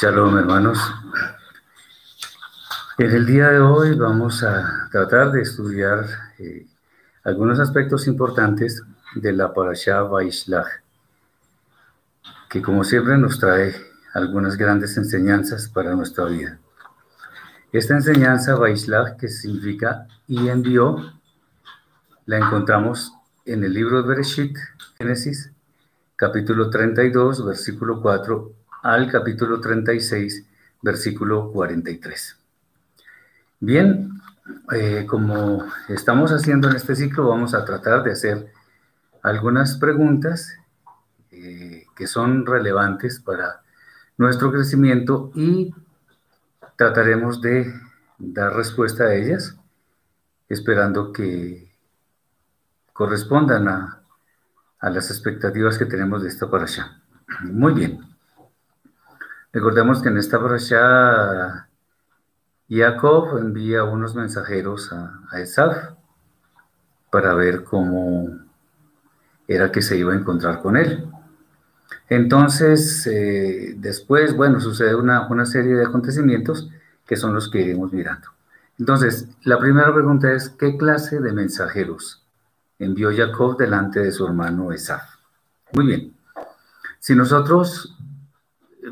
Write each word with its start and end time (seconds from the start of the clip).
Shalom 0.00 0.38
hermanos. 0.38 0.78
En 2.96 3.10
el 3.10 3.26
día 3.26 3.48
de 3.48 3.60
hoy 3.60 3.94
vamos 3.94 4.42
a 4.42 4.88
tratar 4.90 5.30
de 5.30 5.42
estudiar 5.42 6.06
eh, 6.38 6.66
algunos 7.22 7.60
aspectos 7.60 8.06
importantes 8.06 8.82
de 9.14 9.32
la 9.34 9.52
Parashá 9.52 10.00
Vaishlach, 10.04 10.68
que 12.48 12.62
como 12.62 12.82
siempre 12.82 13.18
nos 13.18 13.38
trae 13.38 13.74
algunas 14.14 14.56
grandes 14.56 14.96
enseñanzas 14.96 15.68
para 15.68 15.94
nuestra 15.94 16.24
vida. 16.24 16.58
Esta 17.70 17.92
enseñanza 17.92 18.54
Vaishlach, 18.54 19.18
que 19.18 19.28
significa 19.28 20.06
y 20.26 20.48
envió, 20.48 20.96
la 22.24 22.38
encontramos 22.38 23.12
en 23.44 23.64
el 23.64 23.74
libro 23.74 24.00
de 24.00 24.08
Bereshit, 24.08 24.56
Génesis, 24.96 25.52
capítulo 26.16 26.70
32, 26.70 27.44
versículo 27.44 28.00
4 28.00 28.59
al 28.82 29.10
capítulo 29.10 29.60
36, 29.60 30.46
versículo 30.82 31.50
43. 31.52 32.36
Bien, 33.60 34.10
eh, 34.72 35.04
como 35.06 35.66
estamos 35.88 36.32
haciendo 36.32 36.68
en 36.70 36.76
este 36.76 36.96
ciclo, 36.96 37.28
vamos 37.28 37.54
a 37.54 37.64
tratar 37.64 38.02
de 38.02 38.12
hacer 38.12 38.52
algunas 39.22 39.76
preguntas 39.76 40.56
eh, 41.30 41.84
que 41.94 42.06
son 42.06 42.46
relevantes 42.46 43.20
para 43.20 43.62
nuestro 44.16 44.50
crecimiento 44.50 45.30
y 45.34 45.74
trataremos 46.76 47.40
de 47.40 47.72
dar 48.18 48.54
respuesta 48.54 49.04
a 49.04 49.14
ellas, 49.14 49.56
esperando 50.48 51.12
que 51.12 51.70
correspondan 52.92 53.68
a, 53.68 53.96
las 54.82 55.10
expectativas 55.10 55.76
que 55.76 55.84
tenemos 55.84 56.22
de 56.22 56.28
esta 56.28 56.50
parasha. 56.50 57.02
Muy 57.42 57.74
bien. 57.74 58.09
Recordemos 59.52 60.00
que 60.02 60.08
en 60.08 60.18
esta 60.18 60.40
parasha 60.40 61.68
Jacob 62.68 63.38
envía 63.38 63.82
unos 63.82 64.14
mensajeros 64.14 64.92
a, 64.92 65.20
a 65.30 65.40
Esaf 65.40 65.94
para 67.10 67.34
ver 67.34 67.64
cómo 67.64 68.28
era 69.48 69.72
que 69.72 69.82
se 69.82 69.96
iba 69.96 70.12
a 70.12 70.16
encontrar 70.16 70.60
con 70.60 70.76
él. 70.76 71.10
Entonces, 72.08 73.06
eh, 73.08 73.74
después, 73.76 74.36
bueno, 74.36 74.60
sucede 74.60 74.94
una, 74.94 75.26
una 75.26 75.44
serie 75.44 75.74
de 75.74 75.84
acontecimientos 75.84 76.70
que 77.04 77.16
son 77.16 77.34
los 77.34 77.50
que 77.50 77.62
iremos 77.62 77.92
mirando. 77.92 78.28
Entonces, 78.78 79.28
la 79.42 79.58
primera 79.58 79.92
pregunta 79.92 80.32
es, 80.32 80.48
¿qué 80.50 80.76
clase 80.76 81.20
de 81.20 81.32
mensajeros 81.32 82.24
envió 82.78 83.10
Jacob 83.14 83.56
delante 83.58 84.00
de 84.00 84.12
su 84.12 84.24
hermano 84.24 84.72
Esaf? 84.72 85.02
Muy 85.72 85.86
bien. 85.86 86.14
Si 87.00 87.14
nosotros 87.14 87.96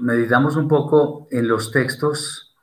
meditamos 0.01 0.57
un 0.57 0.69
poco 0.69 1.29
en 1.31 1.49
los 1.49 1.71
textos 1.71 2.57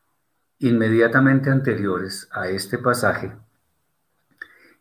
inmediatamente 0.59 1.49
anteriores 1.49 2.27
a 2.31 2.47
este 2.49 2.77
pasaje, 2.77 3.33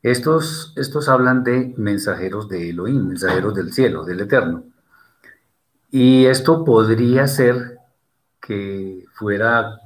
estos, 0.05 0.75
estos 0.77 1.09
hablan 1.09 1.45
de 1.45 1.73
mensajeros 1.79 2.47
de 2.51 2.69
Elohim, 2.69 3.09
mensajeros 3.09 3.55
del 3.55 3.73
cielo, 3.73 4.05
del 4.05 4.21
eterno. 4.21 4.65
Y 5.91 6.27
esto 6.27 6.63
podría 6.63 7.27
ser 7.27 7.79
que 8.39 9.07
fuera, 9.15 9.81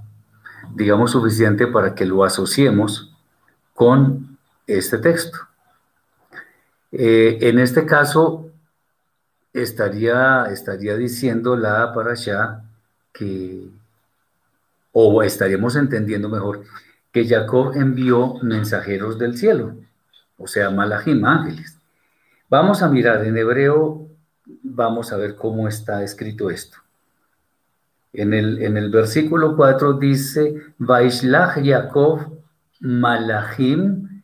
digamos, 0.74 1.12
suficiente 1.12 1.68
para 1.68 1.94
que 1.94 2.04
lo 2.04 2.24
asociemos 2.24 3.16
con 3.74 4.36
este 4.66 4.98
texto. 4.98 5.38
Eh, 6.90 7.38
en 7.42 7.60
este 7.60 7.86
caso, 7.86 8.47
estaría, 9.62 10.46
estaría 10.50 10.96
diciendo 10.96 11.56
la 11.56 11.92
parasha 11.92 12.62
que, 13.12 13.68
o 14.92 15.22
estaríamos 15.22 15.76
entendiendo 15.76 16.28
mejor, 16.28 16.64
que 17.12 17.26
Jacob 17.26 17.72
envió 17.74 18.34
mensajeros 18.42 19.18
del 19.18 19.36
cielo, 19.36 19.74
o 20.36 20.46
sea, 20.46 20.70
malachim, 20.70 21.24
ángeles. 21.24 21.76
Vamos 22.48 22.82
a 22.82 22.88
mirar 22.88 23.24
en 23.24 23.36
hebreo, 23.36 24.06
vamos 24.62 25.12
a 25.12 25.16
ver 25.16 25.34
cómo 25.36 25.68
está 25.68 26.02
escrito 26.02 26.50
esto. 26.50 26.78
En 28.12 28.32
el, 28.32 28.62
en 28.62 28.76
el 28.76 28.90
versículo 28.90 29.54
4 29.56 29.94
dice, 29.94 30.62
Vaishlach 30.78 31.58
Jacob 31.62 32.38
malachim 32.80 34.22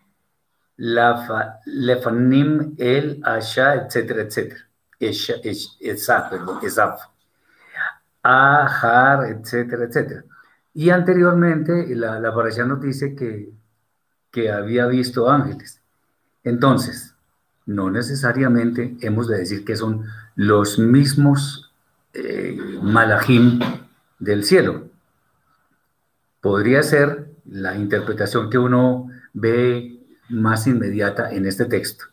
lafa- 0.79 1.59
lefanim 1.67 2.75
el 2.79 3.21
asha, 3.25 3.75
etcétera, 3.75 4.23
etcétera. 4.23 4.61
Esaf. 5.09 7.01
Ajar, 8.23 9.27
etcétera, 9.27 9.85
etcétera. 9.85 10.25
Y 10.73 10.91
anteriormente 10.91 11.95
la, 11.95 12.19
la 12.19 12.31
nos 12.31 12.81
dice 12.81 13.15
que, 13.15 13.53
que 14.31 14.51
había 14.51 14.87
visto 14.87 15.31
ángeles. 15.31 15.81
Entonces, 16.43 17.15
no 17.67 17.91
necesariamente 17.91 18.97
hemos 19.01 19.29
de 19.29 19.39
decir 19.39 19.65
que 19.65 19.77
son 19.77 20.07
los 20.35 20.79
mismos 20.79 21.73
eh, 22.13 22.59
malachim 22.83 23.61
del 24.19 24.45
cielo. 24.45 24.89
Podría 26.41 26.83
ser 26.83 27.31
la 27.47 27.77
interpretación 27.77 28.51
que 28.51 28.59
uno 28.59 29.09
ve 29.33 30.01
más 30.29 30.67
inmediata 30.67 31.31
en 31.33 31.47
este 31.47 31.65
texto. 31.67 32.07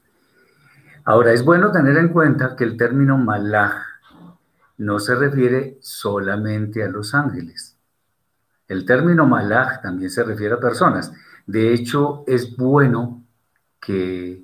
Ahora, 1.04 1.34
es 1.34 1.44
bueno 1.44 1.72
tener 1.72 1.98
en 1.98 2.10
cuenta 2.10 2.56
que 2.56 2.64
el 2.64 2.78
término 2.78 3.18
malach 3.18 3.74
no 4.78 5.00
se 5.00 5.16
refiere 5.16 5.78
solamente 5.82 6.84
a 6.84 6.90
los 6.90 7.14
ángeles. 7.14 7.78
El 8.68 8.86
término 8.86 9.26
malach 9.26 9.82
también 9.82 10.10
se 10.10 10.24
refiere 10.24 10.56
a 10.56 10.60
personas. 10.60 11.12
De 11.46 11.74
hecho, 11.74 12.24
es 12.28 12.56
bueno 12.56 13.24
que 13.80 14.44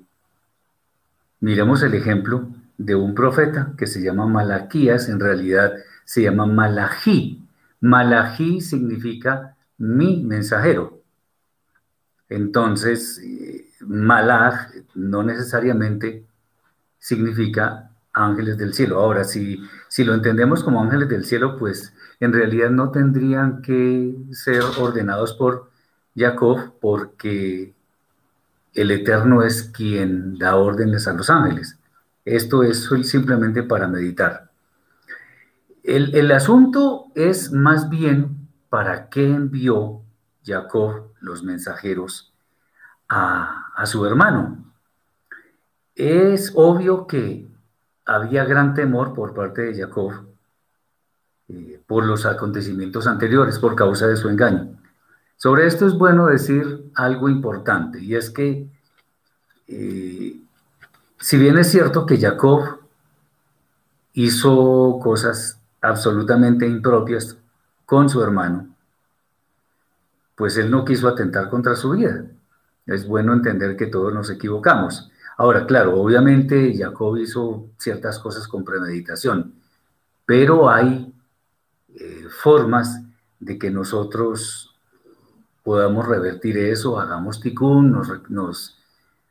miremos 1.40 1.82
el 1.82 1.94
ejemplo 1.94 2.48
de 2.76 2.94
un 2.94 3.14
profeta 3.14 3.72
que 3.76 3.86
se 3.86 4.02
llama 4.02 4.26
Malaquías, 4.26 5.08
en 5.08 5.20
realidad 5.20 5.72
se 6.04 6.22
llama 6.22 6.46
Malají. 6.46 7.42
Malají 7.80 8.60
significa 8.60 9.56
mi 9.78 10.22
mensajero. 10.24 11.02
Entonces, 12.28 13.20
eh, 13.24 13.70
Malach 13.80 14.72
no 14.94 15.22
necesariamente 15.22 16.27
significa 16.98 17.90
ángeles 18.12 18.58
del 18.58 18.74
cielo. 18.74 18.98
Ahora, 18.98 19.24
si, 19.24 19.62
si 19.88 20.04
lo 20.04 20.14
entendemos 20.14 20.64
como 20.64 20.82
ángeles 20.82 21.08
del 21.08 21.24
cielo, 21.24 21.56
pues 21.56 21.94
en 22.20 22.32
realidad 22.32 22.70
no 22.70 22.90
tendrían 22.90 23.62
que 23.62 24.16
ser 24.32 24.62
ordenados 24.78 25.34
por 25.34 25.70
Jacob 26.16 26.74
porque 26.80 27.74
el 28.74 28.90
Eterno 28.90 29.42
es 29.42 29.62
quien 29.64 30.38
da 30.38 30.56
órdenes 30.56 31.06
a 31.08 31.12
los 31.12 31.30
ángeles. 31.30 31.78
Esto 32.24 32.62
es 32.62 32.88
simplemente 33.04 33.62
para 33.62 33.88
meditar. 33.88 34.50
El, 35.82 36.14
el 36.14 36.30
asunto 36.32 37.06
es 37.14 37.52
más 37.52 37.88
bien 37.88 38.48
para 38.68 39.08
qué 39.08 39.30
envió 39.30 40.02
Jacob 40.44 41.12
los 41.20 41.42
mensajeros 41.42 42.34
a, 43.08 43.72
a 43.74 43.86
su 43.86 44.04
hermano. 44.04 44.67
Es 45.98 46.52
obvio 46.54 47.08
que 47.08 47.48
había 48.06 48.44
gran 48.44 48.72
temor 48.72 49.14
por 49.14 49.34
parte 49.34 49.62
de 49.62 49.74
Jacob 49.74 50.12
eh, 51.48 51.82
por 51.88 52.06
los 52.06 52.24
acontecimientos 52.24 53.08
anteriores, 53.08 53.58
por 53.58 53.74
causa 53.74 54.06
de 54.06 54.16
su 54.16 54.28
engaño. 54.28 54.78
Sobre 55.36 55.66
esto 55.66 55.88
es 55.88 55.94
bueno 55.94 56.26
decir 56.26 56.88
algo 56.94 57.28
importante, 57.28 58.00
y 58.00 58.14
es 58.14 58.30
que 58.30 58.68
eh, 59.66 60.40
si 61.18 61.36
bien 61.36 61.58
es 61.58 61.68
cierto 61.68 62.06
que 62.06 62.16
Jacob 62.16 62.78
hizo 64.12 65.00
cosas 65.02 65.60
absolutamente 65.80 66.64
impropias 66.64 67.36
con 67.84 68.08
su 68.08 68.22
hermano, 68.22 68.68
pues 70.36 70.56
él 70.58 70.70
no 70.70 70.84
quiso 70.84 71.08
atentar 71.08 71.50
contra 71.50 71.74
su 71.74 71.90
vida. 71.90 72.24
Es 72.86 73.04
bueno 73.04 73.32
entender 73.32 73.76
que 73.76 73.86
todos 73.86 74.14
nos 74.14 74.30
equivocamos. 74.30 75.10
Ahora, 75.38 75.66
claro, 75.66 76.00
obviamente 76.00 76.76
Jacob 76.76 77.16
hizo 77.16 77.68
ciertas 77.78 78.18
cosas 78.18 78.48
con 78.48 78.64
premeditación, 78.64 79.54
pero 80.26 80.68
hay 80.68 81.14
eh, 81.94 82.26
formas 82.28 83.00
de 83.38 83.56
que 83.56 83.70
nosotros 83.70 84.74
podamos 85.62 86.08
revertir 86.08 86.58
eso, 86.58 86.98
hagamos 86.98 87.40
ticún, 87.40 87.92
nos, 88.28 88.76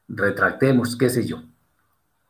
retractemos, 0.07 0.95
qué 0.95 1.09
sé 1.09 1.25
yo. 1.25 1.43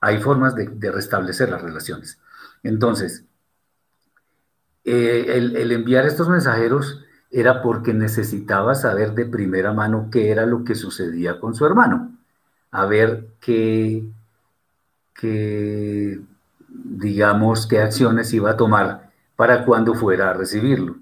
Hay 0.02 0.18
formas 0.24 0.56
de, 0.56 0.92
restablecer 0.92 1.50
las 1.50 1.62
relaciones. 1.62 2.20
Entonces, 2.64 3.26
eh, 4.86 5.34
el, 5.36 5.72
enviar 5.72 6.08
estos 6.08 6.30
mensajeros 6.30 7.04
era 7.30 7.62
porque 7.62 7.94
necesitaba 7.94 8.74
saber 8.74 9.14
de 9.14 9.28
primera 9.28 9.72
mano 9.72 10.10
qué 10.12 10.32
era 10.32 10.48
lo 10.48 10.64
que 10.64 10.74
sucedía 10.74 11.40
con 11.40 11.54
su 11.54 11.64
hermano, 11.64 12.17
a 12.72 12.86
ver 12.86 13.28
qué, 13.40 14.04
qué 15.14 16.20
digamos, 16.68 17.68
qué 17.68 17.80
acciones 17.80 18.34
iba 18.34 18.52
a 18.52 18.58
tomar 18.58 19.12
para 19.36 19.66
cuando 19.66 19.94
fuera 19.94 20.30
a 20.30 20.34
recibirlo. 20.34 20.98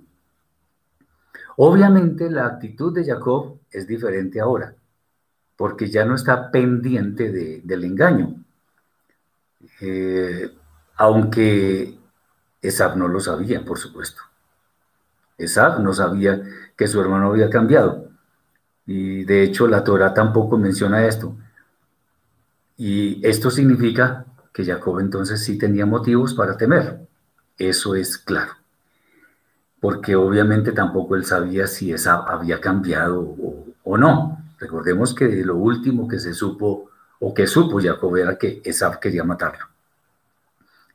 Obviamente 1.58 2.30
la 2.30 2.48
actitud 2.48 2.94
de 2.94 3.06
Jacob 3.06 3.60
es 3.72 3.88
diferente 3.88 4.40
ahora, 4.40 4.76
porque 5.56 5.90
ya 5.90 6.06
no 6.06 6.16
está 6.16 6.52
pendiente 6.52 7.32
de, 7.32 7.62
del 7.64 7.84
engaño. 7.86 8.36
Eh, 9.82 10.52
aunque 10.98 11.98
Esab 12.62 12.98
no 12.98 13.08
lo 13.08 13.20
sabía, 13.20 13.64
por 13.64 13.78
supuesto. 13.78 14.22
Esab 15.38 15.82
no 15.82 15.94
sabía 15.94 16.42
que 16.76 16.88
su 16.88 17.00
hermano 17.00 17.28
había 17.28 17.50
cambiado. 17.50 18.10
Y 18.86 19.24
de 19.24 19.44
hecho 19.44 19.68
la 19.68 19.84
Torah 19.84 20.14
tampoco 20.14 20.58
menciona 20.58 21.06
esto. 21.06 21.36
Y 22.78 23.26
esto 23.26 23.50
significa 23.50 24.26
que 24.54 24.66
Jacob 24.66 25.00
entonces 25.00 25.44
sí 25.44 25.58
tenía 25.58 25.86
motivos 25.86 26.34
para 26.34 26.58
temer. 26.58 27.00
Eso 27.58 27.96
es 27.96 28.18
claro. 28.18 28.54
Porque 29.80 30.16
obviamente 30.16 30.72
tampoco 30.72 31.16
él 31.16 31.26
sabía 31.26 31.68
si 31.68 31.92
Esab 31.92 32.30
había 32.30 32.60
cambiado 32.60 33.22
o, 33.22 33.66
o 33.84 33.98
no. 33.98 34.40
Recordemos 34.60 35.14
que 35.14 35.28
lo 35.44 35.56
último 35.56 36.08
que 36.08 36.20
se 36.20 36.34
supo 36.34 36.90
o 37.20 37.34
que 37.34 37.48
supo 37.48 37.82
Jacob 37.82 38.16
era 38.18 38.38
que 38.38 38.62
Esab 38.64 39.00
quería 39.00 39.24
matarlo. 39.24 39.66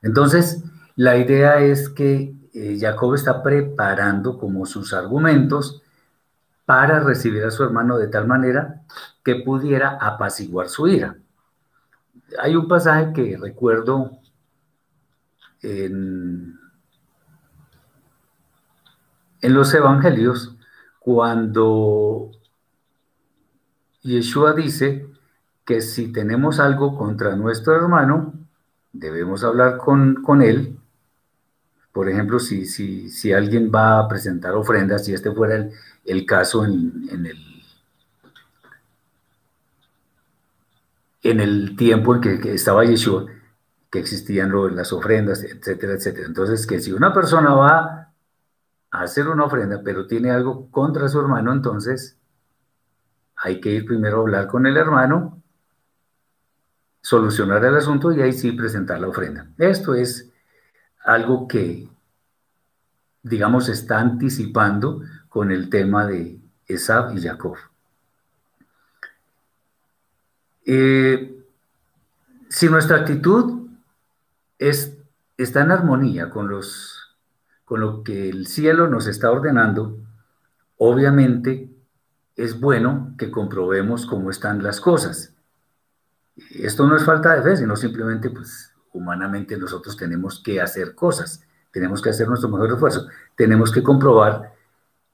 Entonces, 0.01 0.63
la 0.95 1.17
idea 1.17 1.59
es 1.59 1.89
que 1.89 2.33
eh, 2.53 2.77
Jacob 2.79 3.15
está 3.15 3.41
preparando 3.41 4.37
como 4.37 4.65
sus 4.65 4.93
argumentos 4.93 5.81
para 6.65 6.99
recibir 6.99 7.43
a 7.43 7.51
su 7.51 7.63
hermano 7.63 7.97
de 7.97 8.07
tal 8.07 8.27
manera 8.27 8.81
que 9.23 9.35
pudiera 9.35 9.97
apaciguar 9.99 10.67
su 10.69 10.87
ira. 10.87 11.15
Hay 12.39 12.55
un 12.55 12.67
pasaje 12.67 13.13
que 13.13 13.37
recuerdo 13.37 14.11
en, 15.61 16.59
los 19.41 19.73
evangelios 19.73 20.55
cuando 20.99 22.31
Yeshua 24.01 24.53
dice 24.53 25.07
que 25.65 25.81
si 25.81 26.11
tenemos 26.11 26.59
algo 26.59 26.97
contra 26.97 27.35
nuestro 27.35 27.75
hermano, 27.75 28.33
debemos 28.93 29.43
hablar 29.43 29.77
con, 29.77 30.21
con 30.23 30.41
él. 30.41 30.77
Por 31.91 32.07
ejemplo, 32.07 32.39
si, 32.39 32.65
si, 32.65 33.09
si, 33.09 33.33
alguien 33.33 33.71
va 33.73 33.99
a 33.99 34.07
presentar 34.07 34.53
ofrendas, 34.53 35.05
si 35.05 35.13
este 35.13 35.31
fuera 35.31 35.55
el, 35.55 35.71
el 36.05 36.25
caso 36.25 36.63
en, 36.63 37.07
en, 37.11 37.25
el, 37.25 37.60
en 41.21 41.39
el 41.39 41.75
tiempo 41.75 42.15
en 42.15 42.21
que, 42.21 42.53
estaba 42.53 42.83
Yeshua, 42.85 43.25
que 43.89 43.99
existían 43.99 44.51
las 44.75 44.93
ofrendas, 44.93 45.43
etcétera, 45.43 45.93
etcétera. 45.93 46.27
Entonces, 46.27 46.65
que 46.65 46.79
si 46.79 46.91
una 46.91 47.13
persona 47.13 47.53
va 47.53 48.13
a 48.91 49.01
hacer 49.01 49.27
una 49.27 49.45
ofrenda, 49.45 49.81
pero 49.83 50.07
tiene 50.07 50.31
algo 50.31 50.69
contra 50.71 51.07
su 51.07 51.19
hermano, 51.19 51.51
entonces 51.51 52.17
hay 53.35 53.59
que 53.59 53.71
ir 53.71 53.85
primero 53.85 54.17
a 54.17 54.21
hablar 54.21 54.47
con 54.47 54.65
el 54.65 54.77
hermano 54.77 55.41
solucionar 57.01 57.65
el 57.65 57.75
asunto 57.75 58.11
y 58.11 58.21
ahí 58.21 58.31
sí 58.31 58.51
presentar 58.51 58.99
la 58.99 59.07
ofrenda. 59.07 59.47
Esto 59.57 59.95
es 59.95 60.31
algo 61.03 61.47
que, 61.47 61.89
digamos, 63.23 63.69
está 63.69 63.99
anticipando 63.99 65.01
con 65.27 65.51
el 65.51 65.69
tema 65.69 66.05
de 66.05 66.39
Esab 66.67 67.17
y 67.17 67.21
Jacob. 67.21 67.57
Eh, 70.65 71.35
si 72.49 72.69
nuestra 72.69 72.97
actitud 72.97 73.67
es, 74.59 74.97
está 75.37 75.61
en 75.61 75.71
armonía 75.71 76.29
con, 76.29 76.47
los, 76.47 77.15
con 77.65 77.81
lo 77.81 78.03
que 78.03 78.29
el 78.29 78.47
cielo 78.47 78.87
nos 78.87 79.07
está 79.07 79.31
ordenando, 79.31 79.97
obviamente 80.77 81.69
es 82.35 82.59
bueno 82.59 83.13
que 83.17 83.31
comprobemos 83.31 84.05
cómo 84.05 84.29
están 84.29 84.63
las 84.63 84.79
cosas 84.81 85.33
esto 86.49 86.87
no 86.87 86.95
es 86.95 87.03
falta 87.03 87.35
de 87.35 87.43
fe, 87.43 87.57
sino 87.57 87.75
simplemente, 87.75 88.29
pues, 88.29 88.71
humanamente 88.93 89.57
nosotros 89.57 89.95
tenemos 89.95 90.41
que 90.41 90.61
hacer 90.61 90.95
cosas, 90.95 91.45
tenemos 91.71 92.01
que 92.01 92.09
hacer 92.09 92.27
nuestro 92.27 92.49
mejor 92.49 92.73
esfuerzo, 92.73 93.07
tenemos 93.35 93.71
que 93.71 93.83
comprobar 93.83 94.53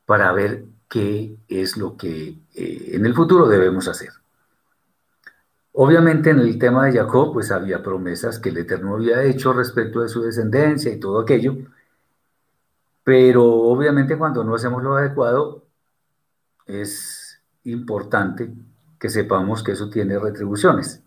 para 0.05 0.31
ver 0.31 0.65
qué 0.89 1.37
es 1.47 1.77
lo 1.77 1.97
que 1.97 2.39
eh, 2.55 2.91
en 2.93 3.05
el 3.05 3.13
futuro 3.13 3.47
debemos 3.47 3.87
hacer. 3.87 4.09
Obviamente 5.79 6.31
en 6.31 6.39
el 6.39 6.57
tema 6.57 6.87
de 6.87 6.97
Jacob, 6.97 7.33
pues 7.33 7.51
había 7.51 7.83
promesas 7.83 8.39
que 8.39 8.49
el 8.49 8.57
Eterno 8.57 8.95
había 8.95 9.21
hecho 9.21 9.53
respecto 9.53 10.01
de 10.01 10.09
su 10.09 10.23
descendencia 10.23 10.91
y 10.91 10.99
todo 10.99 11.19
aquello, 11.19 11.55
pero 13.03 13.45
obviamente 13.45 14.17
cuando 14.17 14.43
no 14.43 14.55
hacemos 14.55 14.81
lo 14.81 14.97
adecuado, 14.97 15.65
es 16.65 17.39
importante 17.65 18.51
que 18.97 19.07
sepamos 19.07 19.61
que 19.61 19.73
eso 19.73 19.87
tiene 19.87 20.17
retribuciones 20.17 21.03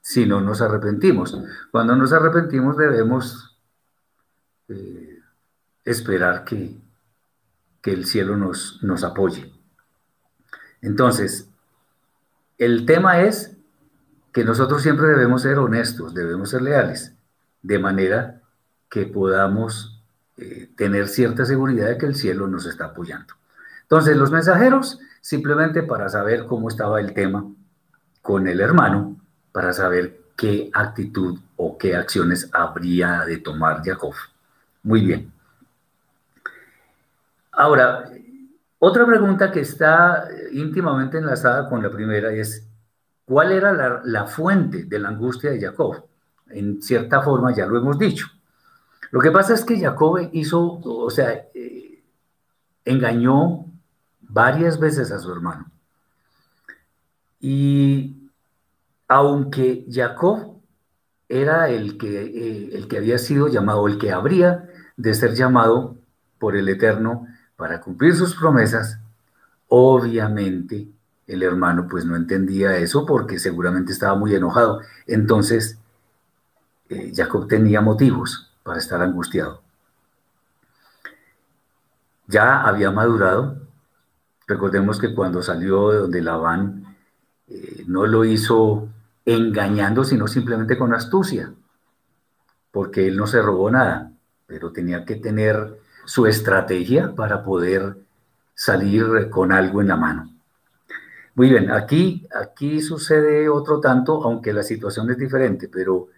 si 0.00 0.26
no 0.26 0.40
nos 0.40 0.62
arrepentimos. 0.62 1.36
Cuando 1.72 1.96
nos 1.96 2.12
arrepentimos 2.12 2.76
debemos 2.76 3.58
eh, 4.68 5.18
esperar 5.84 6.44
que, 6.44 6.80
que, 7.80 7.92
el 7.92 8.06
cielo 8.06 8.36
nos, 8.36 8.80
nos 8.84 9.02
apoye. 9.02 9.52
Entonces, 10.82 11.48
el 12.58 12.86
tema 12.86 13.22
es 13.22 13.51
que 14.32 14.44
nosotros 14.44 14.82
siempre 14.82 15.08
debemos 15.08 15.42
ser 15.42 15.58
honestos, 15.58 16.14
debemos 16.14 16.50
ser 16.50 16.62
leales, 16.62 17.14
de 17.62 17.78
manera 17.78 18.40
que 18.88 19.06
podamos 19.06 20.02
eh, 20.38 20.70
tener 20.76 21.08
cierta 21.08 21.44
seguridad 21.44 21.88
de 21.88 21.98
que 21.98 22.06
el 22.06 22.14
cielo 22.14 22.48
nos 22.48 22.66
está 22.66 22.86
apoyando. 22.86 23.34
Entonces, 23.82 24.16
los 24.16 24.30
mensajeros, 24.30 24.98
simplemente 25.20 25.82
para 25.82 26.08
saber 26.08 26.46
cómo 26.46 26.68
estaba 26.68 27.00
el 27.00 27.12
tema 27.12 27.44
con 28.22 28.48
el 28.48 28.60
hermano, 28.60 29.16
para 29.52 29.72
saber 29.72 30.20
qué 30.36 30.70
actitud 30.72 31.38
o 31.56 31.76
qué 31.76 31.94
acciones 31.94 32.48
habría 32.52 33.24
de 33.26 33.36
tomar 33.36 33.82
Jacob. 33.84 34.14
Muy 34.82 35.04
bien. 35.04 35.32
Ahora, 37.52 38.10
otra 38.78 39.06
pregunta 39.06 39.52
que 39.52 39.60
está 39.60 40.26
íntimamente 40.52 41.18
enlazada 41.18 41.68
con 41.68 41.82
la 41.82 41.90
primera 41.90 42.32
es, 42.32 42.66
¿cuál 43.24 43.52
era 43.52 44.00
la, 44.04 44.26
fuente 44.26 44.84
de 44.84 44.98
la 44.98 45.08
angustia 45.08 45.50
de 45.50 45.60
Jacob? 45.60 46.04
En 46.50 46.82
cierta 46.82 47.22
forma 47.22 47.54
ya 47.54 47.66
lo 47.66 47.78
hemos 47.78 47.98
dicho. 47.98 48.26
Lo 49.10 49.20
que 49.20 49.30
pasa 49.30 49.54
es 49.54 49.64
que 49.64 49.80
Jacob 49.80 50.30
hizo, 50.32 50.80
o 50.84 51.10
sea, 51.10 51.46
eh, 51.54 52.02
engañó 52.84 53.66
varias 54.20 54.78
veces 54.78 55.10
a 55.12 55.18
su 55.18 55.30
hermano. 55.32 55.70
Y 57.40 58.30
aunque 59.08 59.86
Jacob 59.90 60.60
era 61.28 61.68
el 61.68 61.98
que, 61.98 62.22
eh, 62.22 62.70
el 62.72 62.88
que 62.88 62.98
había 62.98 63.18
sido 63.18 63.48
llamado, 63.48 63.86
el 63.88 63.98
que 63.98 64.12
habría 64.12 64.68
de 64.96 65.14
ser 65.14 65.34
llamado 65.34 65.96
por 66.38 66.56
el 66.56 66.68
Eterno 66.68 67.26
para 67.56 67.80
cumplir 67.80 68.14
sus 68.14 68.34
promesas, 68.34 68.98
obviamente 69.68 70.88
el 71.26 71.42
hermano 71.42 71.86
pues 71.88 72.04
no 72.04 72.16
entendía 72.16 72.76
eso 72.76 73.06
porque 73.06 73.38
seguramente 73.38 73.92
estaba 73.92 74.14
muy 74.16 74.34
enojado. 74.34 74.80
Entonces, 75.06 75.78
eh, 76.88 77.12
Jacob 77.14 77.48
tenía 77.48 77.80
motivos 77.80 78.50
para 78.62 78.78
estar 78.78 79.00
angustiado. 79.00 79.62
Ya 82.26 82.62
había 82.62 82.90
madurado. 82.90 83.56
Recordemos 84.46 84.98
que 84.98 85.14
cuando 85.14 85.42
salió 85.42 85.90
de 85.90 85.98
donde 85.98 86.22
Labán, 86.22 86.96
eh, 87.48 87.84
no 87.86 88.06
lo 88.06 88.24
hizo 88.24 88.88
engañando, 89.24 90.04
sino 90.04 90.26
simplemente 90.26 90.76
con 90.76 90.94
astucia, 90.94 91.52
porque 92.70 93.06
él 93.06 93.16
no 93.16 93.26
se 93.26 93.40
robó 93.40 93.70
nada, 93.70 94.12
pero 94.46 94.72
tenía 94.72 95.04
que 95.04 95.16
tener 95.16 95.78
su 96.04 96.26
estrategia 96.26 97.14
para 97.14 97.44
poder 97.44 97.96
salir 98.54 99.30
con 99.30 99.52
algo 99.52 99.80
en 99.80 99.88
la 99.88 99.96
mano. 99.96 100.30
Muy 101.34 101.48
bien, 101.48 101.70
aquí, 101.70 102.26
aquí 102.34 102.82
sucede 102.82 103.48
otro 103.48 103.80
tanto, 103.80 104.22
aunque 104.22 104.52
la 104.52 104.62
situación 104.62 105.10
es 105.10 105.16
diferente, 105.16 105.68
pero 105.68 106.08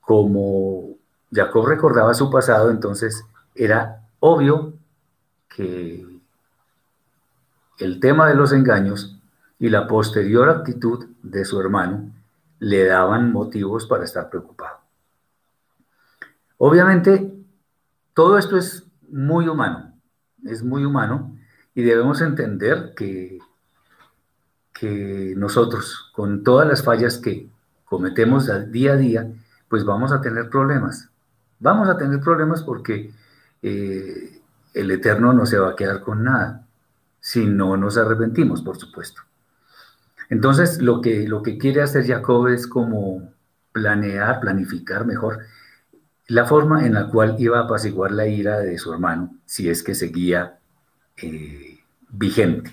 como 0.00 0.96
Jacob 1.32 1.66
recordaba 1.66 2.12
su 2.14 2.30
pasado, 2.30 2.70
entonces 2.70 3.24
era 3.54 4.08
obvio 4.20 4.74
que 5.48 6.04
el 7.78 8.00
tema 8.00 8.28
de 8.28 8.34
los 8.34 8.52
engaños 8.52 9.20
y 9.58 9.68
la 9.68 9.86
posterior 9.86 10.48
actitud 10.48 11.06
de 11.22 11.44
su 11.44 11.60
hermano 11.60 12.10
le 12.58 12.84
daban 12.84 13.32
motivos 13.32 13.86
para 13.86 14.04
estar 14.04 14.28
preocupado. 14.28 14.78
Obviamente, 16.56 17.32
todo 18.14 18.38
esto 18.38 18.56
es 18.56 18.84
muy 19.08 19.46
humano, 19.46 19.92
es 20.44 20.64
muy 20.64 20.84
humano 20.84 21.36
y 21.74 21.82
debemos 21.82 22.20
entender 22.20 22.94
que, 22.96 23.38
que 24.78 25.34
nosotros, 25.36 26.10
con 26.12 26.42
todas 26.44 26.68
las 26.68 26.82
fallas 26.82 27.18
que 27.18 27.48
cometemos 27.84 28.48
día 28.70 28.92
a 28.92 28.96
día, 28.96 29.32
pues 29.68 29.84
vamos 29.84 30.12
a 30.12 30.20
tener 30.20 30.48
problemas. 30.48 31.08
Vamos 31.58 31.88
a 31.88 31.96
tener 31.96 32.20
problemas 32.20 32.62
porque 32.62 33.12
eh, 33.62 34.40
el 34.74 34.90
Eterno 34.90 35.32
no 35.32 35.46
se 35.46 35.58
va 35.58 35.70
a 35.70 35.76
quedar 35.76 36.00
con 36.02 36.24
nada 36.24 36.66
si 37.20 37.46
no 37.46 37.76
nos 37.76 37.98
arrepentimos, 37.98 38.62
por 38.62 38.78
supuesto. 38.78 39.22
Entonces, 40.30 40.80
lo 40.80 41.00
que, 41.00 41.26
lo 41.26 41.42
que 41.42 41.58
quiere 41.58 41.82
hacer 41.82 42.06
Jacob 42.06 42.48
es 42.48 42.66
como 42.66 43.32
planear, 43.72 44.40
planificar 44.40 45.06
mejor 45.06 45.40
la 46.28 46.44
forma 46.44 46.86
en 46.86 46.94
la 46.94 47.08
cual 47.08 47.36
iba 47.38 47.58
a 47.58 47.62
apaciguar 47.62 48.12
la 48.12 48.26
ira 48.26 48.58
de 48.58 48.78
su 48.78 48.92
hermano 48.92 49.34
si 49.46 49.68
es 49.68 49.82
que 49.82 49.94
seguía 49.94 50.58
eh, 51.16 51.78
vigente. 52.10 52.70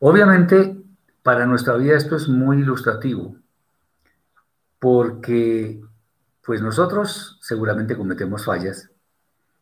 Obviamente, 0.00 0.82
para 1.22 1.44
nuestra 1.44 1.76
vida 1.76 1.96
esto 1.96 2.16
es 2.16 2.26
muy 2.26 2.60
ilustrativo, 2.60 3.36
porque 4.78 5.80
pues 6.42 6.62
nosotros 6.62 7.38
seguramente 7.42 7.96
cometemos 7.96 8.46
fallas, 8.46 8.90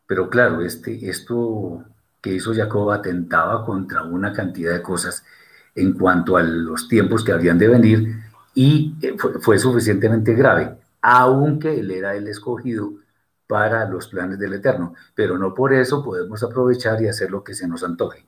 pero 0.07 0.29
claro, 0.29 0.61
este, 0.61 1.09
esto 1.09 1.83
que 2.21 2.33
hizo 2.33 2.53
Jacob 2.53 2.89
atentaba 2.91 3.65
contra 3.65 4.03
una 4.03 4.31
cantidad 4.31 4.73
de 4.73 4.81
cosas 4.81 5.25
en 5.75 5.91
cuanto 5.93 6.37
a 6.37 6.41
los 6.41 6.87
tiempos 6.87 7.23
que 7.23 7.33
habrían 7.33 7.59
de 7.59 7.67
venir 7.67 8.23
y 8.55 8.95
eh, 9.01 9.17
fue, 9.41 9.59
suficientemente 9.59 10.33
grave, 10.35 10.77
aunque 11.01 11.81
él 11.81 11.91
era 11.91 12.15
el 12.15 12.27
escogido 12.29 12.93
para 13.45 13.87
los 13.89 14.07
planes 14.07 14.39
del 14.39 14.53
Eterno, 14.53 14.95
pero 15.13 15.37
no 15.37 15.53
por 15.53 15.73
eso 15.73 16.03
podemos 16.03 16.41
aprovechar 16.43 17.01
y 17.01 17.09
hacer 17.09 17.29
lo 17.29 17.43
que 17.43 17.53
se 17.53 17.67
nos 17.67 17.83
antoje. 17.83 18.25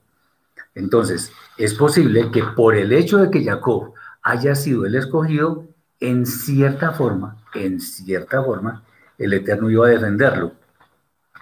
Entonces, 0.76 1.32
es 1.58 1.74
posible 1.74 2.32
que 2.32 2.44
por 2.44 2.76
el 2.76 2.94
hecho 2.94 3.18
de 3.18 3.30
que 3.30 3.44
Jacob 3.44 3.94
haya 4.22 4.56
sido 4.56 4.86
el 4.86 4.96
escogido, 4.96 5.68
en 6.00 6.26
cierta 6.26 6.92
forma, 6.92 7.38
en 7.54 7.80
cierta 7.80 8.44
forma, 8.44 8.84
el 9.18 9.34
Eterno 9.34 9.70
iba 9.70 9.86
a 9.86 9.90
defenderlo, 9.90 10.54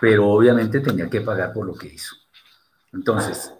pero 0.01 0.27
obviamente 0.27 0.79
tenía 0.79 1.09
que 1.09 1.21
pagar 1.21 1.53
por 1.53 1.65
lo 1.65 1.75
que 1.75 1.87
hizo. 1.87 2.15
Entonces, 2.91 3.53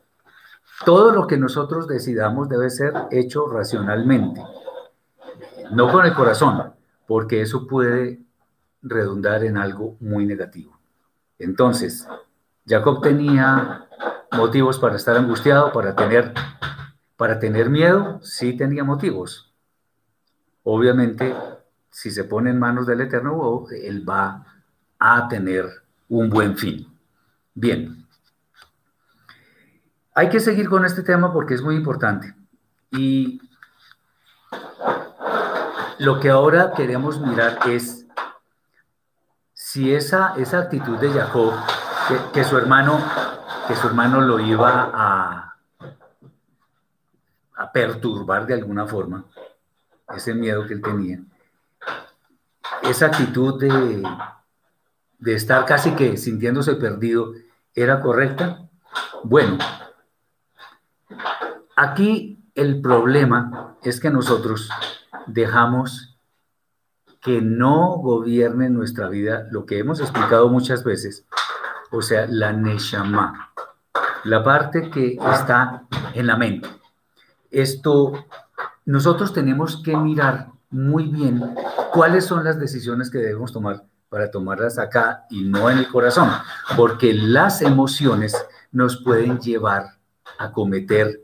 todo 0.85 1.11
lo 1.11 1.27
que 1.27 1.37
nosotros 1.37 1.87
decidamos 1.87 2.49
debe 2.49 2.69
ser 2.69 2.93
hecho 3.11 3.47
racionalmente, 3.47 4.41
no 5.71 5.91
con 5.91 6.05
el 6.05 6.13
corazón, 6.13 6.73
porque 7.07 7.41
eso 7.41 7.67
puede 7.67 8.19
redundar 8.81 9.43
en 9.43 9.57
algo 9.57 9.97
muy 9.99 10.25
negativo. 10.25 10.77
Entonces, 11.37 12.07
Jacob 12.65 13.01
tenía 13.01 13.88
motivos 14.31 14.79
para 14.79 14.95
estar 14.95 15.15
angustiado, 15.17 15.71
para 15.71 15.95
tener, 15.95 16.33
para 17.17 17.39
tener 17.39 17.69
miedo, 17.69 18.19
sí 18.21 18.55
tenía 18.55 18.83
motivos. 18.83 19.53
Obviamente, 20.63 21.35
si 21.89 22.11
se 22.11 22.23
pone 22.23 22.51
en 22.51 22.59
manos 22.59 22.85
del 22.85 23.01
Eterno, 23.01 23.65
él 23.71 24.07
va 24.07 24.45
a 24.99 25.27
tener 25.27 25.65
un 26.07 26.29
buen 26.29 26.57
fin. 26.57 26.87
Bien, 27.53 28.07
hay 30.13 30.29
que 30.29 30.39
seguir 30.39 30.69
con 30.69 30.85
este 30.85 31.01
tema 31.03 31.31
porque 31.31 31.53
es 31.53 31.61
muy 31.61 31.75
importante. 31.75 32.35
Y 32.91 33.41
lo 35.99 36.19
que 36.19 36.29
ahora 36.29 36.73
queremos 36.75 37.19
mirar 37.21 37.59
es 37.67 38.05
si 39.53 39.93
esa, 39.93 40.33
esa 40.37 40.59
actitud 40.59 40.97
de 40.97 41.11
Jacob, 41.11 41.53
que, 42.33 42.43
su 42.43 42.57
hermano, 42.57 42.99
que 43.69 43.75
su 43.75 43.87
hermano 43.87 44.19
lo 44.19 44.41
iba 44.41 44.91
a, 44.93 45.55
a 47.55 47.71
perturbar 47.71 48.45
de 48.45 48.55
alguna 48.55 48.85
forma, 48.85 49.23
ese 50.13 50.33
miedo 50.33 50.67
que 50.67 50.73
él 50.73 50.81
tenía, 50.81 51.21
esa 52.83 53.05
actitud 53.05 53.57
de, 53.61 54.03
de 55.19 55.33
estar 55.33 55.65
casi 55.65 55.91
que 55.91 56.17
sintiéndose 56.17 56.75
perdido, 56.75 57.31
¿era 57.73 58.01
correcta? 58.01 58.67
Bueno, 59.23 59.57
Aquí 61.81 62.43
el 62.55 62.81
problema 62.81 63.77
es 63.83 64.01
que 64.01 64.09
nosotros 64.09 64.69
dejamos 65.27 66.19
que 67.21 67.41
no 67.41 67.95
gobierne 67.99 68.69
nuestra 68.69 69.07
vida 69.07 69.47
lo 69.49 69.65
que 69.65 69.79
hemos 69.79 70.01
explicado 70.01 70.49
muchas 70.49 70.83
veces, 70.83 71.25
o 71.91 72.01
sea, 72.01 72.27
la 72.27 72.53
Neshama, 72.53 73.53
la 74.23 74.43
parte 74.43 74.89
que 74.89 75.17
está 75.33 75.83
en 76.13 76.27
la 76.27 76.37
mente. 76.37 76.69
Esto, 77.51 78.25
nosotros 78.85 79.33
tenemos 79.33 79.81
que 79.83 79.95
mirar 79.95 80.49
muy 80.69 81.07
bien 81.07 81.55
cuáles 81.93 82.25
son 82.25 82.43
las 82.43 82.59
decisiones 82.59 83.09
que 83.09 83.17
debemos 83.17 83.51
tomar 83.51 83.83
para 84.09 84.31
tomarlas 84.31 84.79
acá 84.79 85.25
y 85.29 85.43
no 85.43 85.69
en 85.69 85.77
el 85.77 85.87
corazón, 85.87 86.29
porque 86.75 87.13
las 87.13 87.61
emociones 87.61 88.35
nos 88.71 89.03
pueden 89.03 89.39
llevar 89.39 89.97
a 90.37 90.51
cometer 90.51 91.21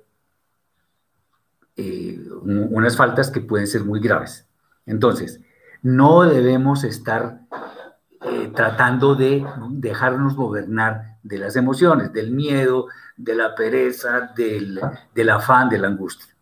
eh, 1.77 2.19
unas 2.41 2.95
faltas 2.95 3.31
que 3.31 3.41
pueden 3.41 3.67
ser 3.67 3.83
muy 3.83 3.99
graves. 3.99 4.47
Entonces, 4.85 5.41
no 5.81 6.23
debemos 6.23 6.83
estar 6.83 7.41
eh, 8.27 8.51
tratando 8.55 9.15
de 9.15 9.45
dejarnos 9.69 10.35
gobernar 10.35 11.17
de 11.23 11.37
las 11.37 11.55
emociones, 11.55 12.11
del 12.13 12.31
miedo, 12.31 12.87
de 13.17 13.35
la 13.35 13.55
pereza, 13.55 14.31
del, 14.35 15.29
afán, 15.29 15.69
de 15.69 15.79
la 15.79 15.87
angustia. 15.87 16.33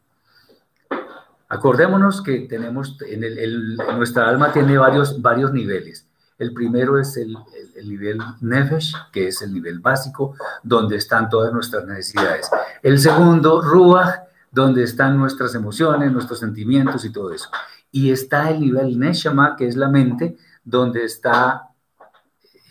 Acordémonos 1.50 2.22
que 2.22 2.42
tenemos, 2.42 2.98
en 3.08 3.24
el, 3.24 3.78
nuestra 3.96 4.28
alma 4.28 4.52
tiene 4.52 4.78
varios, 4.78 5.22
varios 5.22 5.54
niveles. 5.54 6.08
El 6.40 6.54
primero 6.54 7.00
es 7.00 7.16
el, 7.18 7.38
el, 7.76 7.90
nivel 7.90 8.18
Nefesh, 8.42 8.94
que 9.12 9.28
es 9.28 9.42
el 9.42 9.54
nivel 9.54 9.80
básico, 9.80 10.36
donde 10.64 10.98
están 10.98 11.30
todas 11.30 11.54
nuestras 11.54 11.86
necesidades. 11.86 12.50
El 12.82 13.00
segundo, 13.00 13.62
Ruach, 13.62 14.24
donde 14.52 14.84
están 14.84 15.18
nuestras 15.18 15.56
emociones, 15.56 16.12
nuestros 16.12 16.40
sentimientos 16.40 17.06
y 17.06 17.12
todo 17.12 17.34
eso. 17.34 17.50
Y 17.92 18.12
está 18.12 18.50
el 18.50 18.60
nivel 18.60 19.00
Neshama, 19.00 19.56
que 19.56 19.68
es 19.68 19.76
la 19.76 19.90
mente, 19.90 20.38
donde 20.64 21.04
está, 21.04 21.70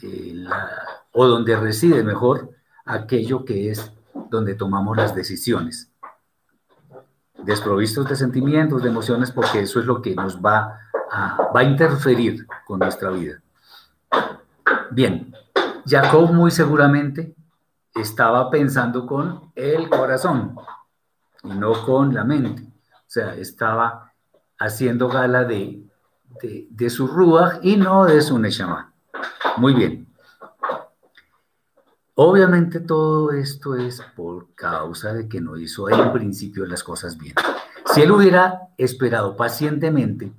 eh, 0.03 0.45
o 1.13 1.27
donde 1.27 1.57
reside 1.57 2.03
mejor, 2.03 2.51
aquello 2.85 3.45
que 3.45 3.71
es 3.71 3.93
donde 4.31 4.55
tomamos 4.55 4.97
las 4.97 5.15
decisiones. 5.15 5.91
Desprovistos 7.45 8.09
de 8.09 8.17
sentimientos, 8.17 8.83
de 8.83 8.89
emociones, 8.89 9.31
porque 9.31 9.61
eso 9.61 9.81
es 9.81 9.87
lo 9.87 10.01
que 10.01 10.15
nos 10.15 10.41
va 10.41 10.79
a, 11.11 11.51
va 11.55 11.61
a 11.61 11.65
interferir 11.65 12.47
con 12.67 12.79
nuestra 12.79 13.11
vida. 13.11 13.43
Bien, 14.91 15.33
Jacob 15.87 16.33
muy 16.33 16.51
seguramente 16.51 17.35
estaba 17.95 18.51
pensando 18.51 19.07
con 19.07 19.53
el 19.55 19.89
corazón, 19.89 20.57
y 21.45 21.49
no 21.49 21.85
con 21.85 22.15
la 22.15 22.25
mente. 22.25 22.63
O 22.63 23.05
sea, 23.07 23.35
estaba 23.35 24.13
haciendo 24.59 25.09
gala 25.09 25.45
de, 25.45 25.83
de, 26.71 26.91
su 26.91 27.07
Ruach 27.07 27.59
y 27.63 27.77
no 27.77 28.05
de 28.05 28.21
su 28.21 28.39
Neshama. 28.39 28.92
Muy 29.57 29.75
bien. 29.75 30.07
Obviamente 32.14 32.81
todo 32.81 33.33
esto 33.33 33.75
es 33.75 34.02
por 34.14 34.54
causa 34.54 35.14
de 35.14 35.28
que 35.28 35.40
no 35.40 35.57
hizo 35.57 35.88
en 35.88 36.12
principio 36.12 36.66
las 36.66 36.85
cosas 36.85 37.16
bien. 37.16 37.35
Si 37.95 38.02
él 38.02 38.11
hubiera 38.11 38.69
esperado 38.76 39.37
pacientemente 39.37 40.33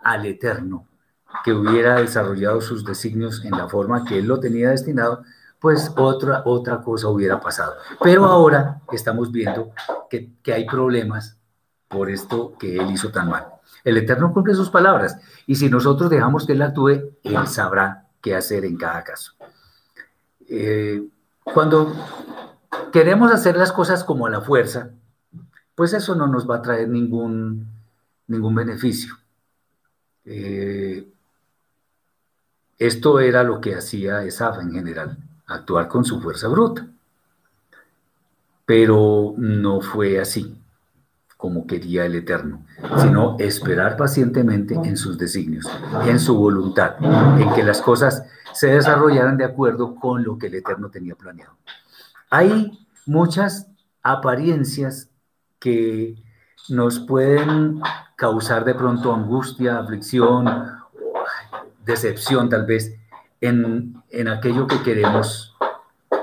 al 0.00 0.26
Eterno, 0.26 0.86
que 1.44 1.52
hubiera 1.52 1.96
desarrollado 1.96 2.60
sus 2.60 2.84
designios 2.84 3.44
en 3.44 3.52
la 3.52 3.68
forma 3.68 4.04
que 4.04 4.18
él 4.18 4.26
lo 4.26 4.40
tenía 4.40 4.70
destinado, 4.70 5.22
pues 5.60 5.92
otra, 5.96 6.42
otra 6.44 6.82
cosa 6.82 7.08
hubiera 7.08 7.40
pasado. 7.40 7.74
Pero 8.02 8.24
ahora 8.24 8.80
estamos 8.92 9.32
viendo 9.32 9.70
que, 10.10 10.32
que 10.42 10.52
hay 10.52 10.66
problemas 10.66 11.36
por 11.88 12.10
esto 12.10 12.54
que 12.58 12.76
él 12.76 12.90
hizo 12.90 13.10
tan 13.10 13.30
mal. 13.30 13.53
El 13.84 13.98
Eterno 13.98 14.32
cumple 14.32 14.54
sus 14.54 14.70
palabras 14.70 15.18
y 15.46 15.56
si 15.56 15.68
nosotros 15.68 16.08
dejamos 16.10 16.46
que 16.46 16.52
Él 16.54 16.62
actúe, 16.62 17.12
Él 17.22 17.46
sabrá 17.46 18.08
qué 18.22 18.34
hacer 18.34 18.64
en 18.64 18.78
cada 18.78 19.04
caso. 19.04 19.32
Eh, 20.48 21.06
cuando 21.42 21.92
queremos 22.90 23.30
hacer 23.30 23.56
las 23.56 23.72
cosas 23.72 24.02
como 24.02 24.26
a 24.26 24.30
la 24.30 24.40
fuerza, 24.40 24.90
pues 25.74 25.92
eso 25.92 26.14
no 26.14 26.26
nos 26.26 26.48
va 26.48 26.56
a 26.56 26.62
traer 26.62 26.88
ningún, 26.88 27.68
ningún 28.26 28.54
beneficio. 28.54 29.14
Eh, 30.24 31.06
esto 32.78 33.20
era 33.20 33.42
lo 33.42 33.60
que 33.60 33.74
hacía 33.74 34.24
Esaf 34.24 34.60
en 34.60 34.72
general 34.72 35.18
actuar 35.46 35.88
con 35.88 36.04
su 36.06 36.20
fuerza 36.20 36.48
bruta. 36.48 36.86
pero 38.64 39.34
no 39.36 39.82
fue 39.82 40.18
así 40.18 40.63
como 41.44 41.66
quería 41.66 42.06
el 42.06 42.14
Eterno, 42.14 42.64
sino 43.02 43.36
esperar 43.38 43.98
pacientemente 43.98 44.76
en 44.82 44.96
sus 44.96 45.18
designios, 45.18 45.66
en 46.06 46.18
su 46.18 46.38
voluntad, 46.38 46.94
en 47.38 47.52
que 47.52 47.62
las 47.62 47.82
cosas 47.82 48.24
se 48.54 48.68
desarrollaran 48.68 49.36
de 49.36 49.44
acuerdo 49.44 49.94
con 49.94 50.24
lo 50.24 50.38
que 50.38 50.46
el 50.46 50.54
Eterno 50.54 50.88
tenía 50.88 51.14
planeado. 51.16 51.52
Hay 52.30 52.86
muchas 53.04 53.66
apariencias 54.02 55.10
que 55.58 56.16
nos 56.70 56.98
pueden 56.98 57.82
causar 58.16 58.64
de 58.64 58.74
pronto 58.74 59.12
angustia, 59.12 59.78
aflicción, 59.78 60.46
decepción 61.84 62.48
tal 62.48 62.64
vez 62.64 62.96
en, 63.42 64.02
en 64.08 64.28
aquello 64.28 64.66
que 64.66 64.82
queremos 64.82 65.54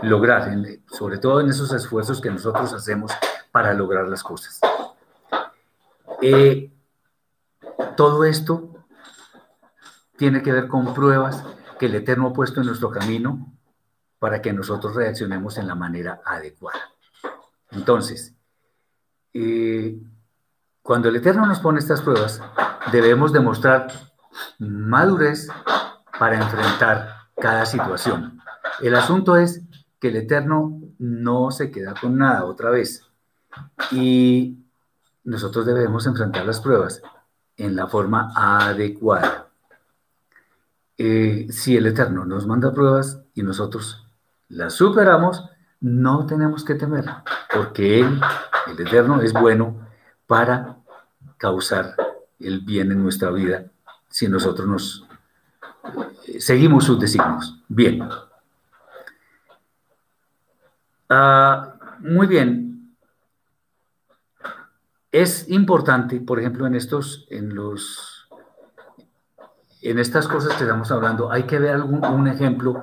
lograr, 0.02 0.52
sobre 0.92 1.20
todo 1.20 1.42
en 1.42 1.50
esos 1.50 1.72
esfuerzos 1.74 2.20
que 2.22 2.32
nosotros 2.32 2.74
hacemos 2.74 3.12
para 3.52 3.72
lograr 3.76 4.08
las 4.08 4.24
cosas. 4.24 4.60
Eh, 6.22 6.72
todo 7.98 8.24
esto 8.26 8.86
tiene 10.18 10.44
que 10.44 10.52
ver 10.52 10.68
con 10.68 10.94
pruebas 10.94 11.44
que 11.80 11.88
el 11.88 11.96
Eterno 11.96 12.28
ha 12.28 12.34
puesto 12.34 12.62
en 12.62 12.68
nuestro 12.68 12.92
camino 12.92 13.52
para 14.20 14.42
que 14.42 14.54
nosotros 14.54 14.96
reaccionemos 14.96 15.58
en 15.58 15.68
la 15.68 15.74
manera 15.74 16.22
adecuada. 16.24 16.92
Entonces, 17.72 18.36
eh, 19.34 20.00
cuando 20.84 21.10
el 21.10 21.16
Eterno 21.16 21.46
nos 21.48 21.60
pone 21.60 21.80
estas 21.80 22.02
pruebas, 22.02 22.42
debemos 22.92 23.34
demostrar 23.34 23.88
madurez 24.60 25.48
para 26.20 26.38
enfrentar 26.38 27.30
cada 27.36 27.66
situación. 27.66 28.40
El 28.82 28.96
asunto 28.96 29.38
es 29.38 29.64
que 30.00 30.10
el 30.10 30.18
Eterno 30.18 30.80
no 31.00 31.50
se 31.50 31.72
queda 31.72 31.96
con 32.00 32.18
nada 32.18 32.46
otra 32.46 32.70
vez. 32.70 33.08
Y 33.92 34.61
nosotros 35.24 35.66
debemos 35.66 36.06
enfrentar 36.08 36.46
las 36.46 36.60
pruebas 36.60 37.02
en 37.58 37.76
la 37.76 37.88
forma 37.88 38.32
adecuada. 38.36 39.48
Eh, 40.98 41.48
si 41.50 41.78
el 41.78 41.88
Eterno 41.88 42.26
nos 42.26 42.46
manda 42.46 42.74
pruebas 42.74 43.22
y 43.34 43.44
nosotros 43.44 44.08
las 44.50 44.74
superamos, 44.74 45.44
no 45.80 46.26
tenemos 46.26 46.64
que 46.64 46.76
temer, 46.76 47.06
porque 47.54 48.02
Él, 48.02 48.22
el 48.68 48.80
Eterno, 48.80 49.22
es 49.22 49.34
bueno 49.34 49.88
para 50.28 50.78
causar 51.38 51.96
el 52.40 52.62
bien 52.62 52.92
en 52.92 53.02
nuestra 53.02 53.32
vida 53.32 53.66
si 54.10 54.28
nosotros 54.28 54.68
nos 54.68 55.08
eh, 56.28 56.40
seguimos 56.40 56.84
sus 56.84 57.00
designios. 57.00 57.60
Bien. 57.68 58.08
Ah, 61.10 61.74
muy 62.00 62.28
bien, 62.28 62.71
es 65.12 65.50
importante, 65.50 66.22
por 66.22 66.40
ejemplo, 66.40 66.66
en 66.66 66.76
estos, 66.76 67.28
en 67.30 67.54
los, 67.54 68.30
en 69.82 70.00
estas 70.00 70.28
cosas 70.28 70.56
que 70.56 70.64
estamos 70.64 70.92
hablando, 70.92 71.32
hay 71.32 71.44
que 71.44 71.60
ver 71.60 71.76
algún 71.76 72.06
un 72.06 72.28
ejemplo 72.28 72.82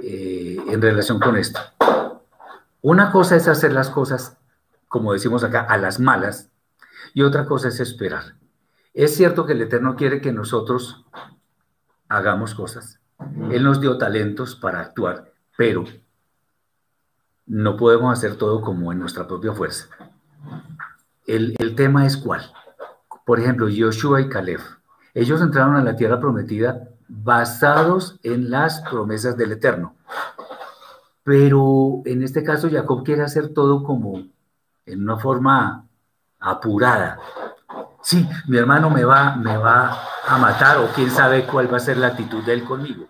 eh, 0.00 0.58
en 0.68 0.80
relación 0.80 1.18
con 1.18 1.36
esto. 1.36 1.60
Una 2.82 3.10
cosa 3.10 3.36
es 3.36 3.48
hacer 3.48 3.72
las 3.72 3.90
cosas, 3.90 4.38
como 4.88 5.12
decimos 5.12 5.42
acá, 5.42 5.62
a 5.62 5.76
las 5.76 5.98
malas, 5.98 6.50
y 7.14 7.22
otra 7.22 7.46
cosa 7.46 7.68
es 7.68 7.80
esperar. 7.80 8.36
Es 8.94 9.16
cierto 9.16 9.44
que 9.44 9.52
el 9.52 9.62
Eterno 9.62 9.96
quiere 9.96 10.20
que 10.20 10.32
nosotros 10.32 11.04
hagamos 12.08 12.54
cosas. 12.54 13.00
Él 13.50 13.64
nos 13.64 13.80
dio 13.80 13.98
talentos 13.98 14.54
para 14.54 14.80
actuar, 14.80 15.32
pero 15.56 15.84
no 17.46 17.76
podemos 17.76 18.16
hacer 18.16 18.36
todo 18.36 18.62
como 18.62 18.92
en 18.92 19.00
nuestra 19.00 19.26
propia 19.26 19.52
fuerza 19.52 19.88
el, 21.30 21.74
tema 21.76 22.06
es 22.06 22.16
cuál. 22.16 22.52
Por 23.24 23.40
ejemplo, 23.40 23.68
Joshua 23.74 24.20
y 24.20 24.28
Caleb. 24.28 24.60
Ellos 25.14 25.40
entraron 25.40 25.76
a 25.76 25.84
la 25.84 25.96
tierra 25.96 26.20
prometida 26.20 26.88
basados 27.08 28.18
en 28.22 28.50
las 28.50 28.80
promesas 28.82 29.36
del 29.36 29.52
Eterno. 29.52 29.94
Pero 31.22 32.02
en 32.04 32.22
este 32.22 32.42
caso 32.42 32.68
Jacob 32.70 33.04
quiere 33.04 33.22
hacer 33.22 33.52
todo 33.52 33.82
como 33.84 34.24
en 34.86 35.02
una 35.02 35.18
forma 35.18 35.86
apurada. 36.38 37.18
Sí, 38.02 38.26
mi 38.48 38.56
hermano 38.56 38.90
me 38.90 39.04
va, 39.04 39.36
me 39.36 39.56
va 39.56 39.98
a 40.26 40.38
matar 40.38 40.78
o 40.78 40.88
quién 40.94 41.10
sabe 41.10 41.46
cuál 41.46 41.72
va 41.72 41.76
a 41.76 41.80
ser 41.80 41.98
la 41.98 42.08
actitud 42.08 42.42
de 42.44 42.54
él 42.54 42.64
conmigo. 42.64 43.06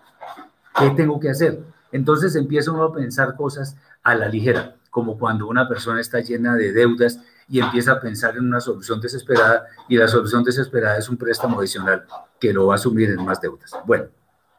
¿Qué 0.77 0.89
tengo 0.91 1.19
que 1.19 1.29
hacer? 1.29 1.63
Entonces 1.91 2.35
empieza 2.35 2.71
uno 2.71 2.83
a 2.83 2.93
pensar 2.93 3.35
cosas 3.35 3.77
a 4.03 4.15
la 4.15 4.27
ligera, 4.27 4.75
como 4.89 5.17
cuando 5.17 5.47
una 5.47 5.67
persona 5.67 6.01
está 6.01 6.19
llena 6.19 6.55
de 6.55 6.73
deudas 6.73 7.19
y 7.51 7.59
empieza 7.59 7.91
a 7.91 7.99
pensar 7.99 8.37
en 8.37 8.47
una 8.47 8.61
solución 8.61 9.01
desesperada 9.01 9.65
y 9.89 9.97
la 9.97 10.07
solución 10.07 10.41
desesperada 10.41 10.97
es 10.97 11.09
un 11.09 11.17
préstamo 11.17 11.59
adicional 11.59 12.05
que 12.39 12.53
lo 12.53 12.67
va 12.67 12.75
a 12.75 12.77
asumir 12.77 13.09
en 13.09 13.25
más 13.25 13.41
deudas. 13.41 13.71
Bueno, 13.85 14.05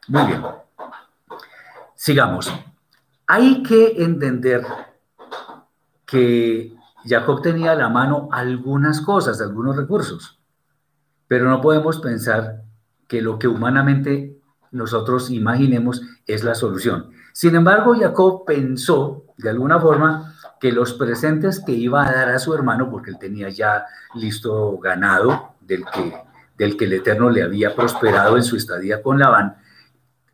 muy 0.08 0.26
bien. 0.26 0.42
Sigamos. 1.94 2.52
Hay 3.26 3.62
que 3.62 3.94
entender 4.04 4.66
que 6.04 6.76
Jacob 7.06 7.40
tenía 7.40 7.72
a 7.72 7.76
la 7.76 7.88
mano 7.88 8.28
algunas 8.30 9.00
cosas, 9.00 9.40
algunos 9.40 9.74
recursos, 9.74 10.38
pero 11.26 11.48
no 11.48 11.62
podemos 11.62 11.98
pensar 11.98 12.62
que 13.08 13.22
lo 13.22 13.38
que 13.38 13.48
humanamente 13.48 14.38
nosotros 14.70 15.30
imaginemos 15.30 16.02
es 16.26 16.44
la 16.44 16.54
solución. 16.54 17.10
Sin 17.32 17.54
embargo, 17.54 17.94
Jacob 17.98 18.44
pensó 18.44 19.24
de 19.38 19.48
alguna 19.48 19.80
forma 19.80 20.31
que 20.62 20.70
los 20.70 20.92
presentes 20.92 21.58
que 21.58 21.72
iba 21.72 22.06
a 22.06 22.12
dar 22.12 22.28
a 22.28 22.38
su 22.38 22.54
hermano, 22.54 22.88
porque 22.88 23.10
él 23.10 23.18
tenía 23.18 23.48
ya 23.48 23.84
listo 24.14 24.78
ganado 24.78 25.56
del 25.60 25.84
que, 25.84 26.14
del 26.56 26.76
que 26.76 26.84
el 26.84 26.92
Eterno 26.92 27.30
le 27.30 27.42
había 27.42 27.74
prosperado 27.74 28.36
en 28.36 28.44
su 28.44 28.54
estadía 28.54 29.02
con 29.02 29.18
Labán, 29.18 29.56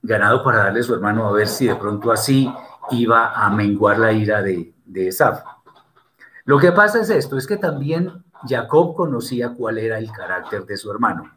ganado 0.03 0.45
para 0.45 0.59
darle 0.65 0.81
a 0.81 0.83
su 0.83 0.93
hermano 0.93 1.27
a 1.27 1.33
ver 1.33 1.49
si 1.49 1.67
de 1.67 1.77
pronto 1.77 2.13
así 2.13 2.53
iba 2.91 3.33
a 3.33 3.49
menguar 3.49 3.99
la 3.99 4.13
ira 4.13 4.43
de, 4.43 4.75
de 4.85 5.09
Esaf. 5.09 5.43
Lo 6.45 6.59
que 6.59 6.73
pasa 6.73 7.01
es 7.01 7.09
esto, 7.09 7.39
es 7.39 7.47
que 7.47 7.57
también 7.57 8.23
Jacob 8.47 8.95
conocía 8.95 9.55
cuál 9.55 9.79
era 9.79 9.97
el 9.97 10.13
carácter 10.13 10.67
de 10.67 10.77
su 10.77 10.91
hermano. 10.91 11.33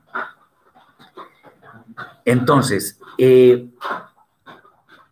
Entonces, 2.25 2.99
eh, 3.17 3.69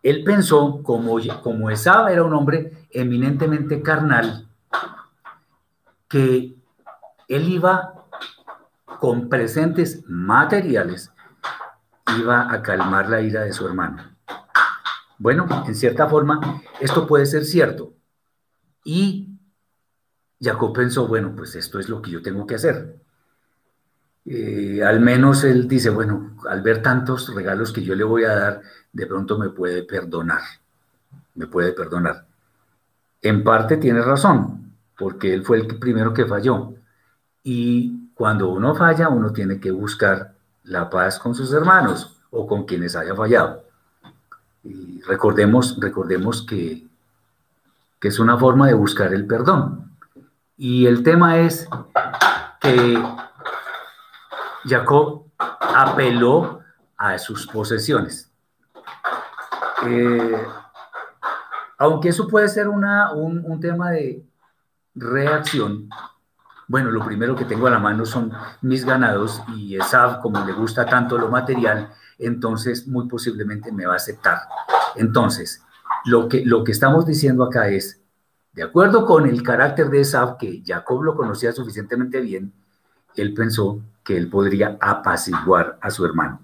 él 0.02 0.24
pensó, 0.24 0.82
como, 0.82 1.18
como 1.42 1.70
Esab 1.70 2.08
era 2.08 2.22
un 2.22 2.34
hombre 2.34 2.86
eminentemente 2.90 3.82
carnal, 3.82 4.48
que 6.08 6.56
él 7.28 7.48
iba 7.48 8.06
con 8.98 9.28
presentes 9.28 10.02
materiales, 10.06 11.12
iba 12.18 12.52
a 12.52 12.62
calmar 12.62 13.08
la 13.08 13.20
ira 13.20 13.42
de 13.42 13.52
su 13.52 13.66
hermano. 13.66 14.04
Bueno, 15.18 15.46
en 15.66 15.74
cierta 15.74 16.08
forma, 16.08 16.62
esto 16.80 17.06
puede 17.06 17.26
ser 17.26 17.44
cierto. 17.44 17.94
Y 18.84 19.38
Jacob 20.40 20.72
pensó, 20.72 21.06
bueno, 21.06 21.34
pues 21.36 21.54
esto 21.54 21.78
es 21.78 21.88
lo 21.88 22.00
que 22.00 22.10
yo 22.10 22.22
tengo 22.22 22.46
que 22.46 22.54
hacer. 22.54 22.96
Eh, 24.24 24.82
al 24.84 25.00
menos 25.00 25.44
él 25.44 25.68
dice, 25.68 25.90
bueno, 25.90 26.36
al 26.48 26.62
ver 26.62 26.82
tantos 26.82 27.34
regalos 27.34 27.72
que 27.72 27.82
yo 27.82 27.94
le 27.94 28.04
voy 28.04 28.24
a 28.24 28.34
dar, 28.34 28.62
de 28.92 29.06
pronto 29.06 29.38
me 29.38 29.50
puede 29.50 29.82
perdonar, 29.82 30.42
me 31.34 31.46
puede 31.46 31.72
perdonar. 31.72 32.26
En 33.22 33.44
parte 33.44 33.76
tiene 33.76 34.02
razón, 34.02 34.74
porque 34.98 35.32
él 35.32 35.44
fue 35.44 35.58
el 35.58 35.78
primero 35.78 36.12
que 36.12 36.26
falló. 36.26 36.74
Y 37.42 38.10
cuando 38.14 38.48
uno 38.48 38.74
falla, 38.74 39.08
uno 39.08 39.32
tiene 39.32 39.60
que 39.60 39.70
buscar 39.70 40.34
la 40.64 40.90
paz 40.90 41.18
con 41.18 41.34
sus 41.34 41.52
hermanos 41.52 42.18
o 42.30 42.46
con 42.46 42.64
quienes 42.64 42.96
haya 42.96 43.14
fallado. 43.14 43.64
Recordemos, 45.06 45.78
recordemos 45.80 46.42
que, 46.42 46.86
que 47.98 48.08
es 48.08 48.18
una 48.18 48.36
forma 48.36 48.66
de 48.66 48.74
buscar 48.74 49.14
el 49.14 49.26
perdón. 49.26 49.90
Y 50.56 50.86
el 50.86 51.02
tema 51.02 51.38
es 51.38 51.66
que 52.60 53.02
Jacob 54.64 55.24
apeló 55.38 56.60
a 56.98 57.18
sus 57.18 57.46
posesiones. 57.46 58.29
Eh, 59.86 60.36
aunque 61.78 62.10
eso 62.10 62.28
puede 62.28 62.48
ser 62.48 62.68
una, 62.68 63.12
un, 63.12 63.60
tema 63.60 63.90
de 63.90 64.22
reacción, 64.94 65.88
bueno, 66.68 66.90
lo 66.90 67.04
primero 67.04 67.34
que 67.34 67.46
tengo 67.46 67.66
a 67.66 67.70
la 67.70 67.78
mano 67.78 68.04
son 68.04 68.32
mis 68.60 68.84
ganados 68.84 69.42
y 69.56 69.76
esa, 69.76 70.20
como 70.20 70.44
le 70.44 70.52
gusta 70.52 70.84
tanto 70.84 71.16
lo 71.16 71.30
material, 71.30 71.90
entonces 72.18 72.86
muy 72.86 73.08
posiblemente 73.08 73.72
me 73.72 73.86
va 73.86 73.94
a 73.94 73.96
aceptar. 73.96 74.40
Entonces, 74.96 75.64
lo 76.04 76.28
que, 76.28 76.44
lo 76.44 76.64
que 76.64 76.72
estamos 76.72 77.06
diciendo 77.06 77.44
acá 77.44 77.68
es, 77.68 78.00
de 78.52 78.62
acuerdo 78.62 79.06
con 79.06 79.26
el 79.26 79.42
carácter 79.42 79.88
de 79.88 80.00
Esaf, 80.00 80.36
que 80.38 80.62
Jacob 80.64 81.02
lo 81.02 81.16
conocía 81.16 81.52
suficientemente 81.52 82.20
bien, 82.20 82.52
él 83.16 83.32
pensó 83.32 83.80
que 84.04 84.16
él 84.16 84.28
podría 84.28 84.76
apaciguar 84.80 85.78
a 85.80 85.90
su 85.90 86.04
hermano. 86.04 86.40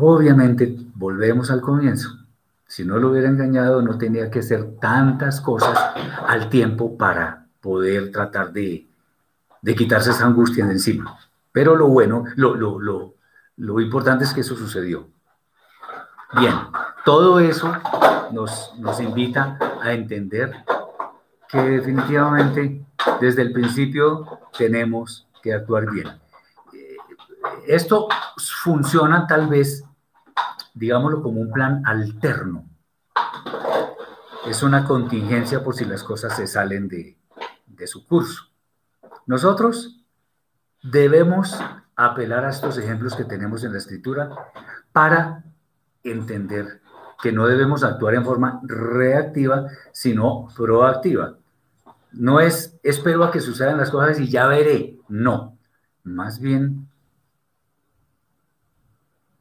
Obviamente, 0.00 0.76
volvemos 0.94 1.50
al 1.50 1.60
comienzo. 1.60 2.10
Si 2.66 2.84
no 2.84 2.98
lo 2.98 3.10
hubiera 3.10 3.28
engañado, 3.28 3.82
no 3.82 3.98
tenía 3.98 4.30
que 4.30 4.38
hacer 4.40 4.76
tantas 4.80 5.40
cosas 5.40 5.76
al 6.26 6.48
tiempo 6.48 6.96
para 6.96 7.46
poder 7.60 8.12
tratar 8.12 8.52
de, 8.52 8.86
de 9.60 9.74
quitarse 9.74 10.10
esa 10.10 10.26
angustia 10.26 10.66
de 10.66 10.72
encima. 10.72 11.18
Pero 11.50 11.74
lo 11.74 11.88
bueno, 11.88 12.24
lo, 12.36 12.54
lo, 12.54 12.78
lo, 12.78 13.14
lo 13.56 13.80
importante 13.80 14.24
es 14.24 14.32
que 14.32 14.42
eso 14.42 14.54
sucedió. 14.54 15.08
Bien, 16.38 16.54
todo 17.04 17.40
eso 17.40 17.72
nos, 18.32 18.74
nos 18.78 19.00
invita 19.00 19.58
a 19.82 19.92
entender 19.92 20.52
que 21.48 21.60
definitivamente 21.60 22.84
desde 23.20 23.42
el 23.42 23.52
principio 23.52 24.38
tenemos 24.56 25.26
que 25.42 25.54
actuar 25.54 25.90
bien. 25.90 26.08
Esto 27.66 28.08
funciona 28.62 29.26
tal 29.26 29.48
vez, 29.48 29.84
digámoslo, 30.74 31.22
como 31.22 31.40
un 31.40 31.52
plan 31.52 31.82
alterno. 31.84 32.64
Es 34.46 34.62
una 34.62 34.84
contingencia 34.84 35.62
por 35.62 35.74
si 35.74 35.84
las 35.84 36.02
cosas 36.02 36.36
se 36.36 36.46
salen 36.46 36.88
de, 36.88 37.18
de 37.66 37.86
su 37.86 38.06
curso. 38.06 38.44
Nosotros 39.26 40.04
debemos 40.82 41.58
apelar 41.96 42.44
a 42.44 42.50
estos 42.50 42.78
ejemplos 42.78 43.14
que 43.14 43.24
tenemos 43.24 43.64
en 43.64 43.72
la 43.72 43.78
escritura 43.78 44.30
para 44.92 45.44
entender 46.02 46.80
que 47.20 47.32
no 47.32 47.46
debemos 47.46 47.82
actuar 47.82 48.14
en 48.14 48.24
forma 48.24 48.60
reactiva, 48.64 49.66
sino 49.92 50.48
proactiva. 50.56 51.36
No 52.12 52.40
es 52.40 52.78
espero 52.82 53.24
a 53.24 53.30
que 53.30 53.40
sucedan 53.40 53.76
las 53.76 53.90
cosas 53.90 54.18
y 54.20 54.28
ya 54.28 54.46
veré. 54.46 54.98
No. 55.08 55.58
Más 56.04 56.40
bien, 56.40 56.87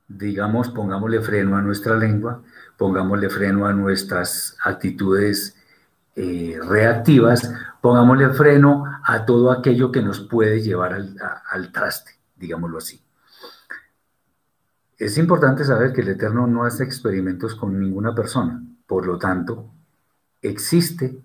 digamos, 0.08 0.70
pongámosle 0.70 1.22
freno 1.22 1.58
a 1.58 1.62
nuestra 1.62 1.96
lengua, 1.96 2.41
pongámosle 2.78 3.30
freno 3.30 3.65
a 3.65 3.74
nuestras 3.74 4.56
actitudes 4.63 5.56
eh, 6.15 6.58
reactivas, 6.67 7.52
pongámosle 7.82 8.30
freno 8.30 8.86
a 9.04 9.26
todo 9.26 9.52
aquello 9.52 9.91
que 9.91 10.02
nos 10.02 10.20
puede 10.22 10.62
llevar 10.62 10.93
al, 10.93 11.15
al 11.50 11.72
traste, 11.72 12.12
digámoslo 12.36 12.78
así. 12.78 13.02
Es 14.98 15.17
importante 15.17 15.63
saber 15.63 15.93
que 15.93 16.02
el 16.02 16.10
Eterno 16.10 16.48
no 16.48 16.63
hace 16.63 16.84
experimentos 16.84 17.54
con 17.54 17.80
ninguna 17.80 18.15
persona, 18.15 18.63
por 18.88 19.06
lo 19.06 19.20
tanto, 19.20 19.70
existe 20.41 21.22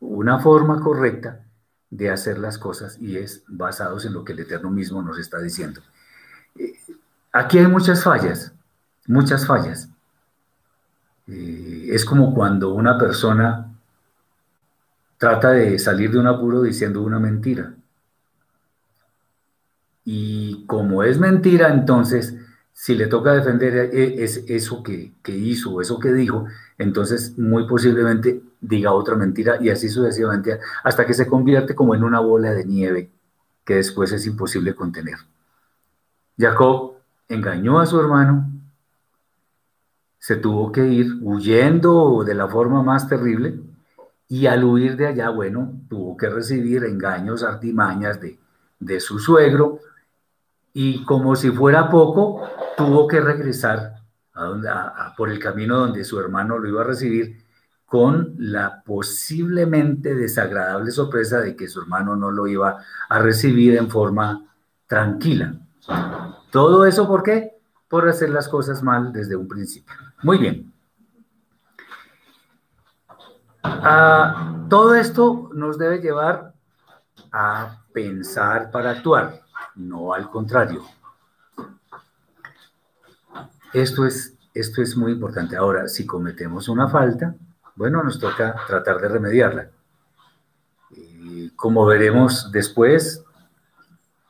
una 0.00 0.38
forma 0.38 0.80
correcta 0.80 1.44
de 1.90 2.10
hacer 2.10 2.38
las 2.38 2.58
cosas 2.58 2.98
y 3.00 3.16
es 3.16 3.44
basados 3.48 4.04
en 4.04 4.14
lo 4.14 4.24
que 4.24 4.32
el 4.32 4.40
Eterno 4.40 4.70
mismo 4.70 5.02
nos 5.02 5.18
está 5.18 5.40
diciendo. 5.40 5.80
Aquí 7.36 7.58
hay 7.58 7.66
muchas 7.66 8.04
fallas, 8.04 8.52
muchas 9.08 9.44
fallas. 9.44 9.88
Es 11.26 12.04
como 12.04 12.32
cuando 12.32 12.72
una 12.72 12.96
persona 12.96 13.74
trata 15.18 15.50
de 15.50 15.76
salir 15.80 16.12
de 16.12 16.20
un 16.20 16.28
apuro 16.28 16.62
diciendo 16.62 17.02
una 17.02 17.18
mentira. 17.18 17.74
Y 20.04 20.64
como 20.66 21.02
es 21.02 21.18
mentira, 21.18 21.70
entonces 21.70 22.36
si 22.72 22.94
le 22.94 23.08
toca 23.08 23.32
defender 23.32 23.90
es 23.92 24.44
eso 24.46 24.84
que, 24.84 25.12
que 25.20 25.36
hizo, 25.36 25.80
eso 25.80 25.98
que 25.98 26.12
dijo, 26.12 26.46
entonces 26.78 27.36
muy 27.36 27.66
posiblemente 27.66 28.42
diga 28.60 28.92
otra 28.92 29.16
mentira 29.16 29.58
y 29.60 29.70
así 29.70 29.88
sucesivamente 29.88 30.60
hasta 30.84 31.04
que 31.04 31.14
se 31.14 31.26
convierte 31.26 31.74
como 31.74 31.96
en 31.96 32.04
una 32.04 32.20
bola 32.20 32.52
de 32.52 32.64
nieve 32.64 33.10
que 33.64 33.74
después 33.74 34.12
es 34.12 34.24
imposible 34.24 34.72
contener. 34.76 35.16
Jacob 36.38 36.93
engañó 37.28 37.80
a 37.80 37.86
su 37.86 38.00
hermano, 38.00 38.50
se 40.18 40.36
tuvo 40.36 40.72
que 40.72 40.86
ir 40.86 41.18
huyendo 41.20 42.24
de 42.24 42.34
la 42.34 42.48
forma 42.48 42.82
más 42.82 43.08
terrible 43.08 43.60
y 44.28 44.46
al 44.46 44.64
huir 44.64 44.96
de 44.96 45.06
allá, 45.06 45.28
bueno, 45.28 45.72
tuvo 45.88 46.16
que 46.16 46.30
recibir 46.30 46.84
engaños, 46.84 47.42
artimañas 47.42 48.20
de, 48.20 48.38
de 48.78 49.00
su 49.00 49.18
suegro 49.18 49.80
y 50.72 51.04
como 51.04 51.36
si 51.36 51.50
fuera 51.50 51.90
poco, 51.90 52.48
tuvo 52.76 53.06
que 53.06 53.20
regresar 53.20 53.94
por 55.16 55.30
el 55.30 55.38
camino 55.38 55.78
donde 55.78 56.04
su 56.04 56.18
hermano 56.18 56.58
lo 56.58 56.68
iba 56.68 56.82
a 56.82 56.86
recibir 56.86 57.44
con 57.86 58.34
la 58.38 58.82
posiblemente 58.82 60.14
desagradable 60.14 60.90
sorpresa 60.90 61.40
de 61.40 61.54
que 61.54 61.68
su 61.68 61.80
hermano 61.82 62.16
no 62.16 62.32
lo 62.32 62.48
iba 62.48 62.82
a 63.08 63.18
recibir 63.20 63.76
en 63.76 63.88
forma 63.88 64.44
tranquila. 64.88 65.54
Todo 66.50 66.84
eso 66.86 67.06
¿por 67.06 67.22
qué? 67.22 67.58
Por 67.88 68.08
hacer 68.08 68.30
las 68.30 68.48
cosas 68.48 68.82
mal 68.82 69.12
desde 69.12 69.36
un 69.36 69.48
principio. 69.48 69.94
Muy 70.22 70.38
bien. 70.38 70.72
Uh, 73.64 74.68
todo 74.68 74.94
esto 74.94 75.50
nos 75.54 75.78
debe 75.78 75.98
llevar 75.98 76.52
a 77.32 77.82
pensar 77.92 78.70
para 78.70 78.90
actuar, 78.90 79.40
no 79.74 80.12
al 80.12 80.30
contrario. 80.30 80.84
Esto 83.72 84.06
es, 84.06 84.36
esto 84.52 84.82
es 84.82 84.96
muy 84.96 85.12
importante. 85.12 85.56
Ahora, 85.56 85.88
si 85.88 86.06
cometemos 86.06 86.68
una 86.68 86.88
falta, 86.88 87.34
bueno, 87.74 88.02
nos 88.02 88.20
toca 88.20 88.54
tratar 88.66 89.00
de 89.00 89.08
remediarla. 89.08 89.68
Y 90.90 91.50
como 91.50 91.84
veremos 91.86 92.52
después, 92.52 93.24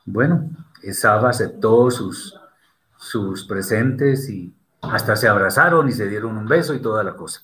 bueno, 0.05 0.49
Esaba 0.85 1.29
aceptó 1.29 1.89
sus, 1.89 2.39
sus 2.95 3.45
presentes 3.45 4.29
y 4.29 4.53
hasta 4.81 5.15
se 5.15 5.27
abrazaron 5.27 5.89
y 5.89 5.91
se 5.91 6.07
dieron 6.07 6.37
un 6.37 6.47
beso 6.47 6.75
y 6.75 6.79
toda 6.79 7.03
la 7.03 7.15
cosa. 7.15 7.41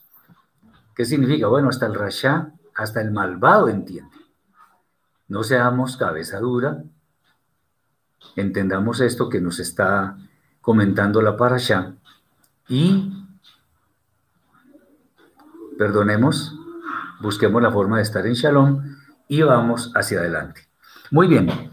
¿Qué 0.95 1.05
significa? 1.05 1.47
Bueno, 1.47 1.69
hasta 1.69 1.87
el 1.87 1.95
rasha, 1.95 2.51
hasta 2.75 3.01
el 3.01 3.11
malvado 3.11 3.67
entiende. 3.67 4.15
No 5.27 5.43
seamos 5.43 5.97
cabeza 5.97 6.39
dura, 6.39 6.83
entendamos 8.35 8.99
esto 8.99 9.27
que 9.27 9.41
nos 9.41 9.59
está 9.59 10.17
comentando 10.61 11.21
la 11.21 11.35
parasha 11.35 11.95
y 12.67 13.11
perdonemos, 15.79 16.55
busquemos 17.21 17.61
la 17.61 17.71
forma 17.71 17.97
de 17.97 18.03
estar 18.03 18.27
en 18.27 18.33
shalom 18.33 18.83
y 19.27 19.41
vamos 19.41 19.91
hacia 19.95 20.19
adelante. 20.19 20.67
Muy 21.09 21.27
bien, 21.27 21.70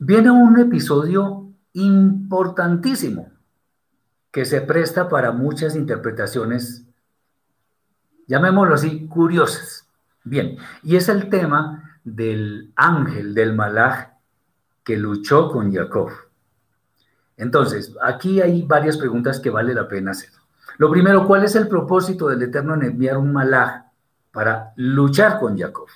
viene 0.00 0.30
un 0.30 0.58
episodio 0.58 1.52
importantísimo 1.74 3.30
que 4.32 4.46
se 4.46 4.62
presta 4.62 5.08
para 5.08 5.30
muchas 5.30 5.76
interpretaciones, 5.76 6.86
llamémoslo 8.26 8.74
así, 8.74 9.06
curiosas. 9.06 9.86
Bien, 10.24 10.56
y 10.82 10.96
es 10.96 11.08
el 11.08 11.28
tema 11.28 11.98
del 12.02 12.72
ángel, 12.76 13.34
del 13.34 13.54
malaj, 13.54 14.08
que 14.82 14.96
luchó 14.96 15.50
con 15.50 15.72
Jacob. 15.72 16.10
Entonces, 17.36 17.94
aquí 18.02 18.40
hay 18.40 18.62
varias 18.62 18.96
preguntas 18.96 19.38
que 19.38 19.50
vale 19.50 19.74
la 19.74 19.86
pena 19.86 20.12
hacer. 20.12 20.30
Lo 20.78 20.90
primero, 20.90 21.26
¿cuál 21.26 21.44
es 21.44 21.54
el 21.56 21.68
propósito 21.68 22.28
del 22.28 22.42
Eterno 22.42 22.74
en 22.74 22.84
enviar 22.84 23.18
un 23.18 23.32
malaj 23.32 23.82
para 24.32 24.72
luchar 24.76 25.38
con 25.38 25.58
Jacob? 25.58 25.88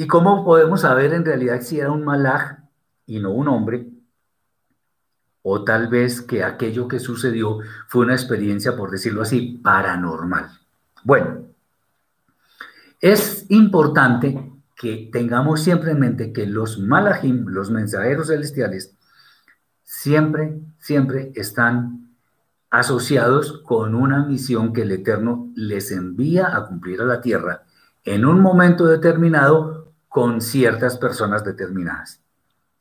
¿Y 0.00 0.06
cómo 0.06 0.46
podemos 0.46 0.80
saber 0.80 1.12
en 1.12 1.26
realidad 1.26 1.60
si 1.60 1.78
era 1.78 1.90
un 1.90 2.06
malaj 2.06 2.60
y 3.04 3.20
no 3.20 3.32
un 3.32 3.48
hombre? 3.48 3.86
O 5.42 5.62
tal 5.62 5.88
vez 5.88 6.22
que 6.22 6.42
aquello 6.42 6.88
que 6.88 6.98
sucedió 6.98 7.58
fue 7.86 8.06
una 8.06 8.14
experiencia, 8.14 8.74
por 8.74 8.90
decirlo 8.90 9.20
así, 9.20 9.60
paranormal. 9.62 10.52
Bueno, 11.04 11.42
es 12.98 13.44
importante 13.50 14.50
que 14.74 15.10
tengamos 15.12 15.60
siempre 15.60 15.90
en 15.90 16.00
mente 16.00 16.32
que 16.32 16.46
los 16.46 16.78
malajim, 16.78 17.44
los 17.48 17.70
mensajeros 17.70 18.28
celestiales, 18.28 18.96
siempre, 19.84 20.62
siempre 20.78 21.30
están 21.34 22.16
asociados 22.70 23.60
con 23.66 23.94
una 23.94 24.24
misión 24.24 24.72
que 24.72 24.80
el 24.80 24.92
Eterno 24.92 25.52
les 25.56 25.92
envía 25.92 26.56
a 26.56 26.64
cumplir 26.64 27.02
a 27.02 27.04
la 27.04 27.20
tierra 27.20 27.64
en 28.04 28.24
un 28.24 28.40
momento 28.40 28.86
determinado 28.86 29.79
con 30.10 30.40
ciertas 30.40 30.98
personas 30.98 31.44
determinadas. 31.44 32.20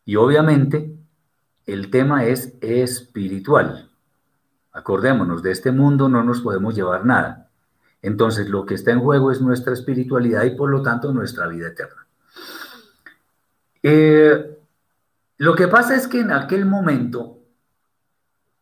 Y 0.04 0.16
obviamente 0.16 0.92
el 1.68 1.92
tema 1.92 2.26
es 2.26 2.56
espiritual. 2.60 3.88
Acordémonos, 4.72 5.44
de 5.44 5.52
este 5.52 5.72
mundo 5.72 6.10
no 6.10 6.24
nos 6.24 6.42
podemos 6.42 6.74
llevar 6.74 7.06
nada. 7.06 7.52
Entonces 8.02 8.50
lo 8.50 8.66
que 8.66 8.74
está 8.74 8.92
en 8.92 9.02
juego 9.02 9.32
es 9.32 9.42
nuestra 9.42 9.74
espiritualidad 9.74 10.44
y 10.44 10.56
por 10.56 10.72
lo 10.72 10.82
tanto 10.82 11.14
nuestra 11.14 11.48
vida 11.48 11.68
eterna. 11.68 12.08
Eh, 13.84 14.58
lo 15.38 15.56
que 15.56 15.68
pasa 15.68 15.96
es 15.96 16.08
que 16.08 16.22
en 16.22 16.32
aquel 16.32 16.66
momento 16.66 17.38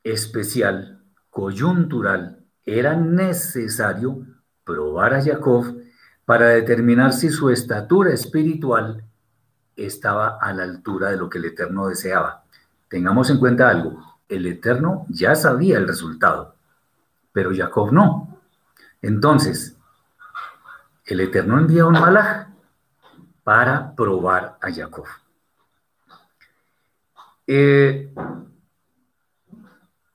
especial, 0.03 1.01
coyuntural, 1.30 2.43
era 2.65 2.97
necesario 2.97 4.25
probar 4.65 5.13
a 5.13 5.23
Jacob 5.23 5.87
para 6.28 6.50
determinar 6.50 7.13
si 7.13 7.30
su 7.30 7.50
estatura 7.50 8.12
espiritual 8.13 9.02
estaba 9.78 10.38
a 10.42 10.52
la 10.52 10.63
altura 10.63 11.10
de 11.10 11.16
lo 11.16 11.30
que 11.30 11.38
el 11.38 11.46
Eterno 11.46 11.88
deseaba. 11.88 12.44
Tengamos 12.90 13.30
en 13.30 13.40
cuenta 13.40 13.70
algo, 13.70 14.20
el 14.28 14.46
Eterno 14.46 15.06
ya 15.08 15.36
sabía 15.36 15.78
el 15.78 15.88
resultado, 15.88 16.56
pero 17.32 17.52
Jacob 17.56 17.94
no. 17.94 18.42
Entonces, 19.02 19.78
el 21.06 21.22
Eterno 21.22 21.60
envía 21.60 21.86
un 21.86 21.94
malaj 21.94 22.48
para 23.46 23.96
probar 23.96 24.58
a 24.60 24.70
Jacob. 24.70 25.06
Eh, 27.48 28.13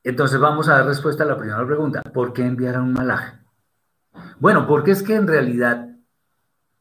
entonces 0.05 0.39
vamos 0.39 0.69
a 0.69 0.75
dar 0.75 0.85
respuesta 0.85 1.23
a 1.23 1.27
la 1.27 1.39
primera 1.39 1.65
pregunta. 1.65 2.03
¿Por 2.03 2.35
qué 2.35 2.45
enviar 2.45 2.77
a 2.77 2.83
un 2.83 2.93
malaj? 2.93 3.37
Bueno, 4.39 4.67
porque 4.67 4.91
es 4.91 5.03
que 5.03 5.15
en 5.15 5.27
realidad 5.27 5.82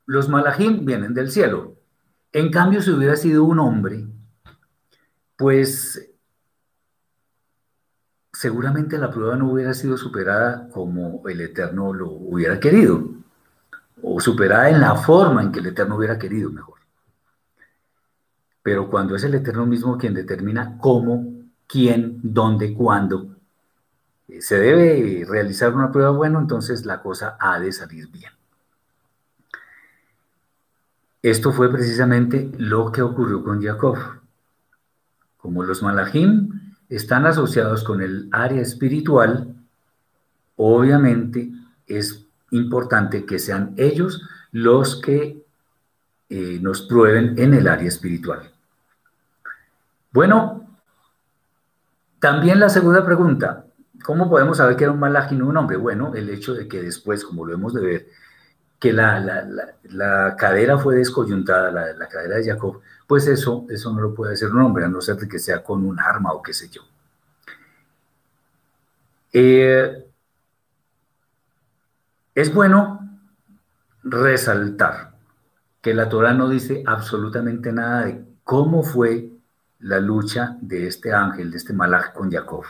los 0.05 0.29
malajim 0.29 0.85
vienen 0.85 1.13
del 1.13 1.31
cielo. 1.31 1.75
En 2.31 2.51
cambio, 2.51 2.81
si 2.81 2.91
hubiera 2.91 3.15
sido 3.15 3.43
un 3.43 3.59
hombre, 3.59 4.07
pues 5.35 6.11
seguramente 8.31 8.97
la 8.97 9.11
prueba 9.11 9.35
no 9.35 9.51
hubiera 9.51 9.73
sido 9.73 9.97
superada 9.97 10.69
como 10.69 11.27
el 11.27 11.41
Eterno 11.41 11.93
lo 11.93 12.09
hubiera 12.09 12.59
querido, 12.59 13.03
o 14.01 14.19
superada 14.19 14.69
en 14.69 14.81
la 14.81 14.95
forma 14.95 15.43
en 15.43 15.51
que 15.51 15.59
el 15.59 15.67
Eterno 15.67 15.97
hubiera 15.97 16.17
querido 16.17 16.49
mejor. 16.49 16.79
Pero 18.63 18.89
cuando 18.89 19.15
es 19.15 19.23
el 19.23 19.35
Eterno 19.35 19.65
mismo 19.65 19.97
quien 19.97 20.13
determina 20.13 20.77
cómo, 20.77 21.25
quién, 21.67 22.19
dónde, 22.23 22.73
cuándo, 22.73 23.35
eh, 24.27 24.41
se 24.41 24.57
debe 24.57 25.25
realizar 25.27 25.73
una 25.73 25.91
prueba, 25.91 26.11
bueno, 26.11 26.39
entonces 26.39 26.85
la 26.85 27.01
cosa 27.01 27.37
ha 27.39 27.59
de 27.59 27.71
salir 27.71 28.07
bien. 28.09 28.31
Esto 31.21 31.51
fue 31.51 31.71
precisamente 31.71 32.51
lo 32.57 32.91
que 32.91 33.01
ocurrió 33.01 33.43
con 33.43 33.61
Jacob. 33.61 33.97
Como 35.37 35.63
los 35.63 35.83
malajim 35.83 36.73
están 36.89 37.25
asociados 37.25 37.83
con 37.83 38.01
el 38.01 38.27
área 38.31 38.61
espiritual, 38.61 39.55
obviamente 40.55 41.51
es 41.85 42.25
importante 42.51 43.25
que 43.25 43.39
sean 43.39 43.73
ellos 43.77 44.23
los 44.51 44.99
que 44.99 45.45
eh, 46.29 46.59
nos 46.61 46.81
prueben 46.81 47.37
en 47.37 47.53
el 47.53 47.67
área 47.67 47.87
espiritual. 47.87 48.51
Bueno, 50.11 50.67
también 52.19 52.59
la 52.59 52.69
segunda 52.69 53.05
pregunta, 53.05 53.65
¿cómo 54.03 54.29
podemos 54.29 54.57
saber 54.57 54.75
que 54.75 54.83
era 54.85 54.93
un 54.93 54.99
malajim 54.99 55.45
un 55.45 55.57
hombre? 55.57 55.77
Bueno, 55.77 56.13
el 56.15 56.29
hecho 56.29 56.53
de 56.53 56.67
que 56.67 56.81
después, 56.81 57.23
como 57.23 57.45
lo 57.45 57.53
hemos 57.53 57.73
de 57.73 57.81
ver, 57.81 58.07
que 58.81 58.91
la, 58.91 60.35
cadera 60.39 60.79
fue 60.79 60.95
descoyuntada, 60.95 61.69
la, 61.71 62.07
cadera 62.07 62.37
de 62.37 62.45
Jacob, 62.45 62.81
pues 63.05 63.27
eso, 63.27 63.67
eso 63.69 63.93
no 63.93 64.01
lo 64.01 64.15
puede 64.15 64.33
hacer 64.33 64.49
un 64.49 64.59
hombre, 64.61 64.85
a 64.85 64.87
no 64.87 64.99
ser 65.01 65.17
que 65.27 65.37
sea 65.37 65.63
con 65.63 65.85
un 65.85 65.99
arma 65.99 66.33
o 66.33 66.41
qué 66.41 66.51
sé 66.51 66.67
yo. 66.67 66.81
Eh, 69.31 70.03
es 72.33 72.51
bueno 72.51 73.07
resaltar 74.01 75.11
que 75.79 75.93
la 75.93 76.09
Torah 76.09 76.33
no 76.33 76.49
dice 76.49 76.81
absolutamente 76.87 77.71
nada 77.71 78.05
de 78.05 78.25
cómo 78.43 78.81
fue 78.81 79.29
la 79.81 79.99
lucha 79.99 80.57
de 80.59 80.87
este 80.87 81.13
ángel, 81.13 81.51
de 81.51 81.57
este 81.57 81.73
malaj 81.73 82.13
con 82.13 82.31
Jacob. 82.31 82.63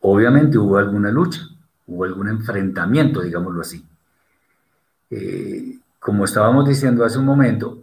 Obviamente 0.00 0.56
hubo 0.56 0.78
alguna 0.78 1.10
lucha, 1.10 1.42
hubo 1.88 2.04
algún 2.04 2.28
enfrentamiento, 2.28 3.20
digámoslo 3.20 3.60
así. 3.60 3.86
Como 5.98 6.24
estábamos 6.24 6.68
diciendo 6.68 7.04
hace 7.04 7.18
un 7.18 7.24
momento, 7.24 7.82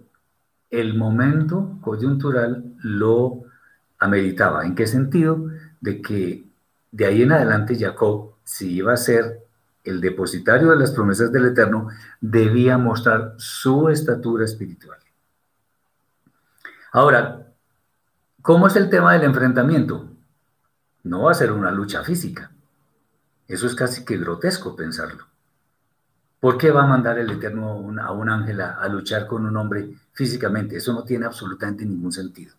el 0.70 0.98
momento 0.98 1.78
coyuntural 1.82 2.64
lo 2.82 3.44
ameritaba. 4.00 4.66
¿En 4.66 4.76
qué 4.76 4.88
sentido? 4.88 5.50
De 5.80 6.02
que 6.02 6.46
de 6.92 7.06
ahí 7.06 7.22
en 7.22 7.32
adelante 7.32 7.78
Jacob, 7.80 8.34
si 8.44 8.74
iba 8.74 8.94
a 8.94 8.98
ser 8.98 9.46
el 9.84 10.02
depositario 10.02 10.70
de 10.70 10.76
las 10.76 10.92
promesas 10.92 11.32
del 11.32 11.46
Eterno, 11.46 11.88
debía 12.20 12.78
mostrar 12.78 13.36
su 13.38 13.90
estatura 13.90 14.46
espiritual. 14.46 15.00
Ahora, 16.92 17.48
¿cómo 18.42 18.68
es 18.68 18.76
el 18.76 18.90
tema 18.90 19.14
del 19.14 19.24
enfrentamiento? 19.24 20.10
No 21.04 21.24
va 21.24 21.32
a 21.32 21.36
ser 21.36 21.52
una 21.52 21.72
lucha 21.72 22.04
física. 22.04 22.52
Eso 23.48 23.66
es 23.66 23.76
casi 23.76 24.06
que 24.06 24.18
grotesco 24.18 24.76
pensarlo. 24.76 25.31
¿Por 26.42 26.58
qué 26.58 26.72
va 26.72 26.84
a 26.84 26.88
mandar 26.88 27.20
el 27.20 27.30
Eterno 27.30 27.94
a 28.02 28.12
un 28.12 28.30
ángel 28.30 28.62
a, 28.62 28.88
luchar 28.88 29.28
con 29.28 29.46
un 29.46 29.56
hombre 29.56 29.94
físicamente? 30.12 30.76
Eso 30.76 30.92
no 30.92 31.04
tiene 31.04 31.28
absolutamente 31.28 31.86
ningún 31.86 32.12
sentido. 32.12 32.56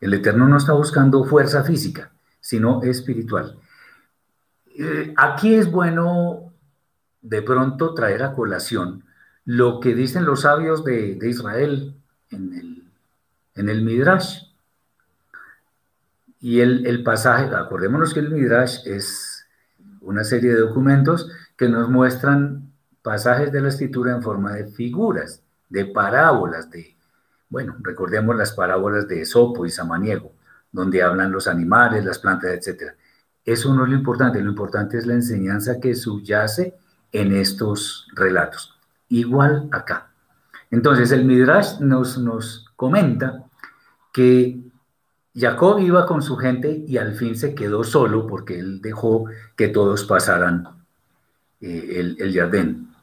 El 0.00 0.14
Eterno 0.14 0.48
no 0.48 0.56
está 0.56 0.72
buscando 0.72 1.22
fuerza 1.24 1.62
física, 1.64 2.10
sino 2.40 2.82
espiritual. 2.82 3.58
Eh, 4.74 5.12
aquí 5.18 5.54
es 5.54 5.70
bueno 5.70 6.50
de 7.20 7.42
pronto 7.42 7.92
traer 7.92 8.22
a 8.22 8.32
colación 8.32 9.04
lo 9.44 9.78
que 9.78 9.94
dicen 9.94 10.24
los 10.24 10.40
sabios 10.40 10.82
de, 10.82 11.18
Israel 11.28 11.94
en 12.30 12.88
el, 13.54 13.82
Midrash. 13.82 14.44
Y 16.40 16.60
el, 16.60 16.86
el 16.86 17.02
pasaje, 17.02 17.54
acordémonos 17.54 18.14
que 18.14 18.20
el 18.20 18.30
Midrash 18.30 18.86
es 18.86 19.46
una 20.00 20.24
serie 20.24 20.54
de 20.54 20.60
documentos 20.60 21.30
que 21.62 21.68
nos 21.68 21.88
muestran 21.88 22.72
pasajes 23.02 23.52
de 23.52 23.60
la 23.60 23.68
escritura 23.68 24.12
en 24.12 24.20
forma 24.20 24.52
de 24.54 24.66
figuras, 24.66 25.44
de 25.68 25.84
parábolas, 25.84 26.68
de, 26.72 26.96
bueno, 27.48 27.76
recordemos 27.78 28.34
las 28.34 28.50
parábolas 28.50 29.06
de 29.06 29.20
Esopo 29.20 29.64
y 29.64 29.70
Samaniego, 29.70 30.32
donde 30.72 31.04
hablan 31.04 31.30
los 31.30 31.46
animales, 31.46 32.04
las 32.04 32.18
plantas, 32.18 32.50
etc. 32.50 32.94
Eso 33.44 33.72
no 33.72 33.84
es 33.84 33.90
lo 33.90 33.96
importante, 33.96 34.42
lo 34.42 34.50
importante 34.50 34.98
es 34.98 35.06
la 35.06 35.14
enseñanza 35.14 35.78
que 35.78 35.94
subyace 35.94 36.74
en 37.12 37.32
estos 37.32 38.08
relatos. 38.12 38.76
Igual 39.08 39.68
acá. 39.70 40.10
Entonces 40.68 41.12
el 41.12 41.24
Midrash 41.24 41.78
nos, 41.78 42.18
nos 42.18 42.72
comenta 42.74 43.44
que 44.12 44.60
Jacob 45.32 45.78
iba 45.78 46.06
con 46.06 46.22
su 46.22 46.36
gente 46.36 46.82
y 46.88 46.96
al 46.96 47.14
fin 47.14 47.36
se 47.36 47.54
quedó 47.54 47.84
solo 47.84 48.26
porque 48.26 48.58
él 48.58 48.80
dejó 48.80 49.26
que 49.54 49.68
todos 49.68 50.02
pasaran 50.06 50.81
eh, 51.62 52.00
el, 52.00 52.16
el 52.20 52.34
jardín. 52.34 52.94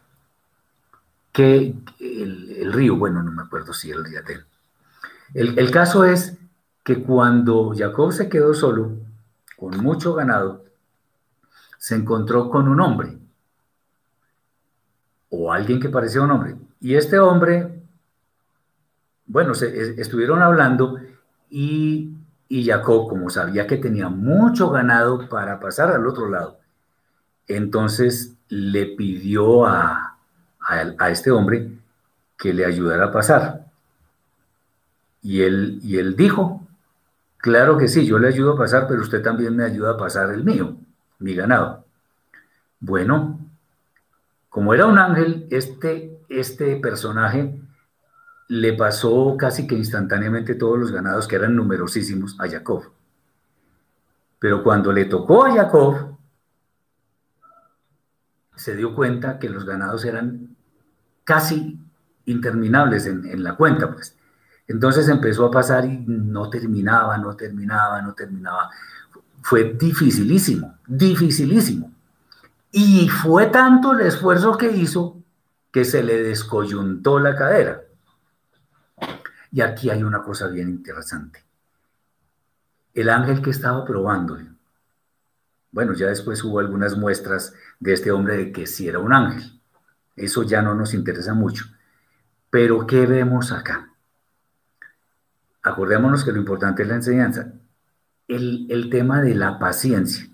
Que 1.32 1.74
el, 2.00 2.74
río, 2.74 2.98
bueno, 2.98 3.24
no 3.24 3.32
me 3.32 3.43
acuerdo 3.43 3.74
si 3.74 3.89
el 3.89 4.04
jardín. 4.04 4.39
El, 5.34 5.58
el 5.58 5.72
caso 5.72 6.04
es 6.06 6.38
que 6.84 7.02
cuando 7.02 7.74
Jacob 7.76 8.12
se 8.12 8.30
quedó 8.30 8.54
solo, 8.54 8.91
con 9.58 9.78
mucho 9.78 10.13
ganado, 10.13 10.65
se 11.78 11.95
encontró 11.95 12.50
con 12.50 12.67
un 12.67 12.82
hombre, 12.82 13.17
o 15.30 15.54
alguien 15.54 15.80
que 15.80 15.89
parecía 15.89 16.22
un 16.22 16.32
hombre. 16.32 16.56
Y 16.82 16.95
este 16.95 17.19
hombre, 17.19 17.84
bueno, 19.26 19.54
se, 19.54 20.02
estuvieron 20.02 20.41
hablando 20.41 20.98
y, 21.50 22.13
y 22.48 22.65
Jacob, 22.65 23.08
como 23.08 23.30
sabía 23.30 23.67
que 23.67 23.78
tenía 23.78 24.10
mucho 24.10 24.69
ganado 24.69 25.30
para 25.30 25.60
pasar 25.60 25.91
al 25.91 26.08
otro 26.08 26.30
lado, 26.30 26.60
entonces 27.48 28.36
le 28.50 28.88
pidió 28.88 29.66
a, 29.66 30.18
este 31.10 31.32
hombre 31.32 31.72
que 32.38 32.54
le 32.54 32.66
ayudara 32.66 33.06
a 33.06 33.12
pasar. 33.12 33.66
Y 35.22 35.42
él, 35.42 35.80
y 35.84 35.98
él 35.98 36.16
dijo, 36.16 36.68
claro 37.38 37.78
que 37.78 37.88
sí, 37.88 38.06
yo 38.06 38.20
le 38.20 38.28
ayudo 38.28 38.54
a 38.54 38.58
pasar, 38.58 38.88
pero 38.88 39.02
usted 39.02 39.22
también 39.22 39.56
me 39.56 39.64
ayuda 39.64 39.92
a 39.92 39.98
pasar 39.98 40.32
el 40.32 40.44
mío, 40.44 40.76
mi 41.20 41.34
ganado. 41.36 41.86
Bueno, 42.80 43.40
como 44.50 44.74
era 44.74 44.86
un 44.86 44.98
ángel, 44.98 45.48
este, 45.50 46.20
este 46.30 46.76
personaje 46.78 47.60
le 48.48 48.74
pasó 48.74 49.36
casi 49.38 49.68
que 49.68 49.76
instantáneamente 49.76 50.56
todos 50.56 50.80
los 50.80 50.92
ganados, 50.92 51.28
que 51.28 51.36
eran 51.36 51.56
numerosísimos, 51.56 52.40
a 52.40 52.50
Jacob. 52.50 52.84
Pero 54.40 54.64
cuando 54.64 54.92
le 54.92 55.06
tocó 55.06 55.46
a 55.46 55.52
Jacob, 55.52 56.18
se 58.60 58.76
dio 58.76 58.93
cuenta 58.93 59.39
que 59.39 59.50
los 59.50 59.65
ganados 59.65 60.04
eran 60.04 60.56
casi 61.24 61.80
interminables 62.26 63.06
en, 63.06 63.41
la 63.41 63.56
cuenta, 63.56 63.91
pues. 63.91 64.17
Entonces 64.67 65.08
empezó 65.08 65.45
a 65.45 65.52
pasar 65.52 65.86
y 65.86 66.04
no 66.06 66.50
terminaba, 66.50 67.17
no 67.17 67.36
terminaba, 67.36 68.02
no 68.02 68.13
terminaba. 68.13 68.69
Fue 69.41 69.76
dificilísimo, 69.80 70.78
dificilísimo. 70.86 71.91
Y 72.72 73.08
fue 73.08 73.48
tanto 73.48 73.93
el 73.93 74.02
esfuerzo 74.02 74.58
que 74.58 74.69
hizo 74.72 75.17
que 75.72 75.86
se 75.86 76.04
le 76.04 76.22
descoyuntó 76.22 77.17
la 77.19 77.36
cadera. 77.36 77.82
Y 79.52 79.62
aquí 79.62 79.89
hay 79.89 80.04
una 80.04 80.22
cosa 80.22 80.48
bien 80.48 80.69
interesante. 80.69 81.43
El 82.93 83.10
ángel 83.10 83.41
que 83.41 83.52
estaba 83.52 83.86
probándole, 83.86 84.50
bueno, 85.72 85.93
ya 85.93 86.08
después 86.08 86.43
hubo 86.43 86.60
algunas 86.60 86.98
muestras 86.98 87.54
de 87.80 87.94
este 87.94 88.12
hombre 88.12 88.38
de 88.38 88.52
que 88.52 88.68
sí 88.68 88.88
era 88.88 89.00
un 89.00 89.13
ángel. 89.13 89.60
Eso 90.15 90.44
ya 90.44 90.62
no 90.62 90.76
nos 90.76 90.94
interesa 90.94 91.34
mucho. 91.34 91.65
Pero 92.50 92.86
¿qué 92.86 93.06
vemos 93.06 93.52
acá? 93.52 93.94
Acordémonos 95.62 96.24
que 96.24 96.32
lo 96.32 96.39
importante 96.39 96.84
es 96.84 96.89
la 96.89 96.96
enseñanza. 96.96 97.54
El, 98.28 98.89
tema 98.92 99.22
de 99.22 99.34
la 99.34 99.58
paciencia. 99.58 100.28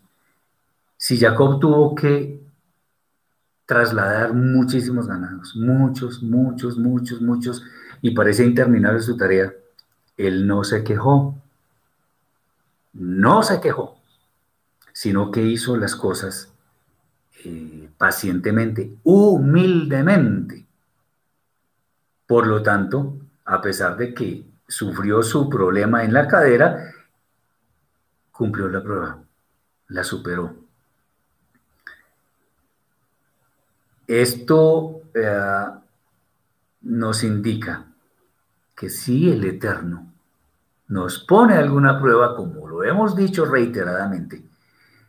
si 0.98 1.18
Jacob 1.18 1.60
tuvo 1.60 1.96
que 1.96 2.44
trasladar 3.66 4.34
muchísimos 4.34 5.08
ganados, 5.08 5.56
muchos, 5.56 6.22
muchos, 6.22 6.78
muchos, 6.78 7.22
muchos, 7.22 7.64
y 8.02 8.12
parecía 8.12 8.46
interminable 8.46 9.02
su 9.02 9.16
tarea, 9.16 9.54
él 10.18 10.46
no 10.46 10.64
se 10.64 10.84
quejó, 10.84 11.36
no 12.94 13.44
se 13.44 13.60
quejó, 13.62 13.98
sino 14.94 15.32
que 15.32 15.42
hizo 15.42 15.78
las 15.78 15.96
cosas 15.96 16.55
eh, 17.46 17.90
pacientemente, 17.98 18.98
humildemente. 19.04 20.66
Por 22.28 22.48
lo 22.48 22.64
tanto, 22.64 23.18
a 23.46 23.62
pesar 23.62 23.96
de 23.98 24.14
que 24.14 24.46
sufrió 24.68 25.22
su 25.22 25.50
problema 25.50 26.04
en 26.04 26.14
la 26.14 26.28
cadera, 26.28 26.92
cumplió 28.32 28.68
la 28.68 28.82
prueba, 28.82 29.20
la 29.90 30.04
superó. 30.04 30.56
Esto 34.08 35.02
eh, 35.14 35.66
nos 36.82 37.24
indica 37.24 37.86
que 38.76 38.90
si 38.90 39.32
el 39.32 39.44
Eterno 39.46 40.12
nos 40.88 41.20
pone 41.20 41.56
alguna 41.56 42.00
prueba, 42.00 42.36
como 42.36 42.68
lo 42.68 42.84
hemos 42.84 43.16
dicho 43.16 43.46
reiteradamente, 43.46 44.44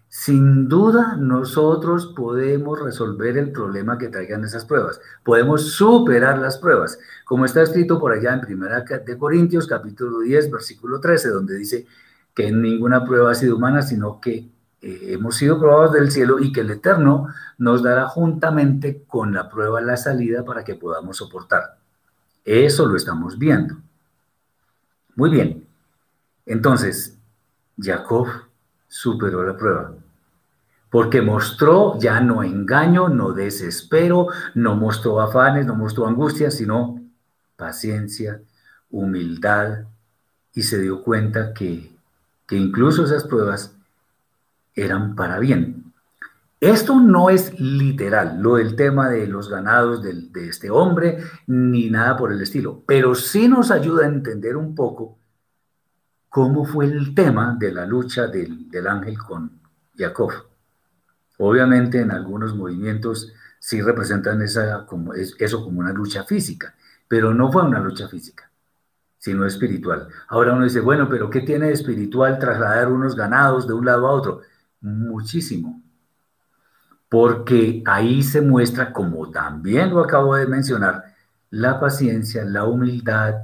sin 0.09 0.69
duda 0.69 1.17
nosotros 1.17 2.13
podemos 2.17 2.81
resolver 2.81 3.37
el 3.37 3.53
problema 3.53 3.99
que 3.99 4.09
traigan 4.09 4.45
esas 4.45 4.65
pruebas. 4.65 5.01
Podemos 5.25 5.73
superar 5.73 6.39
las 6.39 6.59
pruebas, 6.59 6.99
como 7.25 7.45
está 7.45 7.63
escrito 7.63 7.99
por 7.99 8.13
allá 8.13 8.35
en 8.35 8.41
Primera 8.41 8.81
de 8.81 9.19
Corintios 9.19 9.67
capítulo 9.67 10.21
10, 10.21 10.51
versículo 10.51 11.01
13, 11.01 11.29
donde 11.29 11.57
dice 11.57 11.87
que 12.35 12.51
ninguna 12.53 13.05
prueba 13.05 13.33
ha 13.33 13.35
sido 13.35 13.57
humana, 13.57 13.83
sino 13.83 14.21
que 14.21 14.49
eh, 14.83 15.01
hemos 15.13 15.37
sido 15.37 15.59
probados 15.59 15.93
del 15.93 16.11
cielo 16.11 16.39
y 16.39 16.53
que 16.53 16.61
el 16.61 16.71
Eterno 16.71 17.29
nos 17.59 17.83
dará 17.83 18.07
juntamente 18.07 19.03
con 19.07 19.33
la 19.35 19.49
prueba 19.49 19.81
la 19.81 19.97
salida 19.97 20.45
para 20.45 20.63
que 20.63 20.75
podamos 20.75 21.17
soportar. 21.17 21.79
Eso 22.45 22.87
lo 22.87 22.97
estamos 22.97 23.39
viendo. 23.39 23.77
Muy 25.17 25.31
bien. 25.31 25.67
Entonces, 26.45 27.19
Jacob 27.79 28.29
superó 28.89 29.43
la 29.43 29.57
prueba. 29.57 29.95
Porque 30.91 31.21
mostró 31.21 31.99
ya 31.99 32.21
no 32.21 32.43
engaño, 32.43 33.09
no 33.09 33.33
desespero, 33.33 34.29
no 34.55 34.77
mostró 34.77 35.21
afanes, 35.21 35.67
no 35.67 35.75
mostró 35.75 36.07
angustia, 36.07 36.51
sino 36.51 37.01
paciencia, 37.57 38.41
humildad, 38.91 39.85
y 40.55 40.63
se 40.63 40.81
dio 40.81 41.03
cuenta 41.03 41.53
que, 41.53 41.93
que 42.47 42.57
incluso 42.57 43.05
esas 43.05 43.25
pruebas 43.25 43.75
eran 44.75 45.15
para 45.15 45.39
bien. 45.39 45.87
Esto 46.61 46.99
no 47.01 47.29
es 47.29 47.59
literal, 47.61 48.41
lo 48.41 48.57
del 48.57 48.77
tema 48.77 49.11
de 49.11 49.27
los 49.27 49.51
ganados 49.51 50.03
de, 50.03 50.49
este 50.49 50.71
hombre, 50.71 51.19
ni 51.47 51.91
nada 51.91 52.17
por 52.17 52.33
el 52.33 52.41
estilo, 52.41 52.83
pero 52.87 53.15
sí 53.15 53.47
nos 53.47 53.71
ayuda 53.71 54.05
a 54.07 54.09
entender 54.09 54.57
un 54.57 54.75
poco 54.75 55.16
cómo 56.37 56.67
fue 56.67 56.85
el 56.85 57.15
tema 57.15 57.57
de 57.59 57.73
la 57.73 57.87
lucha 57.87 58.27
del, 58.27 58.69
ángel 58.87 59.17
con 59.17 59.59
Jacob. 59.97 60.31
Obviamente 61.39 61.99
en 61.99 62.11
algunos 62.11 62.55
movimientos 62.55 63.33
sí 63.59 63.81
representan 63.81 64.43
eso 64.43 64.85
como 64.87 65.81
una 65.81 65.95
lucha 65.95 66.25
física, 66.25 66.75
pero 67.09 67.33
no 67.33 67.51
fue 67.51 67.63
una 67.63 67.81
lucha 67.81 68.07
física, 68.07 68.51
sino 69.17 69.47
espiritual. 69.47 70.09
Ahora 70.29 70.53
uno 70.53 70.65
dice, 70.65 70.81
bueno, 70.81 71.09
pero 71.09 71.31
¿qué 71.31 71.41
tiene 71.41 71.69
de 71.69 71.73
espiritual 71.73 72.39
trasladar 72.39 72.93
unos 72.93 73.17
ganados 73.17 73.67
de 73.67 73.73
un 73.73 73.87
lado 73.87 74.07
a 74.07 74.11
otro? 74.11 74.43
muchísimo, 74.83 75.83
porque 77.09 77.83
ahí 77.87 78.23
se 78.23 78.43
muestra, 78.43 78.93
como 78.93 79.31
también 79.31 79.89
lo 79.89 80.01
acabo 80.01 80.37
de 80.37 80.47
mencionar, 80.47 81.03
la 81.49 81.81
paciencia, 81.81 82.45
la 82.45 82.65
humildad, 82.65 83.37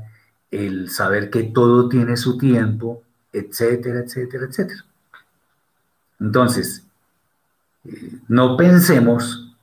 el 0.52 0.90
saber 0.90 1.30
que 1.30 1.44
todo 1.44 1.88
tiene 1.88 2.16
su 2.16 2.38
tiempo, 2.38 3.02
etcétera, 3.32 4.00
etcétera, 4.00 4.46
etcétera. 4.46 4.84
Entonces, 6.20 6.84
eh, 7.84 8.20
no 8.28 8.56
pensemos 8.56 9.56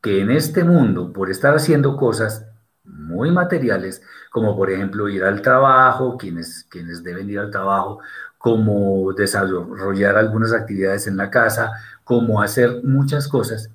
que 0.00 0.20
en 0.20 0.30
este 0.30 0.64
mundo, 0.64 1.12
por 1.12 1.30
estar 1.30 1.54
haciendo 1.54 1.96
cosas 1.96 2.46
muy 2.84 3.30
materiales, 3.32 4.02
como 4.30 4.56
por 4.56 4.70
ejemplo 4.70 5.08
ir 5.08 5.24
al 5.24 5.42
trabajo, 5.42 6.16
quienes, 6.16 6.64
quienes 6.70 7.02
deben 7.02 7.28
ir 7.28 7.40
al 7.40 7.50
trabajo, 7.50 8.00
como 8.38 9.12
desarrollar 9.12 10.16
algunas 10.16 10.52
actividades 10.52 11.06
en 11.06 11.16
la 11.16 11.30
casa, 11.30 11.72
como 12.04 12.40
hacer 12.40 12.82
muchas 12.84 13.28
cosas. 13.28 13.70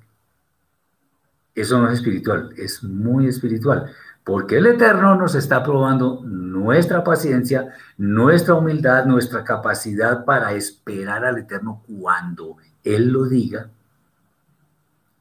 Eso 1.54 1.78
no 1.78 1.88
es 1.88 1.94
espiritual, 1.94 2.50
es 2.56 2.82
muy 2.82 3.26
espiritual, 3.26 3.90
porque 4.28 4.58
el 4.58 4.66
Eterno 4.66 5.14
nos 5.14 5.34
está 5.34 5.62
probando 5.62 6.20
nuestra 6.22 7.02
paciencia, 7.02 7.74
nuestra 7.96 8.52
humildad, 8.56 9.06
nuestra 9.06 9.42
capacidad 9.42 10.26
para 10.26 10.52
esperar 10.52 11.24
al 11.24 11.38
Eterno 11.38 11.82
cuando 11.88 12.58
Él 12.84 13.08
lo 13.08 13.24
diga, 13.24 13.70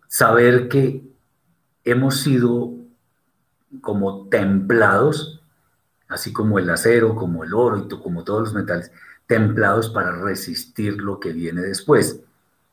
saber 0.10 0.67
que 0.67 1.10
hemos 1.86 2.20
sido 2.20 2.74
como 3.80 4.28
templados, 4.28 5.41
así 6.10 6.34
como 6.34 6.60
el 6.60 6.70
acero, 6.70 7.15
como 7.15 7.46
el 7.46 7.54
oro 7.54 7.78
y 7.78 7.88
como 7.88 8.26
todos 8.26 8.41
los 8.41 8.54
metales, 8.54 8.91
templados 9.26 9.89
para 9.89 10.12
resistir 10.22 11.02
lo 11.02 11.17
que 11.22 11.32
viene 11.32 11.62
después. 11.62 12.20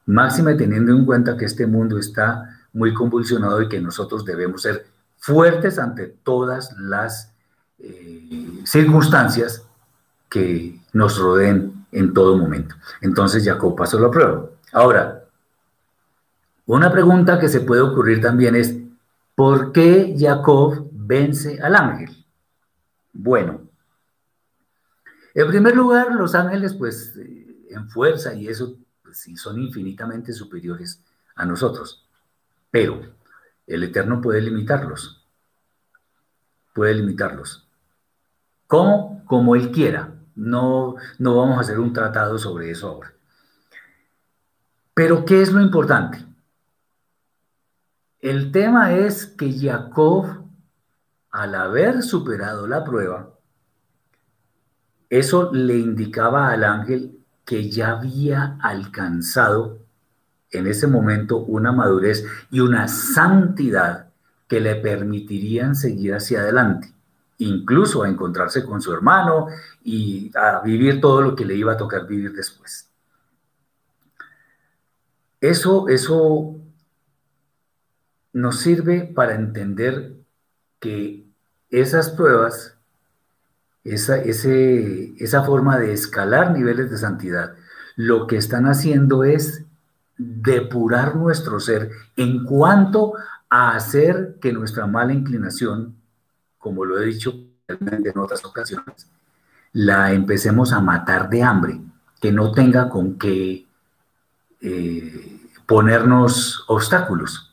Máxime 0.06 0.56
teniendo 0.56 0.90
en 0.90 1.04
cuenta 1.04 1.36
que 1.36 1.44
este 1.44 1.68
mundo 1.68 1.96
está 1.96 2.58
muy 2.72 2.92
convulsionado 2.92 3.62
y 3.62 3.68
que 3.68 3.80
nosotros 3.80 4.24
debemos 4.24 4.62
ser 4.62 4.93
fuertes 5.24 5.78
ante 5.78 6.06
todas 6.06 6.76
las 6.78 7.32
eh, 7.78 8.60
circunstancias 8.64 9.66
que 10.28 10.78
nos 10.92 11.18
rodeen 11.18 11.86
en 11.92 12.12
todo 12.12 12.36
momento. 12.36 12.74
Entonces 13.00 13.42
Jacob 13.42 13.74
pasó 13.74 13.98
la 13.98 14.10
prueba. 14.10 14.50
Ahora, 14.70 15.24
una 16.66 16.92
pregunta 16.92 17.40
que 17.40 17.48
se 17.48 17.60
puede 17.60 17.80
ocurrir 17.80 18.20
también 18.20 18.54
es, 18.54 18.76
¿por 19.34 19.72
qué 19.72 20.14
Jacob 20.18 20.90
vence 20.92 21.58
al 21.62 21.74
ángel? 21.76 22.26
Bueno, 23.14 23.62
en 25.32 25.48
primer 25.48 25.74
lugar, 25.74 26.14
los 26.14 26.34
ángeles, 26.34 26.74
pues, 26.74 27.16
eh, 27.16 27.64
en 27.70 27.88
fuerza 27.88 28.34
y 28.34 28.48
eso, 28.48 28.76
pues, 29.02 29.20
sí, 29.20 29.38
son 29.38 29.58
infinitamente 29.58 30.34
superiores 30.34 31.02
a 31.34 31.46
nosotros. 31.46 32.06
Pero 32.70 33.00
el 33.66 33.84
Eterno 33.84 34.20
puede 34.20 34.40
limitarlos. 34.40 35.24
Puede 36.74 36.94
limitarlos. 36.94 37.68
¿Cómo? 38.66 39.22
Como 39.26 39.54
Él 39.56 39.70
quiera. 39.70 40.14
No, 40.34 40.96
no 41.18 41.36
vamos 41.36 41.58
a 41.58 41.60
hacer 41.60 41.78
un 41.78 41.92
tratado 41.92 42.38
sobre 42.38 42.70
eso 42.70 42.88
ahora. 42.88 43.12
Pero, 44.94 45.24
¿qué 45.24 45.42
es 45.42 45.52
lo 45.52 45.60
importante? 45.60 46.24
El 48.20 48.52
tema 48.52 48.94
es 48.94 49.26
que 49.26 49.52
Jacob, 49.52 50.44
al 51.30 51.54
haber 51.54 52.02
superado 52.02 52.66
la 52.66 52.84
prueba, 52.84 53.34
eso 55.10 55.52
le 55.52 55.78
indicaba 55.78 56.48
al 56.48 56.64
ángel 56.64 57.20
que 57.44 57.70
ya 57.70 57.90
había 57.90 58.56
alcanzado 58.60 59.83
en 60.58 60.66
ese 60.66 60.86
momento 60.86 61.38
una 61.38 61.72
madurez 61.72 62.24
y 62.50 62.60
una 62.60 62.88
santidad 62.88 64.08
que 64.48 64.60
le 64.60 64.76
permitirían 64.76 65.74
seguir 65.74 66.14
hacia 66.14 66.40
adelante, 66.40 66.92
incluso 67.38 68.02
a 68.02 68.08
encontrarse 68.08 68.64
con 68.64 68.80
su 68.80 68.92
hermano 68.92 69.48
y 69.82 70.30
a 70.36 70.60
vivir 70.60 71.00
todo 71.00 71.22
lo 71.22 71.36
que 71.36 71.44
le 71.44 71.54
iba 71.54 71.72
a 71.72 71.76
tocar 71.76 72.06
vivir 72.06 72.32
después. 72.32 72.88
Eso, 75.40 75.88
eso 75.88 76.56
nos 78.32 78.58
sirve 78.60 79.02
para 79.14 79.34
entender 79.34 80.14
que 80.80 81.26
esas 81.70 82.10
pruebas 82.10 82.74
esa, 83.84 84.16
esa 84.16 85.42
forma 85.44 85.78
de 85.78 85.92
escalar 85.92 86.52
niveles 86.52 86.90
de 86.90 86.98
santidad, 86.98 87.54
lo 87.96 88.26
que 88.26 88.36
están 88.36 88.66
haciendo 88.66 89.24
es 89.24 89.64
depurar 90.16 91.16
nuestro 91.16 91.60
ser 91.60 91.90
en 92.16 92.44
cuanto 92.44 93.14
a 93.48 93.74
hacer 93.74 94.36
que 94.40 94.52
nuestra 94.52 94.86
mala 94.86 95.12
inclinación, 95.12 95.96
como 96.58 96.84
lo 96.84 96.98
he 96.98 97.06
dicho 97.06 97.34
en 97.68 98.18
otras 98.18 98.44
ocasiones, 98.44 99.08
la 99.72 100.12
empecemos 100.12 100.72
a 100.72 100.80
matar 100.80 101.28
de 101.28 101.42
hambre, 101.42 101.80
que 102.20 102.30
no 102.30 102.52
tenga 102.52 102.88
con 102.88 103.18
qué 103.18 103.66
eh, 104.60 105.40
ponernos 105.66 106.64
obstáculos, 106.68 107.52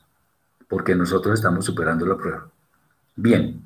porque 0.67 0.95
nosotros 0.95 1.33
estamos 1.33 1.65
superando 1.65 2.05
la 2.05 2.17
prueba. 2.17 2.47
Bien, 3.15 3.61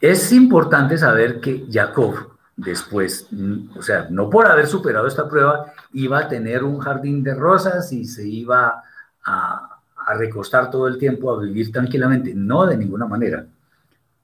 es 0.00 0.32
importante 0.32 0.96
saber 0.96 1.40
que 1.40 1.66
Jacob 1.70 2.35
después, 2.56 3.28
o 3.76 3.82
sea, 3.82 4.08
no 4.10 4.30
por 4.30 4.46
haber 4.46 4.66
superado 4.66 5.06
esta 5.06 5.28
prueba, 5.28 5.72
iba 5.92 6.18
a 6.18 6.28
tener 6.28 6.64
un 6.64 6.78
jardín 6.78 7.22
de 7.22 7.34
rosas 7.34 7.92
y 7.92 8.04
se 8.06 8.26
iba 8.26 8.82
a, 9.24 9.80
a 9.96 10.14
recostar 10.14 10.70
todo 10.70 10.88
el 10.88 10.98
tiempo, 10.98 11.32
a 11.32 11.40
vivir 11.40 11.70
tranquilamente. 11.70 12.32
No, 12.34 12.66
de 12.66 12.76
ninguna 12.76 13.06
manera. 13.06 13.46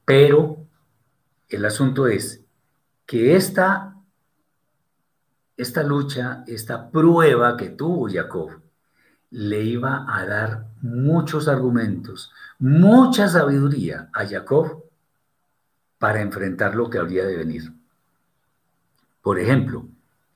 Pero 0.05 0.59
el 1.49 1.65
asunto 1.65 2.07
es 2.07 2.41
que 3.05 3.37
esta, 3.37 3.97
esta 5.57 5.83
lucha, 5.83 6.45
esta 6.47 6.91
prueba 6.91 7.57
que 7.57 7.71
tuvo 7.71 8.09
Jacob, 8.11 8.61
le 9.31 9.63
iba 9.63 10.07
a 10.09 10.25
dar 10.27 10.67
muchos 10.83 11.49
argumentos, 11.49 12.33
mucha 12.59 13.29
sabiduría 13.29 14.11
a 14.13 14.27
Jacob 14.27 14.85
para 15.99 16.21
enfrentar 16.21 16.75
lo 16.75 16.91
que 16.91 16.99
habría 16.99 17.25
de 17.25 17.37
venir. 17.37 17.73
Por 19.23 19.39
ejemplo, 19.39 19.87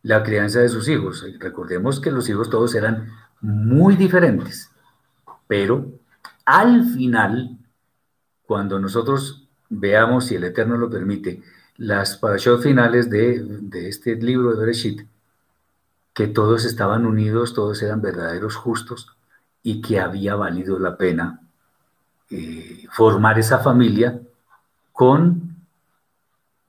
la 0.02 0.22
crianza 0.22 0.60
de 0.60 0.68
sus 0.68 0.88
hijos. 0.88 1.26
Recordemos 1.40 1.98
que 1.98 2.12
los 2.12 2.28
hijos 2.28 2.48
todos 2.48 2.74
eran 2.76 3.08
muy 3.40 3.96
diferentes, 3.96 4.70
pero 5.48 5.92
al 6.44 6.84
final, 6.90 7.58
cuando 8.46 8.78
nosotros 8.78 9.48
veamos, 9.68 10.26
si 10.26 10.36
el 10.36 10.44
Eterno 10.44 10.76
lo 10.76 10.88
permite, 10.88 11.42
las 11.76 12.16
parashot 12.16 12.62
finales 12.62 13.10
de, 13.10 13.44
este 13.88 14.14
libro 14.14 14.52
de 14.52 14.60
Bereshit, 14.60 15.02
que 16.14 16.28
todos 16.28 16.64
estaban 16.64 17.04
unidos, 17.04 17.52
todos 17.52 17.82
eran 17.82 18.00
verdaderos 18.00 18.54
justos 18.54 19.16
y 19.62 19.82
que 19.82 19.98
había 19.98 20.36
valido 20.36 20.78
la 20.78 20.96
pena 20.96 21.40
eh, 22.30 22.86
formar 22.92 23.38
esa 23.40 23.58
familia 23.58 24.20
con 24.92 25.56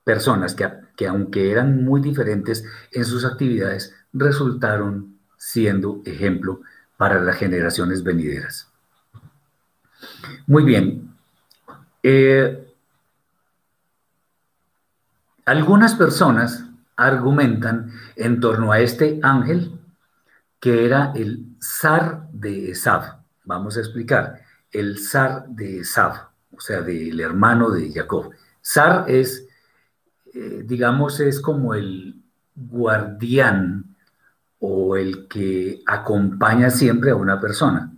personas 0.04 0.54
que, 0.54 0.68
que 0.98 1.06
aunque 1.06 1.52
eran 1.52 1.84
muy 1.84 2.00
diferentes 2.00 2.64
en 2.90 3.04
sus 3.04 3.24
actividades, 3.24 3.94
resultaron 4.12 5.16
siendo 5.36 6.02
ejemplo 6.04 6.60
para 6.96 7.20
las 7.20 7.36
generaciones 7.36 8.02
venideras. 8.02 8.68
Muy 10.48 10.64
bien. 10.64 11.14
Eh, 12.02 12.74
algunas 15.44 15.94
personas 15.94 16.64
argumentan 16.96 17.92
en 18.16 18.40
torno 18.40 18.72
a 18.72 18.80
este 18.80 19.20
ángel 19.22 19.78
que 20.58 20.84
era 20.84 21.12
el 21.14 21.46
zar 21.62 22.28
de 22.32 22.72
Esav. 22.72 23.20
Vamos 23.44 23.76
a 23.76 23.80
explicar. 23.80 24.40
El 24.72 24.98
zar 24.98 25.46
de 25.46 25.78
Esav, 25.78 26.30
o 26.50 26.60
sea, 26.60 26.82
del 26.82 27.20
hermano 27.20 27.70
de 27.70 27.92
Jacob. 27.92 28.32
Zar 28.60 29.04
es 29.08 29.47
eh, 30.40 30.62
digamos, 30.64 31.18
es 31.18 31.40
como 31.40 31.74
el 31.74 32.22
guardián 32.54 33.96
o 34.60 34.96
el 34.96 35.26
que 35.26 35.82
acompaña 35.84 36.70
siempre 36.70 37.10
a 37.10 37.16
una 37.16 37.40
persona. 37.40 37.92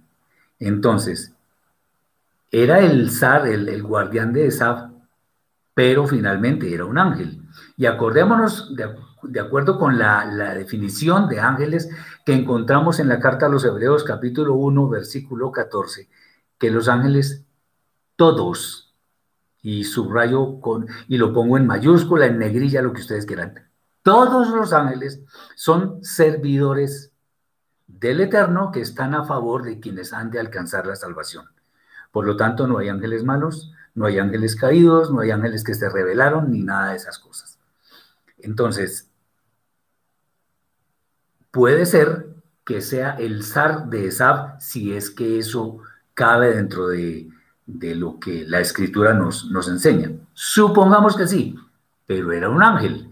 Entonces, 0.58 1.34
era 2.50 2.80
el 2.80 3.10
zar, 3.10 3.46
el, 3.46 3.82
guardián 3.82 4.32
de 4.32 4.46
Esaf, 4.46 4.90
pero 5.74 6.06
finalmente 6.06 6.72
era 6.72 6.86
un 6.86 6.96
ángel. 6.96 7.42
Y 7.76 7.84
acordémonos, 7.84 8.74
de, 8.74 9.38
acuerdo 9.38 9.78
con 9.78 9.98
la, 9.98 10.24
la, 10.24 10.54
definición 10.54 11.28
de 11.28 11.40
ángeles 11.40 11.90
que 12.24 12.32
encontramos 12.32 13.00
en 13.00 13.08
la 13.08 13.20
carta 13.20 13.46
a 13.46 13.50
los 13.50 13.66
Hebreos 13.66 14.02
capítulo 14.02 14.54
1, 14.54 14.88
versículo 14.88 15.52
14, 15.52 16.08
que 16.58 16.70
los 16.70 16.88
ángeles 16.88 17.44
todos 18.16 18.89
y 19.62 19.84
subrayo 19.84 20.60
con, 20.60 20.86
y 21.08 21.18
lo 21.18 21.32
pongo 21.32 21.56
en 21.56 21.66
mayúscula, 21.66 22.26
en 22.26 22.38
negrilla, 22.38 22.82
lo 22.82 22.92
que 22.92 23.00
ustedes 23.00 23.26
quieran. 23.26 23.68
Todos 24.02 24.48
los 24.50 24.72
ángeles 24.72 25.20
son 25.54 26.02
servidores 26.02 27.12
del 27.86 28.20
Eterno 28.20 28.70
que 28.72 28.80
están 28.80 29.14
a 29.14 29.24
favor 29.24 29.62
de 29.62 29.78
quienes 29.78 30.12
han 30.12 30.30
de 30.30 30.40
alcanzar 30.40 30.86
la 30.86 30.96
salvación. 30.96 31.46
Por 32.10 32.26
lo 32.26 32.36
tanto, 32.36 32.66
no 32.66 32.78
hay 32.78 32.88
ángeles 32.88 33.24
malos, 33.24 33.72
no 33.94 34.06
hay 34.06 34.18
ángeles 34.18 34.56
caídos, 34.56 35.12
no 35.12 35.20
hay 35.20 35.30
ángeles 35.30 35.64
que 35.64 35.74
se 35.74 35.88
rebelaron, 35.88 36.50
ni 36.50 36.62
nada 36.62 36.90
de 36.90 36.96
esas 36.96 37.18
cosas. 37.18 37.58
Entonces, 38.38 39.10
puede 41.50 41.84
ser 41.84 42.26
que 42.64 42.80
sea 42.80 43.10
el 43.18 43.44
zar 43.44 43.88
de 43.90 44.06
Esab, 44.06 44.60
si 44.60 44.94
es 44.94 45.10
que 45.10 45.38
eso 45.38 45.78
cabe 46.14 46.54
dentro 46.54 46.88
de, 46.88 47.28
de 47.78 47.94
lo 47.94 48.18
que 48.18 48.44
la 48.46 48.60
escritura 48.60 49.14
nos, 49.14 49.50
nos 49.50 49.68
enseña. 49.68 50.10
Supongamos 50.34 51.16
que 51.16 51.26
sí, 51.26 51.56
pero 52.06 52.32
era 52.32 52.48
un 52.48 52.62
ángel. 52.62 53.08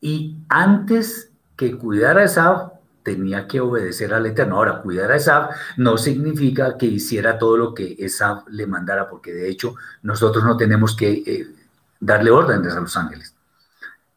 Y 0.00 0.36
antes 0.48 1.30
que 1.56 1.76
cuidar 1.76 2.18
a 2.18 2.24
Esab, 2.24 2.72
tenía 3.02 3.46
que 3.46 3.60
obedecer 3.60 4.12
al 4.12 4.26
Eterno. 4.26 4.56
Ahora, 4.56 4.82
cuidar 4.82 5.12
a 5.12 5.16
Esab 5.16 5.50
no 5.76 5.96
significa 5.96 6.76
que 6.76 6.86
hiciera 6.86 7.38
todo 7.38 7.56
lo 7.56 7.72
que 7.72 7.96
Esab 7.98 8.48
le 8.48 8.66
mandara, 8.66 9.08
porque 9.08 9.32
de 9.32 9.48
hecho 9.48 9.76
nosotros 10.02 10.44
no 10.44 10.56
tenemos 10.56 10.96
que 10.96 11.22
eh, 11.24 11.46
darle 12.00 12.30
órdenes 12.30 12.74
a 12.74 12.80
los 12.80 12.96
ángeles, 12.96 13.34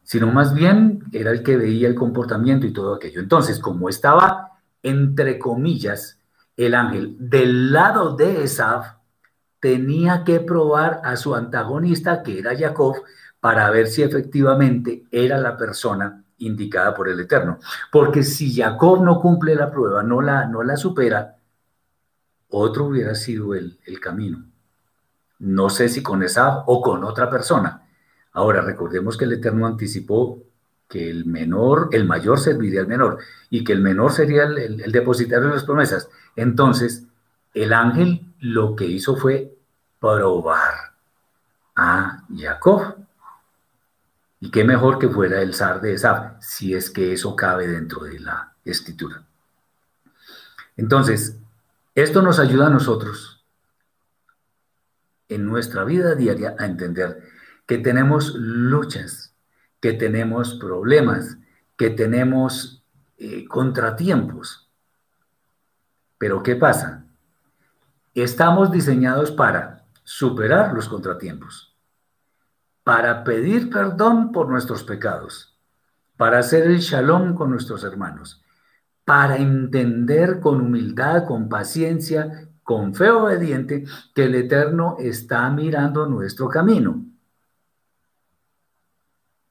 sino 0.02 0.26
más 0.26 0.52
bien 0.54 1.04
era 1.12 1.30
el 1.30 1.42
que 1.42 1.56
veía 1.56 1.86
el 1.86 1.94
comportamiento 1.94 2.66
y 2.66 2.72
todo 2.72 2.94
aquello. 2.94 3.20
Entonces, 3.20 3.60
como 3.60 3.88
estaba, 3.88 4.58
entre 4.82 5.38
comillas, 5.38 6.18
el 6.56 6.74
ángel 6.74 7.16
del 7.18 7.72
lado 7.72 8.16
de 8.16 8.42
Esab, 8.42 8.99
tenía 9.60 10.24
que 10.24 10.40
probar 10.40 11.00
a 11.04 11.16
su 11.16 11.34
antagonista, 11.34 12.22
que 12.22 12.38
era 12.38 12.56
Jacob, 12.58 12.96
para 13.40 13.70
ver 13.70 13.86
si 13.86 14.02
efectivamente 14.02 15.04
era 15.10 15.38
la 15.38 15.56
persona 15.56 16.24
indicada 16.38 16.94
por 16.94 17.08
el 17.08 17.20
Eterno. 17.20 17.58
Porque 17.92 18.22
si 18.22 18.54
Jacob 18.54 19.02
no 19.04 19.20
cumple 19.20 19.54
la 19.54 19.70
prueba, 19.70 20.02
no 20.02 20.20
la, 20.20 20.46
no 20.46 20.62
la 20.62 20.76
supera, 20.76 21.36
otro 22.48 22.86
hubiera 22.86 23.14
sido 23.14 23.54
el, 23.54 23.78
el 23.86 24.00
camino. 24.00 24.44
No 25.38 25.70
sé 25.70 25.88
si 25.88 26.02
con 26.02 26.22
esa 26.22 26.64
o 26.66 26.82
con 26.82 27.04
otra 27.04 27.30
persona. 27.30 27.86
Ahora, 28.32 28.60
recordemos 28.60 29.16
que 29.16 29.24
el 29.24 29.32
Eterno 29.32 29.66
anticipó 29.66 30.42
que 30.88 31.08
el 31.08 31.24
menor, 31.24 31.88
el 31.92 32.04
mayor 32.04 32.40
serviría 32.40 32.80
al 32.80 32.88
menor 32.88 33.18
y 33.48 33.62
que 33.62 33.72
el 33.72 33.80
menor 33.80 34.12
sería 34.12 34.44
el, 34.44 34.58
el, 34.58 34.80
el 34.80 34.92
depositario 34.92 35.48
de 35.48 35.54
las 35.54 35.64
promesas. 35.64 36.08
Entonces, 36.34 37.06
el 37.54 37.72
ángel 37.72 38.29
lo 38.40 38.74
que 38.74 38.86
hizo 38.86 39.16
fue 39.16 39.56
probar 40.00 40.74
a 41.76 42.24
Jacob. 42.36 42.96
Y 44.40 44.50
qué 44.50 44.64
mejor 44.64 44.98
que 44.98 45.08
fuera 45.08 45.42
el 45.42 45.54
zar 45.54 45.80
de 45.80 45.94
Esaf, 45.94 46.40
si 46.40 46.74
es 46.74 46.90
que 46.90 47.12
eso 47.12 47.36
cabe 47.36 47.68
dentro 47.68 48.04
de 48.04 48.18
la 48.20 48.54
escritura. 48.64 49.22
Entonces, 50.76 51.36
esto 51.94 52.22
nos 52.22 52.38
ayuda 52.38 52.68
a 52.68 52.70
nosotros 52.70 53.44
en 55.28 55.46
nuestra 55.46 55.84
vida 55.84 56.14
diaria 56.14 56.56
a 56.58 56.66
entender 56.66 57.22
que 57.66 57.78
tenemos 57.78 58.34
luchas, 58.34 59.34
que 59.80 59.92
tenemos 59.92 60.54
problemas, 60.54 61.36
que 61.76 61.90
tenemos 61.90 62.82
eh, 63.18 63.46
contratiempos. 63.46 64.68
Pero 66.18 66.42
¿qué 66.42 66.56
pasa? 66.56 67.04
Estamos 68.14 68.72
diseñados 68.72 69.30
para 69.30 69.84
superar 70.02 70.74
los 70.74 70.88
contratiempos, 70.88 71.76
para 72.82 73.22
pedir 73.22 73.70
perdón 73.70 74.32
por 74.32 74.48
nuestros 74.48 74.82
pecados, 74.82 75.56
para 76.16 76.40
hacer 76.40 76.64
el 76.64 76.78
shalom 76.80 77.34
con 77.34 77.50
nuestros 77.50 77.84
hermanos, 77.84 78.42
para 79.04 79.36
entender 79.36 80.40
con 80.40 80.60
humildad, 80.60 81.24
con 81.24 81.48
paciencia, 81.48 82.48
con 82.64 82.94
fe 82.94 83.10
obediente 83.10 83.84
que 84.12 84.24
el 84.24 84.34
Eterno 84.34 84.96
está 84.98 85.48
mirando 85.50 86.06
nuestro 86.06 86.48
camino. 86.48 87.04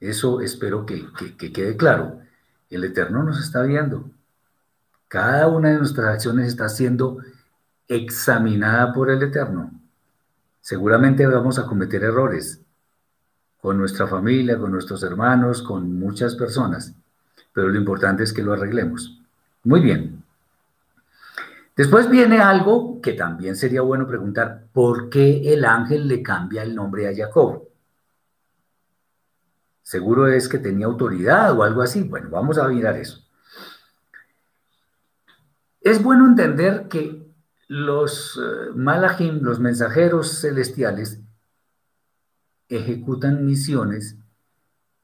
Eso 0.02 0.42
espero 0.42 0.86
que, 0.86 1.08
que, 1.18 1.38
que 1.38 1.54
quede 1.54 1.78
claro. 1.78 2.20
El 2.70 2.84
Eterno 2.84 3.24
nos 3.24 3.40
está 3.40 3.64
viendo. 3.64 4.12
Cada 5.08 5.48
una 5.48 5.70
de 5.70 5.78
nuestras 5.78 6.08
acciones 6.08 6.48
está 6.48 6.68
siendo 6.70 7.20
examinada 7.90 8.94
por 8.94 9.10
el 9.10 9.22
Eterno. 9.24 9.72
Seguramente 10.62 11.26
vamos 11.26 11.58
a 11.58 11.66
cometer 11.66 12.04
errores 12.04 12.62
con 13.60 13.78
nuestra 13.78 14.08
familia, 14.08 14.58
con 14.58 14.72
nuestros 14.72 15.04
hermanos, 15.04 15.64
con 15.64 16.00
muchas 16.00 16.36
personas, 16.36 16.94
pero 17.52 17.68
lo 17.68 17.78
importante 17.78 18.24
es 18.24 18.32
que 18.32 18.44
lo 18.44 18.54
arreglemos. 18.54 19.20
Muy 19.64 19.82
bien. 19.82 20.24
Después 21.76 22.10
viene 22.10 22.40
algo 22.40 23.02
que 23.02 23.14
también 23.14 23.56
sería 23.56 23.82
bueno 23.82 24.08
preguntar, 24.08 24.66
¿por 24.72 25.10
qué 25.10 25.54
el 25.54 25.66
ángel 25.66 26.08
le 26.08 26.22
cambia 26.22 26.62
el 26.62 26.76
nombre 26.76 27.08
a 27.08 27.16
Jacob? 27.16 27.68
Seguro 29.82 30.28
es 30.28 30.48
que 30.48 30.60
tenía 30.60 30.86
autoridad 30.86 31.58
o 31.58 31.64
algo 31.64 31.82
así. 31.82 32.04
Bueno, 32.04 32.30
vamos 32.30 32.60
a 32.60 32.68
mirar 32.68 32.96
eso. 32.98 33.26
Es 35.82 36.04
bueno 36.04 36.28
entender 36.28 36.88
que 36.90 37.29
los 37.70 38.36
uh, 38.36 38.76
malachim, 38.76 39.42
los 39.42 39.60
mensajeros 39.60 40.42
celestiales, 40.42 41.20
ejecutan 42.68 43.46
misiones 43.46 44.18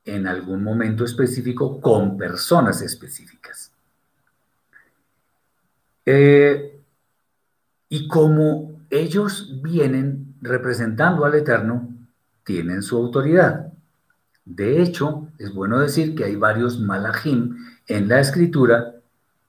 en 0.04 0.28
algún 0.28 0.64
momento 0.64 1.06
específico 1.06 1.80
con 1.80 2.18
personas 2.18 2.82
específicas. 2.82 3.72
Eh, 6.06 6.80
y 7.90 8.08
como 8.08 8.82
ellos 8.90 9.62
vienen 9.62 10.36
representando 10.42 11.26
al 11.26 11.36
Eterno, 11.36 11.90
tienen 12.44 12.82
su 12.82 12.98
autoridad. 12.98 13.74
De 14.44 14.82
hecho, 14.82 15.28
es 15.38 15.54
bueno 15.54 15.80
decir 15.80 16.16
que 16.16 16.26
hay 16.26 16.36
varios 16.36 16.80
malachim 16.80 17.58
en 17.88 18.08
la 18.08 18.20
escritura 18.20 18.95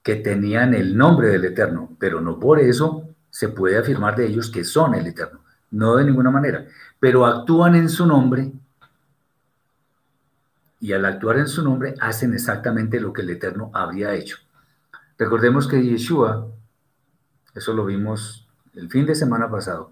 que 0.07 0.15
tenían 0.15 0.73
el 0.73 0.95
nombre 0.95 1.27
del 1.27 1.43
Eterno, 1.43 1.89
pero 1.99 2.21
no 2.21 2.39
por 2.39 2.61
eso 2.61 3.09
se 3.29 3.49
puede 3.49 3.77
afirmar 3.77 4.15
de 4.15 4.25
ellos 4.25 4.49
que 4.49 4.63
son 4.63 4.95
el 4.95 5.05
Eterno, 5.05 5.41
no 5.71 5.97
de 5.97 6.05
ninguna 6.05 6.31
manera, 6.31 6.65
pero 6.97 7.25
actúan 7.25 7.75
en 7.75 7.89
su 7.89 8.05
nombre 8.05 8.53
y 10.79 10.93
al 10.93 11.03
actuar 11.03 11.39
en 11.39 11.47
su 11.49 11.61
nombre 11.61 11.93
hacen 11.99 12.33
exactamente 12.33 13.01
lo 13.01 13.11
que 13.11 13.21
el 13.21 13.31
Eterno 13.31 13.69
habría 13.73 14.13
hecho. 14.13 14.37
Recordemos 15.17 15.67
que 15.67 15.83
Yeshua, 15.83 16.47
eso 17.53 17.73
lo 17.73 17.83
vimos 17.83 18.47
el 18.75 18.89
fin 18.89 19.05
de 19.05 19.13
semana 19.13 19.51
pasado, 19.51 19.91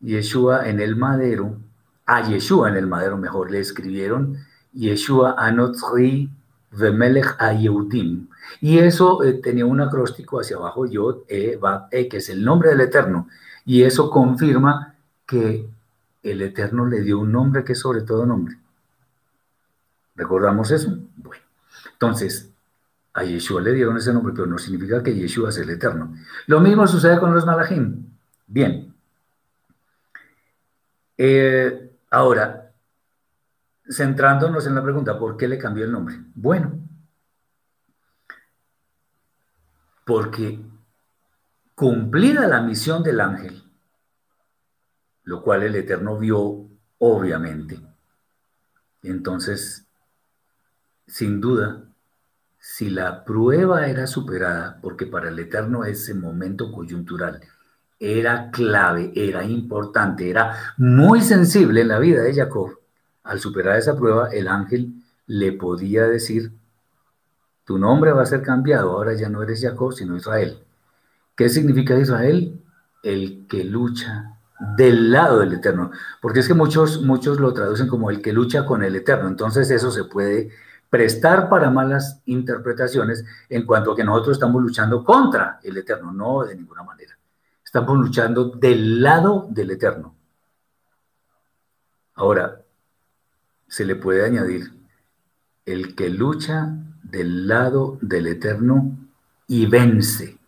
Yeshua 0.00 0.68
en 0.68 0.80
el 0.80 0.96
madero, 0.96 1.56
a 2.04 2.28
Yeshua 2.28 2.68
en 2.70 2.74
el 2.78 2.88
madero 2.88 3.16
mejor, 3.16 3.52
le 3.52 3.60
escribieron 3.60 4.38
Yeshua 4.72 5.36
Anotri 5.38 6.32
Vemelech 6.72 7.36
Ayeudim. 7.38 8.26
Y 8.60 8.78
eso 8.78 9.22
eh, 9.22 9.34
tenía 9.34 9.66
un 9.66 9.80
acróstico 9.80 10.40
hacia 10.40 10.56
abajo, 10.56 10.86
Yod, 10.86 11.24
E, 11.28 11.58
E, 11.90 12.08
que 12.08 12.16
es 12.18 12.28
el 12.28 12.44
nombre 12.44 12.70
del 12.70 12.80
Eterno. 12.80 13.28
Y 13.64 13.82
eso 13.82 14.10
confirma 14.10 14.94
que 15.26 15.68
el 16.22 16.42
Eterno 16.42 16.86
le 16.86 17.00
dio 17.00 17.18
un 17.18 17.32
nombre 17.32 17.64
que 17.64 17.72
es 17.72 17.78
sobre 17.78 18.02
todo 18.02 18.26
nombre. 18.26 18.56
¿Recordamos 20.14 20.70
eso? 20.70 20.96
Bueno, 21.16 21.42
entonces, 21.92 22.50
a 23.12 23.24
Yeshua 23.24 23.60
le 23.60 23.72
dieron 23.72 23.96
ese 23.96 24.12
nombre, 24.12 24.32
pero 24.34 24.46
no 24.46 24.58
significa 24.58 25.02
que 25.02 25.14
Yeshua 25.14 25.50
es 25.50 25.58
el 25.58 25.70
Eterno. 25.70 26.14
Lo 26.46 26.60
mismo 26.60 26.86
sucede 26.86 27.18
con 27.18 27.34
los 27.34 27.44
Malachim. 27.44 28.06
Bien. 28.46 28.94
Eh, 31.18 31.90
ahora, 32.10 32.72
centrándonos 33.88 34.66
en 34.66 34.74
la 34.74 34.82
pregunta, 34.82 35.18
¿por 35.18 35.36
qué 35.36 35.48
le 35.48 35.58
cambió 35.58 35.84
el 35.84 35.92
nombre? 35.92 36.16
Bueno, 36.34 36.78
porque 40.06 40.60
cumplida 41.74 42.46
la 42.46 42.62
misión 42.62 43.02
del 43.02 43.20
ángel, 43.20 43.64
lo 45.24 45.42
cual 45.42 45.64
el 45.64 45.74
Eterno 45.74 46.16
vio 46.16 46.68
obviamente, 46.98 47.80
entonces 49.02 49.84
sin 51.08 51.40
duda, 51.40 51.82
si 52.58 52.88
la 52.88 53.24
prueba 53.24 53.88
era 53.88 54.06
superada, 54.06 54.78
porque 54.80 55.06
para 55.06 55.28
el 55.28 55.38
Eterno 55.40 55.84
ese 55.84 56.14
momento 56.14 56.70
coyuntural 56.70 57.40
era 57.98 58.52
clave, 58.52 59.12
era 59.14 59.44
importante, 59.44 60.30
era 60.30 60.74
muy 60.76 61.20
sensible 61.20 61.80
en 61.80 61.88
la 61.88 61.98
vida 61.98 62.22
de 62.22 62.32
Jacob, 62.32 62.78
al 63.24 63.40
superar 63.40 63.76
esa 63.76 63.96
prueba, 63.96 64.28
el 64.30 64.46
ángel 64.46 65.02
le 65.26 65.50
podía 65.50 66.04
decir, 66.04 66.52
tu 67.66 67.78
nombre 67.78 68.12
va 68.12 68.22
a 68.22 68.26
ser 68.26 68.42
cambiado, 68.42 68.92
ahora 68.92 69.12
ya 69.14 69.28
no 69.28 69.42
eres 69.42 69.60
Jacob, 69.60 69.92
sino 69.92 70.16
Israel. 70.16 70.64
¿Qué 71.34 71.48
significa 71.48 71.98
Israel? 71.98 72.62
El 73.02 73.46
que 73.48 73.64
lucha 73.64 74.38
del 74.76 75.10
lado 75.10 75.40
del 75.40 75.52
Eterno, 75.52 75.90
porque 76.22 76.40
es 76.40 76.48
que 76.48 76.54
muchos, 76.54 77.02
muchos 77.02 77.40
lo 77.40 77.52
traducen 77.52 77.88
como 77.88 78.08
el 78.08 78.22
que 78.22 78.32
lucha 78.32 78.64
con 78.64 78.84
el 78.84 78.94
Eterno, 78.94 79.28
entonces 79.28 79.68
eso 79.70 79.90
se 79.90 80.04
puede 80.04 80.50
prestar 80.88 81.48
para 81.48 81.68
malas 81.68 82.22
interpretaciones 82.26 83.24
en 83.48 83.66
cuanto 83.66 83.92
a 83.92 83.96
que 83.96 84.04
nosotros 84.04 84.36
estamos 84.36 84.62
luchando 84.62 85.04
contra 85.04 85.58
el 85.64 85.76
Eterno, 85.76 86.12
no 86.12 86.44
de 86.44 86.54
ninguna 86.54 86.84
manera. 86.84 87.18
Estamos 87.64 87.98
luchando 87.98 88.50
del 88.50 89.02
lado 89.02 89.48
del 89.50 89.72
Eterno. 89.72 90.14
Ahora, 92.14 92.62
se 93.66 93.84
le 93.84 93.96
puede 93.96 94.24
añadir 94.24 94.72
el 95.66 95.96
que 95.96 96.08
lucha 96.08 96.72
del 97.10 97.46
lado 97.48 97.98
del 98.00 98.26
Eterno 98.26 98.96
y 99.46 99.66
vence. 99.66 100.38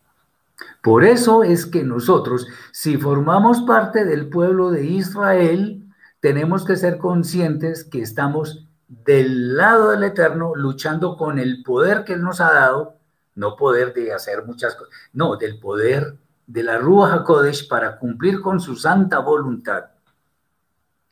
Por 0.83 1.05
eso 1.05 1.43
es 1.43 1.67
que 1.67 1.85
nosotros, 1.85 2.47
si 2.73 2.97
formamos 2.97 3.63
parte 3.63 4.05
del 4.05 4.29
pueblo 4.29 4.71
de 4.71 4.85
Israel, 4.85 5.83
tenemos 6.21 6.65
que 6.65 6.77
ser 6.77 6.99
conscientes 6.99 7.85
que 7.85 8.01
estamos 8.01 8.65
del 8.89 9.57
lado 9.57 9.91
del 9.91 10.05
Eterno, 10.05 10.55
luchando 10.55 11.17
con 11.17 11.39
el 11.39 11.63
poder 11.63 12.05
que 12.05 12.15
Él 12.15 12.23
nos 12.23 12.41
ha 12.41 12.53
dado, 12.53 12.97
no 13.35 13.55
poder 13.57 13.93
de 13.93 14.13
hacer 14.13 14.45
muchas 14.45 14.75
cosas, 14.75 14.93
no, 15.13 15.37
del 15.37 15.59
poder 15.61 16.17
de 16.47 16.63
la 16.63 16.79
Rúa 16.79 17.13
HaKodesh 17.13 17.69
para 17.69 17.99
cumplir 17.99 18.41
con 18.41 18.59
su 18.59 18.75
santa 18.75 19.19
voluntad, 19.19 19.85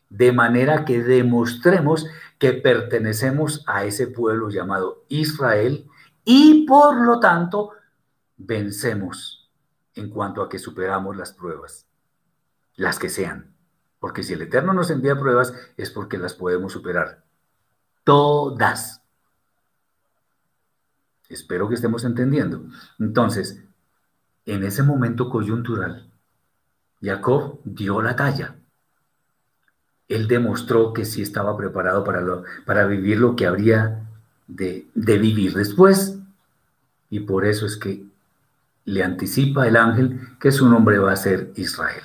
de 0.08 0.32
manera 0.32 0.84
que 0.84 1.02
demostremos 1.02 2.06
que 2.38 2.52
pertenecemos 2.52 3.64
a 3.66 3.84
ese 3.84 4.06
pueblo 4.06 4.50
llamado 4.50 5.04
Israel 5.08 5.88
y 6.24 6.66
por 6.66 7.00
lo 7.00 7.20
tanto 7.20 7.70
vencemos 8.36 9.50
en 9.94 10.10
cuanto 10.10 10.42
a 10.42 10.48
que 10.48 10.58
superamos 10.58 11.16
las 11.16 11.32
pruebas, 11.32 11.86
las 12.74 12.98
que 12.98 13.08
sean. 13.08 13.54
Porque 13.98 14.22
si 14.22 14.34
el 14.34 14.42
Eterno 14.42 14.72
nos 14.72 14.90
envía 14.90 15.18
pruebas 15.18 15.54
es 15.76 15.90
porque 15.90 16.18
las 16.18 16.34
podemos 16.34 16.72
superar 16.72 17.24
todas. 18.04 19.02
Espero 21.28 21.68
que 21.68 21.74
estemos 21.74 22.04
entendiendo. 22.04 22.66
Entonces, 23.00 23.64
en 24.44 24.62
ese 24.62 24.82
momento 24.82 25.28
coyuntural, 25.28 26.12
Jacob 27.02 27.60
dio 27.64 28.00
la 28.00 28.14
talla. 28.14 28.56
Él 30.08 30.28
demostró 30.28 30.92
que 30.92 31.04
sí 31.04 31.22
estaba 31.22 31.56
preparado 31.56 32.04
para, 32.04 32.24
para 32.64 32.86
vivir 32.86 33.18
lo 33.18 33.34
que 33.34 33.46
habría 33.46 34.06
de, 34.46 34.86
de 34.94 35.18
vivir 35.18 35.54
después. 35.54 36.18
Y 37.10 37.20
por 37.20 37.44
eso 37.44 37.66
es 37.66 37.76
que 37.76 38.04
le 38.84 39.02
anticipa 39.02 39.66
el 39.66 39.76
ángel 39.76 40.20
que 40.40 40.52
su 40.52 40.68
nombre 40.68 40.98
va 40.98 41.12
a 41.12 41.16
ser 41.16 41.52
Israel, 41.56 42.02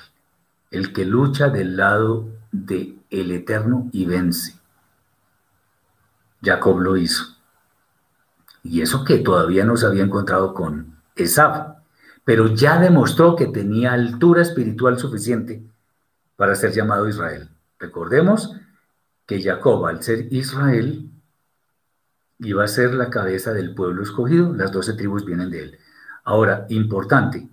el 0.70 0.92
que 0.92 1.04
lucha 1.04 1.48
del 1.48 1.76
lado 1.76 2.28
de 2.50 2.96
el 3.10 3.30
Eterno 3.30 3.88
y 3.92 4.04
vence. 4.04 4.56
Jacob 6.42 6.80
lo 6.80 6.96
hizo. 6.96 7.36
Y 8.64 8.80
eso 8.80 9.04
que 9.04 9.18
todavía 9.18 9.64
no 9.64 9.76
se 9.76 9.86
había 9.86 10.02
encontrado 10.02 10.54
con 10.54 10.96
Esab, 11.14 11.76
pero 12.24 12.48
ya 12.48 12.78
demostró 12.78 13.36
que 13.36 13.46
tenía 13.46 13.92
altura 13.92 14.42
espiritual 14.42 14.98
suficiente 14.98 15.62
para 16.36 16.54
ser 16.54 16.72
llamado 16.72 17.08
Israel. 17.08 17.48
Recordemos 17.82 18.56
que 19.26 19.42
Jacob, 19.42 19.84
al 19.84 20.02
ser 20.02 20.32
Israel, 20.32 21.10
iba 22.38 22.64
a 22.64 22.68
ser 22.68 22.94
la 22.94 23.10
cabeza 23.10 23.52
del 23.52 23.74
pueblo 23.74 24.02
escogido, 24.02 24.54
las 24.54 24.72
doce 24.72 24.94
tribus 24.94 25.26
vienen 25.26 25.50
de 25.50 25.64
él. 25.64 25.78
Ahora, 26.24 26.64
importante, 26.70 27.46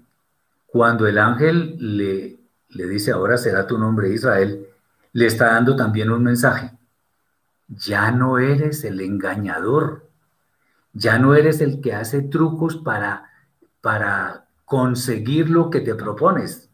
cuando 0.67 1.05
el 1.05 1.17
ángel 1.17 1.75
le, 1.97 2.39
le 2.69 2.87
dice, 2.87 3.11
ahora 3.11 3.37
será 3.37 3.67
tu 3.67 3.77
nombre 3.77 4.13
Israel, 4.13 4.65
le 5.11 5.25
está 5.25 5.47
dando 5.47 5.75
también 5.75 6.09
un 6.09 6.23
mensaje 6.23 6.71
ya 7.69 8.11
no 8.11 8.39
eres 8.39 8.83
el 8.83 8.99
engañador, 8.99 10.09
ya 10.93 11.19
no 11.19 11.35
eres 11.35 11.61
el 11.61 11.81
que 11.81 11.93
hace 11.93 12.21
trucos 12.21 12.77
para, 12.77 13.29
para 13.81 14.47
conseguir 14.65 15.49
lo 15.49 15.69
que 15.69 15.81
te 15.81 15.93
propones. 15.93 16.68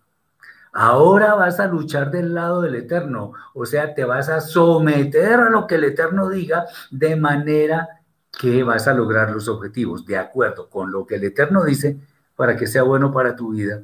Ahora 0.77 1.35
vas 1.35 1.61
a 1.61 1.67
luchar 1.67 2.11
del 2.11 2.33
lado 2.33 2.61
del 2.61 2.75
Eterno, 2.75 3.31
o 3.53 3.65
sea, 3.65 3.95
te 3.95 4.03
vas 4.03 4.27
a 4.27 4.41
someter 4.41 5.39
a 5.39 5.49
lo 5.49 5.67
que 5.67 5.75
el 5.75 5.85
Eterno 5.85 6.27
diga 6.27 6.65
de 6.91 7.15
manera 7.15 8.01
que 8.37 8.61
vas 8.61 8.85
a 8.89 8.93
lograr 8.93 9.31
los 9.31 9.47
objetivos, 9.47 10.05
de 10.05 10.17
acuerdo 10.17 10.69
con 10.69 10.91
lo 10.91 11.05
que 11.07 11.15
el 11.15 11.23
Eterno 11.23 11.63
dice, 11.63 11.97
para 12.35 12.57
que 12.57 12.67
sea 12.67 12.83
bueno 12.83 13.13
para 13.13 13.37
tu 13.37 13.53
vida 13.53 13.83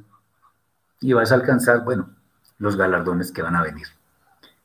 y 1.00 1.14
vas 1.14 1.32
a 1.32 1.36
alcanzar, 1.36 1.82
bueno, 1.82 2.10
los 2.58 2.76
galardones 2.76 3.32
que 3.32 3.40
van 3.40 3.56
a 3.56 3.62
venir. 3.62 3.86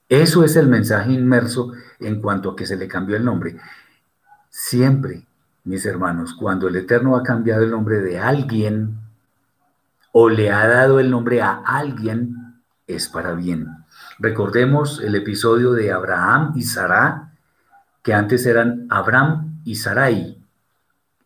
Eso 0.09 0.43
es 0.43 0.57
el 0.57 0.67
mensaje 0.67 1.13
inmerso 1.13 1.71
en 2.01 2.19
cuanto 2.19 2.51
a 2.51 2.55
que 2.57 2.65
se 2.65 2.75
le 2.75 2.89
cambió 2.89 3.15
el 3.15 3.23
nombre. 3.23 3.55
Siempre, 4.49 5.25
mis 5.63 5.85
hermanos, 5.85 6.33
cuando 6.33 6.67
el 6.67 6.75
Eterno 6.75 7.15
ha 7.15 7.23
cambiado 7.23 7.63
el 7.63 7.71
nombre 7.71 8.01
de 8.01 8.19
alguien 8.19 9.06
o 10.11 10.29
le 10.29 10.51
ha 10.51 10.67
dado 10.67 10.99
el 10.99 11.11
nombre 11.11 11.41
a 11.41 11.61
alguien, 11.65 12.61
es 12.87 13.09
para 13.09 13.33
bien. 13.33 13.67
Recordemos 14.19 15.01
el 15.01 15.15
episodio 15.15 15.73
de 15.73 15.91
Abraham 15.91 16.53
y 16.55 16.63
Sarah, 16.63 17.33
que 18.01 18.13
antes 18.13 18.45
eran 18.45 18.87
Abraham 18.89 19.61
y 19.63 19.75
Sarai. 19.75 20.41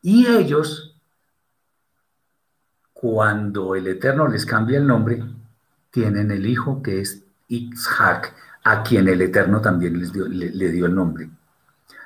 Y 0.01 0.27
ellos, 0.27 0.95
cuando 2.93 3.75
el 3.75 3.87
Eterno 3.87 4.27
les 4.27 4.45
cambia 4.45 4.79
el 4.79 4.87
nombre, 4.87 5.23
tienen 5.91 6.31
el 6.31 6.45
hijo 6.45 6.81
que 6.81 7.01
es 7.01 7.23
Isaac 7.47 8.33
a 8.63 8.83
quien 8.83 9.07
el 9.07 9.21
Eterno 9.21 9.61
también 9.61 9.99
les 9.99 10.11
dio, 10.13 10.27
le, 10.27 10.71
dio 10.71 10.85
el 10.85 10.95
nombre. 10.95 11.29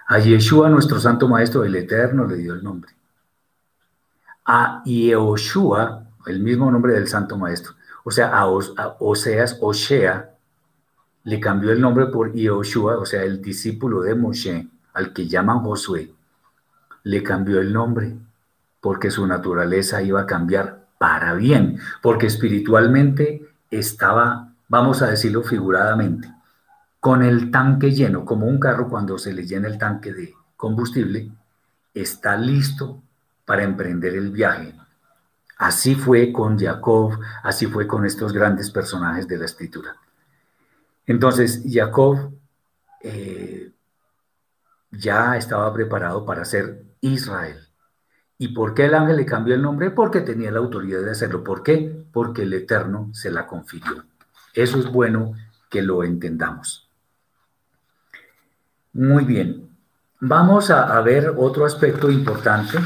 A 0.08 0.20
Yeshua, 0.20 0.70
nuestro 0.70 1.00
santo 1.00 1.28
maestro, 1.28 1.64
el 1.64 1.76
Eterno, 1.76 2.26
le 2.26 2.38
dio 2.38 2.54
el 2.54 2.64
nombre. 2.64 2.92
A 4.46 4.82
Yehoshua, 4.86 6.05
el 6.28 6.40
mismo 6.40 6.72
nombre 6.72 6.94
del 6.94 7.08
santo 7.08 7.38
maestro. 7.38 7.74
O 8.04 8.12
sea, 8.12 8.46
Oseas, 9.00 9.58
Oshea, 9.62 10.36
le 11.24 11.40
cambió 11.40 11.72
el 11.72 11.82
nombre 11.82 12.06
por 12.08 12.34
Yehoshua, 12.34 13.00
o 13.00 13.06
sea, 13.06 13.24
el 13.24 13.42
discípulo 13.42 14.02
de 14.02 14.14
Moshe, 14.14 14.68
al 14.94 15.12
que 15.12 15.28
llaman 15.28 15.60
Josué. 15.62 16.14
Le 17.04 17.24
cambió 17.24 17.60
el 17.60 17.74
nombre 17.74 18.16
porque 18.80 19.10
su 19.10 19.26
naturaleza 19.26 20.04
iba 20.04 20.22
a 20.22 20.26
cambiar 20.28 20.86
para 21.00 21.34
bien, 21.34 21.80
porque 22.04 22.28
espiritualmente 22.28 23.50
estaba, 23.72 24.54
vamos 24.68 25.02
a 25.02 25.08
decirlo 25.08 25.42
figuradamente, 25.42 26.32
con 27.00 27.24
el 27.24 27.50
tanque 27.50 27.92
lleno, 27.92 28.24
como 28.24 28.46
un 28.46 28.60
carro 28.60 28.88
cuando 28.88 29.18
se 29.18 29.34
le 29.34 29.46
llena 29.48 29.68
el 29.68 29.80
tanque 29.80 30.14
de 30.14 30.34
combustible, 30.56 31.32
está 31.94 32.38
listo 32.38 33.02
para 33.46 33.64
emprender 33.64 34.16
el 34.16 34.30
viaje. 34.30 34.76
Así 35.58 35.96
fue 35.96 36.32
con 36.34 36.60
Jacob, 36.60 37.18
así 37.44 37.68
fue 37.68 37.88
con 37.88 38.06
estos 38.06 38.34
grandes 38.34 38.70
personajes 38.72 39.28
de 39.28 39.38
la 39.38 39.46
escritura. 39.46 39.96
Entonces, 41.06 41.64
Jacob 41.70 42.34
eh, 43.02 43.72
ya 44.92 45.38
estaba 45.38 45.72
preparado 45.74 46.26
para 46.26 46.44
ser 46.46 46.84
Israel. 47.02 47.60
¿Y 48.38 48.50
por 48.50 48.74
qué 48.74 48.86
el 48.86 48.96
ángel 48.96 49.18
le 49.18 49.26
cambió 49.26 49.56
el 49.56 49.62
nombre? 49.62 49.92
Porque 49.92 50.22
tenía 50.22 50.52
la 50.52 50.60
autoridad 50.60 51.02
de 51.02 51.12
hacerlo. 51.12 51.44
¿Por 51.44 51.64
qué? 51.64 52.06
Porque 52.12 52.42
el 52.44 52.54
Eterno 52.54 53.10
se 53.14 53.32
la 53.32 53.48
confirió. 53.48 54.04
Eso 54.54 54.80
es 54.80 54.88
bueno 54.88 55.34
que 55.70 55.82
lo 55.82 56.04
entendamos. 56.04 56.90
Muy 58.94 59.24
bien. 59.26 59.70
Vamos 60.22 60.72
a, 60.72 61.00
ver 61.02 61.34
otro 61.38 61.66
aspecto 61.66 62.10
importante 62.10 62.78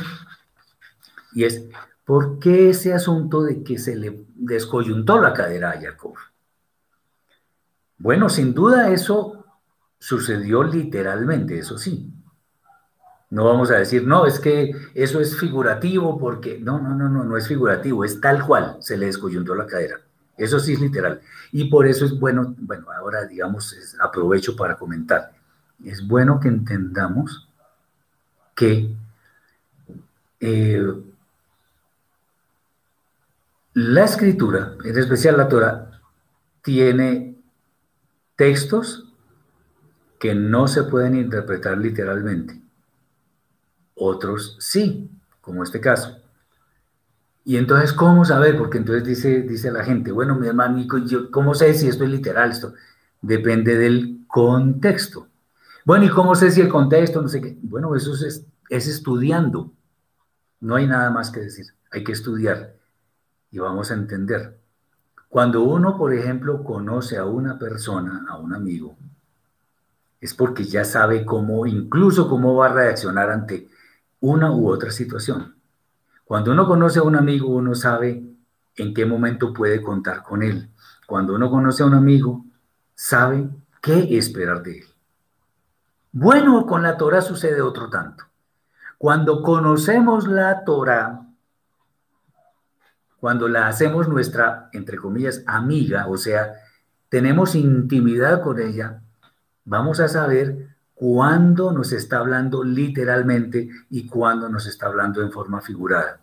y 1.33 1.43
es 1.43 1.63
¿por 2.09 2.39
qué 2.39 2.71
ese 2.71 2.91
asunto 2.91 3.43
de 3.43 3.63
que 3.63 3.77
se 3.77 3.95
le 3.95 4.25
descoyuntó 4.33 5.21
la 5.21 5.31
cadera 5.31 5.69
a 5.69 5.79
Jacob? 5.79 6.15
Bueno, 7.99 8.29
sin 8.29 8.55
duda 8.55 8.89
eso 8.89 9.45
sucedió 9.99 10.63
literalmente, 10.63 11.59
eso 11.59 11.77
sí. 11.77 12.11
No 13.29 13.45
vamos 13.45 13.69
a 13.69 13.75
decir, 13.75 14.07
no, 14.07 14.25
es 14.25 14.39
que 14.39 14.71
eso 14.95 15.19
es 15.21 15.37
figurativo 15.37 16.17
porque, 16.17 16.59
no, 16.59 16.79
no, 16.79 16.95
no, 16.95 17.09
no, 17.09 17.23
no 17.23 17.37
es 17.37 17.47
figurativo, 17.47 18.03
es 18.03 18.19
tal 18.19 18.43
cual, 18.43 18.77
se 18.79 18.97
le 18.97 19.05
descoyuntó 19.05 19.53
la 19.53 19.67
cadera. 19.67 20.01
Eso 20.35 20.59
sí 20.59 20.73
es 20.73 20.81
literal. 20.81 21.21
Y 21.51 21.65
por 21.69 21.85
eso 21.85 22.05
es 22.05 22.19
bueno, 22.19 22.55
bueno, 22.57 22.87
ahora 22.91 23.25
digamos, 23.25 23.77
aprovecho 24.01 24.55
para 24.55 24.75
comentar 24.77 25.33
es 25.85 26.05
bueno 26.05 26.39
que 26.39 26.47
entendamos 26.47 27.47
que 28.55 28.95
eh, 30.39 30.93
la 33.73 34.03
escritura, 34.03 34.75
en 34.83 34.97
especial 34.97 35.37
la 35.37 35.47
Torah, 35.47 36.01
tiene 36.63 37.37
textos 38.35 39.13
que 40.19 40.35
no 40.35 40.67
se 40.67 40.83
pueden 40.83 41.15
interpretar 41.15 41.77
literalmente. 41.77 42.61
Otros 43.95 44.57
sí, 44.59 45.09
como 45.41 45.63
este 45.63 45.79
caso. 45.79 46.17
Y 47.45 47.57
entonces, 47.57 47.93
¿cómo 47.93 48.25
saber? 48.25 48.57
Porque 48.57 48.77
entonces 48.77 49.03
dice, 49.03 49.41
dice 49.41 49.71
la 49.71 49.83
gente, 49.83 50.11
bueno, 50.11 50.35
mi 50.35 50.47
hermano, 50.47 50.85
¿cómo 51.31 51.53
sé 51.53 51.73
si 51.73 51.87
esto 51.87 52.03
es 52.03 52.09
literal? 52.09 52.51
Esto 52.51 52.73
depende 53.21 53.77
del 53.77 54.25
contexto. 54.27 55.27
Bueno, 55.85 56.05
¿y 56.05 56.09
cómo 56.09 56.35
sé 56.35 56.51
si 56.51 56.61
el 56.61 56.69
contexto, 56.69 57.21
no 57.21 57.27
sé 57.27 57.41
qué? 57.41 57.57
Bueno, 57.61 57.95
eso 57.95 58.13
es, 58.13 58.45
es 58.69 58.87
estudiando. 58.87 59.71
No 60.59 60.75
hay 60.75 60.85
nada 60.87 61.09
más 61.09 61.31
que 61.31 61.39
decir. 61.39 61.65
Hay 61.91 62.03
que 62.03 62.11
estudiar 62.11 62.78
y 63.51 63.59
vamos 63.59 63.91
a 63.91 63.95
entender. 63.95 64.57
Cuando 65.27 65.61
uno, 65.61 65.97
por 65.97 66.13
ejemplo, 66.13 66.63
conoce 66.63 67.17
a 67.17 67.25
una 67.25 67.59
persona, 67.59 68.25
a 68.27 68.37
un 68.37 68.53
amigo, 68.53 68.97
es 70.19 70.33
porque 70.33 70.65
ya 70.65 70.83
sabe 70.83 71.23
cómo, 71.23 71.65
incluso 71.65 72.27
cómo 72.27 72.55
va 72.55 72.67
a 72.67 72.73
reaccionar 72.73 73.29
ante 73.29 73.69
una 74.19 74.51
u 74.51 74.69
otra 74.69 74.91
situación. 74.91 75.55
Cuando 76.25 76.51
uno 76.51 76.67
conoce 76.67 76.99
a 76.99 77.03
un 77.03 77.15
amigo, 77.15 77.47
uno 77.49 77.73
sabe 77.75 78.23
en 78.75 78.93
qué 78.93 79.05
momento 79.05 79.53
puede 79.53 79.81
contar 79.81 80.23
con 80.23 80.43
él. 80.43 80.69
Cuando 81.07 81.35
uno 81.35 81.49
conoce 81.49 81.83
a 81.83 81.85
un 81.85 81.93
amigo, 81.93 82.45
sabe 82.93 83.49
qué 83.81 84.17
esperar 84.17 84.61
de 84.61 84.79
él. 84.79 84.85
Bueno, 86.11 86.65
con 86.65 86.83
la 86.83 86.97
Torah 86.97 87.21
sucede 87.21 87.61
otro 87.61 87.89
tanto. 87.89 88.25
Cuando 88.97 89.41
conocemos 89.41 90.27
la 90.27 90.63
Torah, 90.65 91.28
cuando 93.19 93.47
la 93.47 93.67
hacemos 93.67 94.07
nuestra, 94.07 94.69
entre 94.73 94.97
comillas, 94.97 95.43
amiga, 95.45 96.07
o 96.07 96.17
sea, 96.17 96.53
tenemos 97.09 97.55
intimidad 97.55 98.41
con 98.41 98.59
ella, 98.59 99.01
vamos 99.65 99.99
a 99.99 100.07
saber 100.07 100.69
cuándo 100.93 101.71
nos 101.71 101.91
está 101.91 102.17
hablando 102.17 102.63
literalmente 102.63 103.69
y 103.89 104.07
cuándo 104.07 104.49
nos 104.49 104.67
está 104.67 104.87
hablando 104.87 105.21
en 105.21 105.31
forma 105.31 105.61
figurada. 105.61 106.19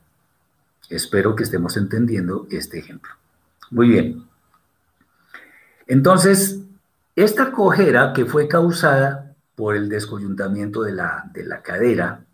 Espero 0.88 1.34
que 1.34 1.44
estemos 1.44 1.76
entendiendo 1.76 2.46
este 2.50 2.78
ejemplo. 2.78 3.12
Muy 3.70 3.88
bien. 3.88 4.24
Entonces, 5.86 6.60
esta 7.14 7.50
cojera 7.52 8.12
que 8.12 8.26
fue 8.26 8.48
causada 8.48 9.34
por 9.56 9.74
el 9.74 9.88
descoyuntamiento 9.88 10.82
de 10.82 10.92
la, 10.92 11.28
de 11.32 11.44
la 11.44 11.62
cadera. 11.62 12.25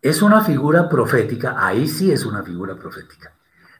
Es 0.00 0.22
una 0.22 0.44
figura 0.44 0.88
profética, 0.88 1.54
ahí 1.56 1.88
sí 1.88 2.12
es 2.12 2.24
una 2.24 2.42
figura 2.42 2.76
profética, 2.76 3.34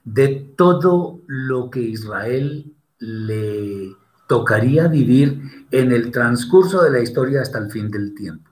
de 0.04 0.52
todo 0.56 1.20
lo 1.26 1.70
que 1.70 1.80
Israel 1.80 2.74
le 2.98 3.94
tocaría 4.26 4.88
vivir 4.88 5.66
en 5.70 5.92
el 5.92 6.10
transcurso 6.10 6.82
de 6.82 6.90
la 6.90 7.00
historia 7.00 7.40
hasta 7.40 7.58
el 7.58 7.70
fin 7.70 7.90
del 7.90 8.14
tiempo. 8.14 8.50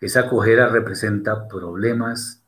Esa 0.00 0.28
cojera 0.28 0.68
representa 0.68 1.46
problemas, 1.46 2.42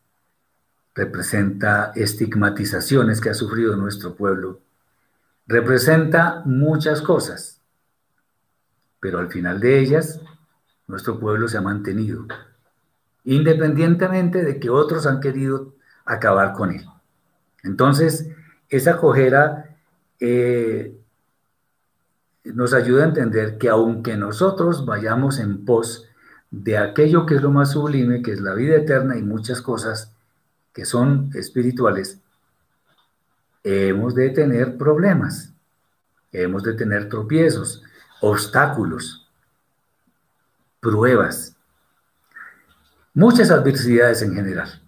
representa 0.94 1.92
estigmatizaciones 1.94 3.20
que 3.20 3.30
ha 3.30 3.34
sufrido 3.34 3.76
nuestro 3.76 4.14
pueblo, 4.14 4.60
representa 5.46 6.42
muchas 6.44 7.00
cosas 7.02 7.62
pero 9.02 9.18
al 9.18 9.32
final 9.32 9.58
de 9.58 9.80
ellas, 9.80 10.20
nuestro 10.86 11.18
pueblo 11.18 11.48
se 11.48 11.58
ha 11.58 11.60
mantenido, 11.60 12.24
independientemente 13.24 14.44
de 14.44 14.58
que 14.58 14.70
otros 14.70 15.06
han 15.06 15.20
querido 15.20 15.74
acabar 16.04 16.52
con 16.52 16.72
él. 16.72 16.84
Entonces, 17.62 18.28
esa 18.68 18.96
cojera 18.96 19.76
eh, 20.20 20.96
nos 22.44 22.74
ayuda 22.74 23.04
a 23.04 23.08
entender 23.08 23.58
que 23.58 23.68
aunque 23.68 24.16
nosotros 24.16 24.84
vayamos 24.84 25.38
en 25.38 25.64
pos 25.64 26.08
de 26.50 26.76
aquello 26.76 27.24
que 27.24 27.36
es 27.36 27.42
lo 27.42 27.50
más 27.50 27.72
sublime, 27.72 28.22
que 28.22 28.32
es 28.32 28.40
la 28.40 28.54
vida 28.54 28.76
eterna 28.76 29.16
y 29.16 29.22
muchas 29.22 29.62
cosas 29.62 30.12
que 30.72 30.84
son 30.84 31.30
espirituales, 31.34 32.20
hemos 33.62 34.14
de 34.14 34.30
tener 34.30 34.76
problemas, 34.76 35.52
hemos 36.32 36.62
de 36.62 36.74
tener 36.74 37.08
tropiezos, 37.08 37.82
obstáculos, 38.20 39.28
pruebas, 40.80 41.56
muchas 43.14 43.50
adversidades 43.50 44.22
en 44.22 44.34
general. 44.34 44.80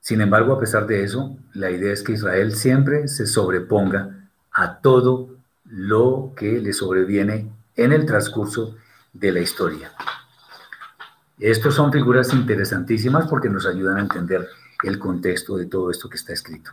Sin 0.00 0.20
embargo, 0.20 0.54
a 0.54 0.60
pesar 0.60 0.86
de 0.86 1.04
eso, 1.04 1.36
la 1.52 1.70
idea 1.70 1.92
es 1.92 2.02
que 2.02 2.12
Israel 2.12 2.54
siempre 2.54 3.06
se 3.06 3.26
sobreponga 3.26 4.28
a 4.52 4.80
todo 4.80 5.36
lo 5.64 6.32
que 6.36 6.60
le 6.60 6.72
sobreviene 6.72 7.50
en 7.76 7.92
el 7.92 8.06
transcurso 8.06 8.76
de 9.12 9.32
la 9.32 9.40
historia. 9.40 9.92
Estos 11.38 11.74
son 11.74 11.92
figuras 11.92 12.32
interesantísimas 12.34 13.28
porque 13.28 13.48
nos 13.48 13.66
ayudan 13.66 13.98
a 13.98 14.00
entender 14.00 14.48
el 14.82 14.98
contexto 14.98 15.56
de 15.56 15.66
todo 15.66 15.90
esto 15.90 16.08
que 16.08 16.16
está 16.16 16.32
escrito. 16.32 16.72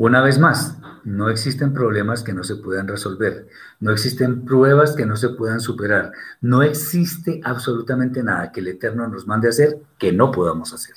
Una 0.00 0.22
vez 0.22 0.38
más, 0.38 0.78
no 1.04 1.28
existen 1.28 1.74
problemas 1.74 2.22
que 2.22 2.32
no 2.32 2.42
se 2.42 2.56
puedan 2.56 2.88
resolver, 2.88 3.48
no 3.80 3.90
existen 3.90 4.46
pruebas 4.46 4.96
que 4.96 5.04
no 5.04 5.14
se 5.14 5.28
puedan 5.28 5.60
superar, 5.60 6.12
no 6.40 6.62
existe 6.62 7.42
absolutamente 7.44 8.22
nada 8.22 8.50
que 8.50 8.60
el 8.60 8.68
Eterno 8.68 9.06
nos 9.08 9.26
mande 9.26 9.48
a 9.48 9.50
hacer 9.50 9.78
que 9.98 10.10
no 10.10 10.30
podamos 10.30 10.72
hacer. 10.72 10.94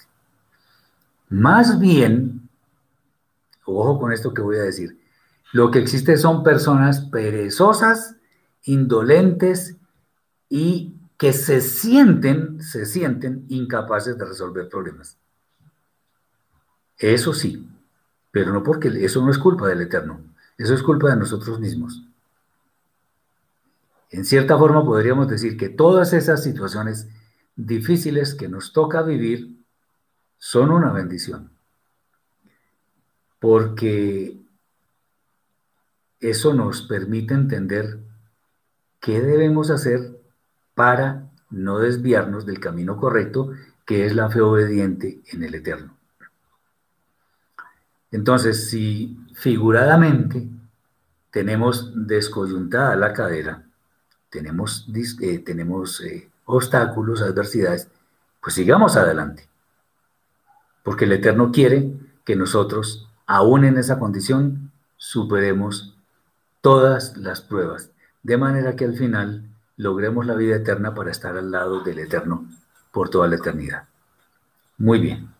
Más 1.28 1.82
bien, 1.82 2.47
ojo 3.66 3.99
con 3.99 4.14
esto 4.14 4.34
que 4.34 4.41
voy 4.41 4.56
a 4.56 4.62
decir, 4.62 4.97
lo 5.51 5.70
que 5.70 5.80
existe 5.80 6.16
son 6.16 6.41
personas 6.41 7.01
perezosas, 7.01 8.16
indolentes 8.64 9.76
y 10.47 10.95
que 11.18 11.34
se 11.34 11.60
sienten, 11.60 12.64
se 12.64 12.86
sienten 12.86 13.43
incapaces 13.49 14.18
de 14.18 14.24
resolver 14.24 14.70
problemas. 14.70 15.18
Eso 16.97 17.34
sí, 17.34 17.68
pero 18.34 18.52
no 18.52 18.64
porque 18.64 18.88
eso 19.06 19.24
no 19.24 19.30
es 19.30 19.38
culpa 19.38 19.68
del 19.68 19.82
Eterno, 19.82 20.20
eso 20.58 20.74
es 20.74 20.82
culpa 20.82 21.12
de 21.12 21.18
nosotros 21.18 21.60
mismos. 21.60 22.02
En 24.10 24.26
cierta 24.26 24.58
forma 24.58 24.84
podríamos 24.84 25.28
decir 25.28 25.56
que 25.56 25.70
todas 25.70 26.14
esas 26.14 26.42
situaciones 26.44 27.08
difíciles 27.56 28.34
que 28.34 28.50
nos 28.50 28.74
toca 28.74 29.04
vivir 29.04 29.64
son 30.40 30.72
una 30.72 30.92
bendición. 30.92 31.52
Porque 33.40 34.42
eso 36.20 36.56
nos 36.56 36.82
permite 36.82 37.36
entender 37.36 38.00
qué 39.00 39.22
debemos 39.22 39.70
hacer 39.70 40.20
para 40.74 41.30
no 41.52 41.78
desviarnos 41.78 42.48
del 42.48 42.60
camino 42.60 42.98
correcto, 42.98 43.52
que 43.86 44.08
es 44.08 44.16
la 44.16 44.32
fe 44.32 44.42
obediente 44.42 45.22
en 45.28 45.44
el 45.44 45.54
Eterno. 45.54 46.03
Entonces, 48.14 48.70
si 48.70 49.18
figuradamente 49.34 50.47
tenemos 51.32 51.91
descoyuntada 51.95 52.95
la 52.95 53.11
cadera, 53.11 53.64
tenemos, 54.30 54.88
eh, 55.20 55.39
tenemos 55.39 55.99
eh, 56.01 56.30
obstáculos, 56.45 57.24
adversidades, 57.24 57.89
pues 58.39 58.53
sigamos 58.53 58.97
adelante. 58.97 59.49
Porque 60.84 61.05
el 61.05 61.14
Eterno 61.14 61.51
quiere 61.51 61.91
que 62.24 62.36
nosotros, 62.36 63.09
aún 63.26 63.66
en 63.66 63.80
esa 63.80 63.97
condición, 63.97 64.72
superemos 64.95 65.97
todas 66.61 67.18
las 67.18 67.41
pruebas, 67.41 67.89
de 68.22 68.38
manera 68.38 68.76
que 68.76 68.86
al 68.86 68.95
final 68.95 69.49
logremos 69.76 70.28
la 70.28 70.36
vida 70.36 70.57
eterna 70.57 70.93
para 70.93 71.09
estar 71.09 71.36
al 71.36 71.49
lado 71.49 71.82
del 71.84 71.97
Eterno 71.97 72.47
por 72.91 73.09
toda 73.09 73.28
la 73.28 73.38
eternidad. 73.38 73.86
Muy 74.78 74.99
bien. 74.99 75.33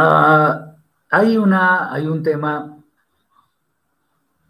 Ah, 0.00 0.76
hay, 1.10 1.36
una, 1.36 1.92
hay 1.92 2.06
un 2.06 2.22
tema 2.22 2.78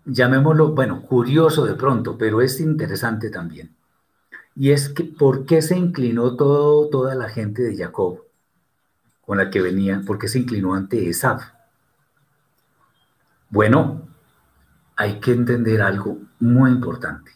llamémoslo, 0.05 0.74
bueno, 0.74 1.03
curioso 1.03 1.64
de 1.64 1.74
pronto, 1.74 2.18
pero 2.18 2.42
es 2.42 2.61
interesante 2.61 3.30
también. 3.30 3.74
Y 4.55 4.72
es 4.72 4.90
que, 4.90 5.05
¿por 5.05 5.46
qué 5.46 5.62
se 5.62 5.76
inclinó 5.76 6.36
toda 6.36 7.14
la 7.14 7.30
gente 7.30 7.62
de 7.62 7.76
Jacob 7.76 8.24
con 9.24 9.38
la 9.38 9.51
que 9.51 9.62
venía? 9.62 10.03
¿Por 10.07 10.18
qué 10.18 10.28
se 10.28 10.40
inclinó 10.40 10.74
ante 10.74 11.09
Esaf? 11.09 11.42
Bueno, 13.49 14.07
hay 14.96 15.20
que 15.20 15.32
entender 15.32 15.80
algo 15.80 16.18
muy 16.40 16.70
importante. 16.70 17.30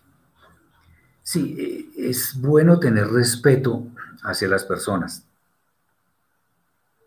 Sí, 1.22 1.56
eh, 1.58 2.08
es 2.08 2.38
bueno 2.38 2.78
tener 2.78 3.06
respeto 3.06 3.86
hacia 4.22 4.48
las 4.48 4.64
personas, 4.64 5.24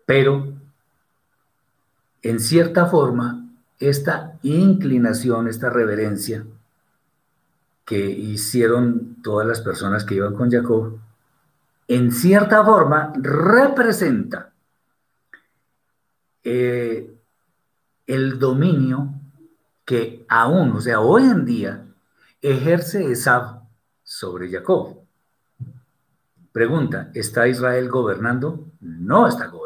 pero 0.04 0.65
en 2.30 2.40
cierta 2.40 2.86
forma 2.86 3.46
esta 3.78 4.36
inclinación, 4.42 5.46
esta 5.46 5.70
reverencia 5.70 6.44
que 7.84 8.10
hicieron 8.10 9.22
todas 9.22 9.46
las 9.46 9.60
personas 9.60 10.04
que 10.04 10.16
iban 10.16 10.34
con 10.34 10.50
Jacob, 10.50 10.98
en 11.86 12.10
cierta 12.10 12.64
forma 12.64 13.12
representa 13.14 14.50
eh, 16.42 17.14
el 18.08 18.38
dominio 18.40 19.14
que 19.84 20.24
aún, 20.28 20.72
o 20.72 20.80
sea, 20.80 20.98
hoy 20.98 21.22
en 21.22 21.44
día, 21.44 21.86
ejerce 22.42 23.12
Esab 23.12 23.60
sobre 24.02 24.50
Jacob. 24.50 24.98
Pregunta, 26.50 27.10
¿está 27.14 27.46
Israel 27.46 27.88
gobernando? 27.88 28.66
No 28.80 29.28
está 29.28 29.46
gobernando. 29.46 29.65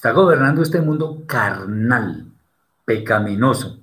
Está 0.00 0.12
gobernando 0.12 0.62
este 0.62 0.80
mundo 0.80 1.24
carnal, 1.26 2.32
pecaminoso. 2.86 3.80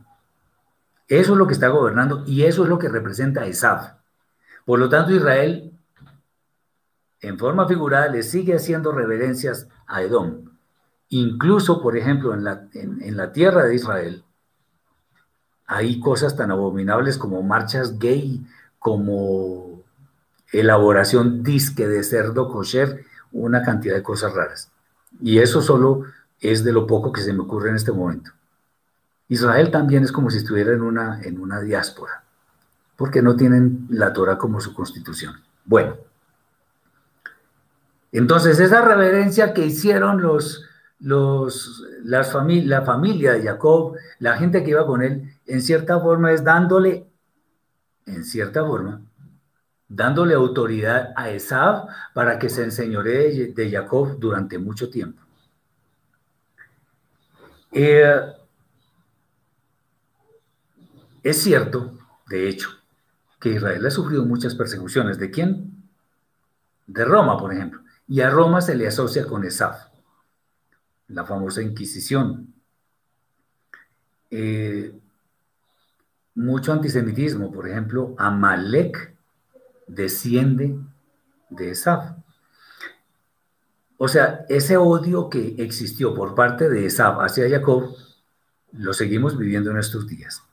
Eso 1.08 1.34
es 1.34 1.38
lo 1.38 1.46
que 1.46 1.54
está 1.54 1.68
gobernando 1.68 2.24
y 2.26 2.42
eso 2.42 2.64
es 2.64 2.70
lo 2.70 2.80
que 2.80 2.90
representa 2.90 3.44
a 3.44 4.00
Por 4.66 4.80
lo 4.80 4.90
tanto, 4.90 5.12
Israel, 5.12 5.72
en 7.22 7.38
forma 7.38 7.68
figurada, 7.68 8.08
le 8.08 8.24
sigue 8.24 8.56
haciendo 8.56 8.92
reverencias 8.92 9.68
a 9.86 10.02
Edom. 10.02 10.50
Incluso, 11.10 11.84
por 11.84 11.96
ejemplo, 11.96 12.34
en 12.34 12.44
la, 12.44 12.68
en 12.74 13.16
la 13.16 13.32
tierra 13.32 13.66
de 13.66 13.76
Israel, 13.76 14.24
hay 15.68 16.00
cosas 16.00 16.36
tan 16.36 16.50
abominables 16.50 17.20
como 17.20 17.44
marchas 17.44 18.00
gay, 18.00 18.44
como 18.80 19.84
elaboración 20.52 21.44
disque 21.44 21.88
de 21.88 22.02
cerdo 22.02 22.52
kosher, 22.52 23.06
una 23.32 23.62
cantidad 23.62 23.94
de 23.94 24.02
cosas 24.02 24.34
raras. 24.34 24.72
Y 25.22 25.40
eso 25.40 25.62
solo 25.62 26.04
es 26.40 26.64
de 26.64 26.72
lo 26.72 26.86
poco 26.86 27.12
que 27.12 27.22
se 27.22 27.34
me 27.34 27.42
ocurre 27.42 27.70
en 27.70 27.76
este 27.76 27.92
momento. 27.92 28.32
Israel 29.30 29.72
también 29.72 30.04
es 30.04 30.12
como 30.12 30.30
si 30.30 30.38
estuviera 30.38 30.74
en 30.74 30.82
una, 30.82 31.22
en 31.22 31.40
una 31.40 31.60
diáspora, 31.60 32.24
porque 32.96 33.22
no 33.22 33.36
tienen 33.36 33.88
la 33.90 34.14
Torah 34.14 34.38
como 34.38 34.62
su 34.62 34.74
constitución. 34.74 35.36
Bueno, 35.66 35.98
entonces 38.12 38.60
esa 38.60 38.82
reverencia 38.82 39.54
que 39.54 39.66
hicieron 39.66 40.22
los, 40.22 40.66
los, 41.00 41.84
las 42.04 42.34
la 42.34 42.82
familia 42.84 43.34
de 43.34 43.44
Jacob, 43.44 43.96
la 44.20 44.38
gente 44.38 44.64
que 44.64 44.72
iba 44.72 44.86
con 44.86 45.02
él, 45.02 45.34
en 45.46 45.62
cierta 45.62 46.00
forma 46.00 46.32
es 46.32 46.44
dándole, 46.44 47.06
en 48.06 48.24
cierta 48.24 48.66
forma, 48.66 49.02
dándole 49.90 50.34
autoridad 50.34 51.14
a 51.16 51.30
Esab 51.30 51.88
para 52.14 52.38
que 52.40 52.50
se 52.50 52.64
enseñoree 52.64 53.54
de 53.54 53.72
Jacob 53.72 54.20
durante 54.20 54.58
mucho 54.58 54.90
tiempo. 54.90 55.22
Eh, 57.72 58.22
es 61.24 61.38
cierto, 61.38 61.94
de 62.28 62.50
hecho, 62.50 62.70
que 63.40 63.50
Israel 63.50 63.86
ha 63.86 63.92
sufrido 63.92 64.26
muchas 64.26 64.56
persecuciones. 64.56 65.20
¿De 65.20 65.30
quién? 65.30 65.84
De 66.86 67.06
Roma, 67.06 67.38
por 67.38 67.54
ejemplo. 67.54 67.82
Y 68.08 68.22
a 68.22 68.30
Roma 68.30 68.62
se 68.62 68.76
le 68.76 68.88
asocia 68.88 69.26
con 69.26 69.44
Esaf, 69.44 69.88
la 71.08 71.26
famosa 71.26 71.62
Inquisición. 71.62 72.54
Eh, 74.30 74.94
mucho 76.36 76.72
antisemitismo, 76.72 77.52
por 77.52 77.68
ejemplo, 77.68 78.16
Amalek 78.18 79.17
desciende 79.88 80.76
de 81.50 81.72
Esaf. 81.72 82.12
O 83.98 84.08
sea, 84.08 84.46
ese 84.50 84.78
odio 84.78 85.30
que 85.30 85.56
existió 85.58 86.14
por 86.14 86.36
parte 86.36 86.70
de 86.70 86.86
Esaf 86.86 87.20
hacia 87.20 87.50
Jacob, 87.50 87.96
lo 88.74 88.94
seguimos 88.94 89.38
viviendo 89.38 89.72
en 89.72 89.78
estos 89.78 90.08
días. 90.08 90.44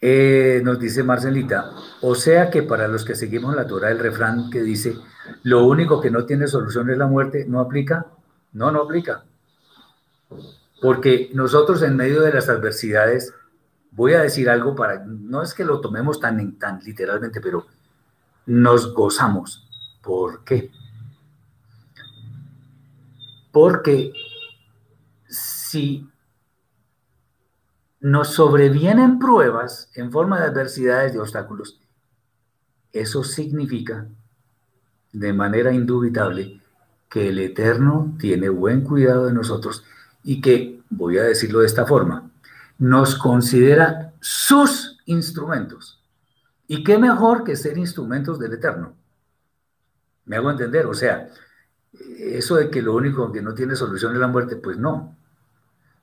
Eh, 0.00 0.62
nos 0.64 0.80
dice 0.80 1.02
Marcelita, 1.02 1.72
o 2.00 2.14
sea 2.14 2.48
que 2.48 2.62
para 2.62 2.88
los 2.88 3.04
que 3.04 3.14
seguimos 3.14 3.54
la 3.54 3.66
Torah, 3.66 3.90
el 3.90 3.98
refrán 3.98 4.48
que 4.48 4.62
dice, 4.62 4.96
lo 5.42 5.66
único 5.66 6.00
que 6.00 6.10
no 6.10 6.24
tiene 6.24 6.46
solución 6.46 6.88
es 6.88 6.96
la 6.96 7.06
muerte, 7.06 7.44
¿no 7.46 7.60
aplica? 7.60 8.06
No, 8.54 8.70
no 8.70 8.82
aplica. 8.82 9.24
Porque 10.80 11.30
nosotros 11.34 11.82
en 11.82 11.96
medio 11.96 12.22
de 12.22 12.32
las 12.32 12.48
adversidades, 12.48 13.34
voy 13.92 14.14
a 14.14 14.20
decir 14.20 14.48
algo 14.48 14.74
para, 14.74 15.04
no 15.04 15.42
es 15.42 15.54
que 15.54 15.64
lo 15.64 15.80
tomemos 15.80 16.20
tan, 16.20 16.56
literalmente, 16.84 17.40
pero 17.40 17.66
nos 18.46 18.94
gozamos. 18.94 19.68
¿Por 20.02 20.44
qué? 20.44 20.70
Porque 23.52 24.12
si 25.28 26.08
nos 28.00 28.28
sobrevienen 28.28 29.18
pruebas 29.18 29.90
en 29.94 30.10
forma 30.10 30.40
de 30.40 30.46
adversidades, 30.46 31.12
de 31.12 31.20
obstáculos, 31.20 31.80
eso 32.92 33.22
significa 33.24 34.08
de 35.12 35.32
manera 35.32 35.72
indubitable 35.72 36.60
que 37.08 37.28
el 37.28 37.38
Eterno 37.40 38.16
tiene 38.18 38.48
buen 38.48 38.82
cuidado 38.82 39.26
de 39.26 39.34
nosotros 39.34 39.84
y 40.22 40.40
que, 40.40 40.80
voy 40.88 41.18
a 41.18 41.24
decirlo 41.24 41.60
de 41.60 41.66
esta 41.66 41.84
forma, 41.84 42.29
nos 42.80 43.14
considera 43.14 44.14
sus 44.20 44.98
instrumentos. 45.04 46.02
¿Y 46.66 46.82
qué 46.82 46.98
mejor 46.98 47.44
que 47.44 47.54
ser 47.54 47.76
instrumentos 47.76 48.38
del 48.38 48.54
Eterno? 48.54 48.94
Me 50.24 50.36
hago 50.36 50.50
entender, 50.50 50.86
o 50.86 50.94
sea, 50.94 51.28
eso 52.18 52.56
de 52.56 52.70
que 52.70 52.80
lo 52.80 52.94
único 52.94 53.30
que 53.30 53.42
no 53.42 53.54
tiene 53.54 53.76
solución 53.76 54.14
es 54.14 54.18
la 54.18 54.28
muerte, 54.28 54.56
pues 54.56 54.78
no. 54.78 55.14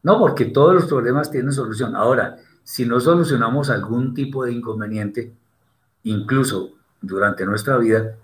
No, 0.04 0.20
porque 0.20 0.46
todos 0.46 0.76
los 0.76 0.86
problemas 0.86 1.32
tienen 1.32 1.52
solución. 1.52 1.96
Ahora, 1.96 2.38
si 2.64 2.86
no 2.86 3.00
solucionamos 3.00 3.72
algún 3.72 4.14
tipo 4.14 4.46
de 4.46 4.52
inconveniente, 4.52 5.34
incluso 6.04 6.74
durante 7.02 7.44
nuestra 7.46 7.78
vida, 7.78 8.16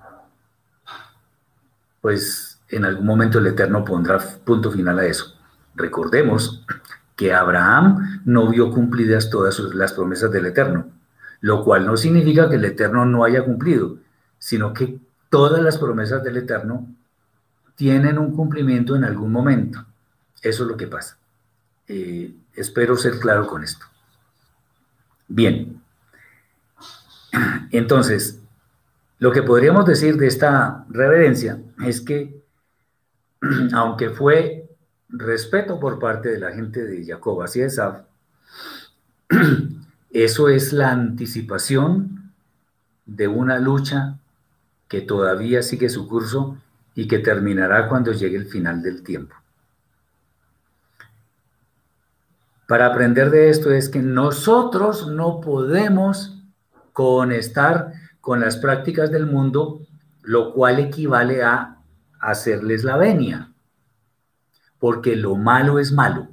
pues 2.02 2.62
en 2.70 2.86
algún 2.86 3.06
momento 3.06 3.40
el 3.40 3.48
Eterno 3.48 3.84
pondrá 3.84 4.20
punto 4.20 4.72
final 4.72 5.00
a 5.00 5.06
eso. 5.06 5.34
Recordemos 5.76 6.64
que 7.16 7.34
Abraham 7.34 8.22
no 8.26 8.50
vio 8.50 8.72
cumplidas 8.72 9.30
todas 9.30 9.60
las 9.60 9.94
promesas 9.94 10.32
del 10.32 10.48
Eterno, 10.48 10.88
lo 11.42 11.64
cual 11.64 11.86
no 11.86 11.98
significa 11.98 12.50
que 12.50 12.56
el 12.56 12.66
Eterno 12.66 13.06
no 13.06 13.24
haya 13.24 13.44
cumplido, 13.44 13.98
sino 14.40 14.74
que 14.74 15.00
todas 15.30 15.62
las 15.62 15.78
promesas 15.78 16.24
del 16.24 16.38
Eterno 16.38 16.88
tienen 17.76 18.18
un 18.18 18.36
cumplimiento 18.36 18.96
en 18.96 19.04
algún 19.04 19.32
momento. 19.32 19.86
Eso 20.42 20.64
es 20.64 20.70
lo 20.70 20.78
que 20.78 20.88
pasa. 20.88 21.18
Eh, 21.88 22.34
espero 22.54 22.98
ser 22.98 23.20
claro 23.20 23.48
con 23.48 23.64
esto. 23.64 23.86
Bien. 25.28 25.82
Entonces, 27.72 28.40
lo 29.20 29.32
que 29.32 29.44
podríamos 29.44 29.86
decir 29.86 30.18
de 30.18 30.28
esta 30.28 30.86
reverencia 30.90 31.60
es 31.86 32.02
que, 32.02 32.42
aunque 33.74 34.10
fue 34.10 34.63
respeto 35.14 35.80
por 35.80 36.00
parte 36.00 36.30
de 36.30 36.40
la 36.40 36.52
gente 36.52 36.84
de 36.84 37.06
Jacob 37.06 37.42
hacia 37.44 37.68
Esaf, 37.68 38.02
eso 40.12 40.50
es 40.50 40.74
la 40.74 40.92
anticipación 40.92 42.34
de 43.06 43.28
una 43.28 43.60
lucha 43.60 44.18
que 44.88 45.02
todavía 45.02 45.62
sigue 45.62 45.90
su 45.90 46.08
curso 46.08 46.58
y 46.96 47.08
que 47.08 47.20
terminará 47.20 47.88
cuando 47.88 48.12
llegue 48.12 48.38
el 48.38 48.48
final 48.48 48.82
del 48.82 49.04
tiempo. 49.04 49.36
Para 52.68 52.88
aprender 52.88 53.30
de 53.30 53.50
esto 53.50 53.72
es 53.72 53.90
que 53.90 54.02
nosotros 54.02 55.08
no 55.08 55.42
podemos 55.42 56.42
conectar 56.92 57.94
con 58.20 58.40
las 58.40 58.58
prácticas 58.58 59.12
del 59.12 59.28
mundo, 59.28 59.82
lo 60.22 60.54
cual 60.54 60.80
equivale 60.80 61.44
a 61.44 61.78
hacerles 62.20 62.84
la 62.84 62.98
venia, 62.98 63.53
porque 64.84 65.16
lo 65.16 65.38
malo 65.38 65.80
es 65.80 65.94
malo 65.94 66.28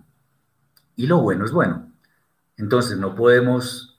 y 0.97 1.07
lo 1.07 1.21
bueno 1.21 1.45
es 1.45 1.53
bueno. 1.53 1.93
Entonces 2.57 2.99
no 2.99 3.15
podemos 3.15 3.97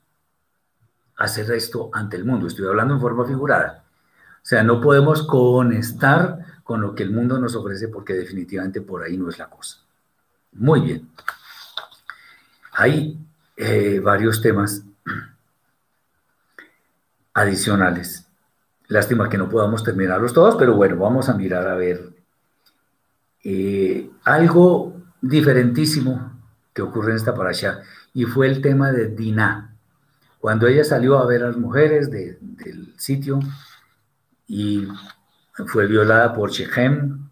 hacer 1.16 1.50
esto 1.54 1.90
ante 1.94 2.18
el 2.18 2.26
mundo, 2.26 2.48
estoy 2.48 2.68
hablando 2.68 2.96
en 2.96 3.00
forma 3.00 3.26
figurada. 3.26 3.86
O 4.36 4.46
sea, 4.46 4.62
no 4.62 4.82
podemos 4.82 5.24
conectar 5.24 6.60
con 6.66 6.82
lo 6.82 6.94
que 6.94 7.04
el 7.04 7.12
mundo 7.12 7.40
nos 7.40 7.56
ofrece 7.56 7.88
porque 7.88 8.12
definitivamente 8.12 8.82
por 8.82 9.04
ahí 9.04 9.18
no 9.18 9.30
es 9.30 9.40
la 9.40 9.50
cosa. 9.50 9.78
Muy 10.52 10.82
bien. 10.82 11.10
Hay 12.74 13.18
eh, 13.56 14.02
varios 14.04 14.42
temas 14.42 14.84
adicionales. 17.34 18.28
Lástima 18.90 19.30
que 19.30 19.38
no 19.38 19.48
podamos 19.48 19.82
terminarlos 19.82 20.34
todos, 20.34 20.58
pero 20.58 20.76
bueno, 20.76 20.98
vamos 20.98 21.30
a 21.30 21.36
mirar 21.36 21.70
a 21.70 21.76
ver 21.76 22.21
eh, 23.44 24.10
algo 24.24 24.96
diferentísimo 25.22 26.42
que 26.74 26.82
ocurre 26.82 27.12
en 27.12 27.18
esta 27.18 27.36
parasha 27.36 27.82
y 28.14 28.26
fue 28.26 28.48
el 28.48 28.62
tema 28.62 28.92
de 28.92 29.08
Dinah. 29.08 29.76
Cuando 30.40 30.68
ella 30.68 30.84
salió 30.84 31.20
a 31.20 31.26
ver 31.26 31.44
a 31.44 31.48
las 31.48 31.58
mujeres 31.58 32.10
del 32.10 32.94
sitio 32.98 33.40
y 34.48 34.88
fue 35.68 35.88
violada 35.88 36.34
por 36.34 36.52
Shechem 36.52 37.30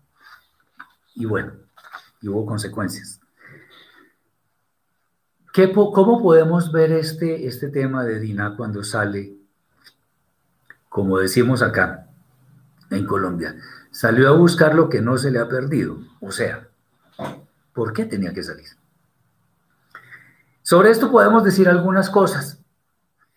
y 1.16 1.26
bueno, 1.26 1.53
hubo 2.24 2.45
consecuencias. 2.45 3.20
¿Qué, 5.51 5.72
¿Cómo 5.74 6.22
podemos 6.22 6.72
ver 6.72 6.91
este, 6.91 7.47
este 7.47 7.70
tema 7.70 8.03
de 8.03 8.20
Dinah 8.20 8.55
cuando 8.55 8.84
sale 8.84 9.39
como 10.89 11.20
decimos 11.20 11.62
acá 11.62 12.07
en 12.89 13.05
Colombia, 13.05 13.55
salió 13.91 14.29
a 14.29 14.37
buscar 14.37 14.75
lo 14.75 14.89
que 14.89 15.01
no 15.01 15.17
se 15.17 15.31
le 15.31 15.39
ha 15.39 15.47
perdido. 15.47 15.97
O 16.21 16.31
sea, 16.31 16.67
¿por 17.73 17.93
qué 17.93 18.05
tenía 18.05 18.33
que 18.33 18.43
salir? 18.43 18.67
Sobre 20.61 20.91
esto 20.91 21.11
podemos 21.11 21.43
decir 21.43 21.67
algunas 21.67 22.09
cosas. 22.09 22.59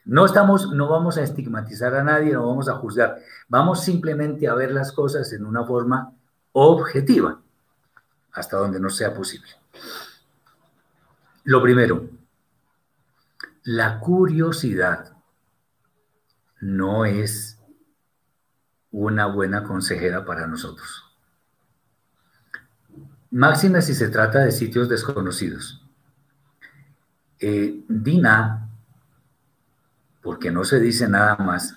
No 0.04 0.26
estamos, 0.26 0.72
no 0.72 0.88
vamos 0.88 1.16
a 1.16 1.22
estigmatizar 1.22 1.94
a 1.94 2.02
nadie, 2.02 2.32
no 2.32 2.46
vamos 2.46 2.68
a 2.68 2.74
juzgar. 2.74 3.18
Vamos 3.48 3.84
simplemente 3.84 4.48
a 4.48 4.54
ver 4.54 4.72
las 4.72 4.92
cosas 4.92 5.32
en 5.32 5.46
una 5.46 5.64
forma 5.64 6.12
objetiva, 6.52 7.40
hasta 8.32 8.56
donde 8.56 8.80
no 8.80 8.90
sea 8.90 9.14
posible. 9.14 9.48
Lo 11.44 11.62
primero, 11.62 12.08
la 13.62 14.00
curiosidad 14.00 15.16
no 16.60 17.04
es 17.04 17.58
una 18.92 19.26
buena 19.26 19.64
consejera 19.64 20.24
para 20.24 20.46
nosotros. 20.46 21.04
Máxima 23.30 23.80
si 23.80 23.94
se 23.94 24.08
trata 24.08 24.40
de 24.40 24.52
sitios 24.52 24.88
desconocidos. 24.90 25.82
Eh, 27.40 27.82
Dina, 27.88 28.68
porque 30.20 30.50
no 30.50 30.64
se 30.64 30.78
dice 30.78 31.08
nada 31.08 31.36
más, 31.36 31.74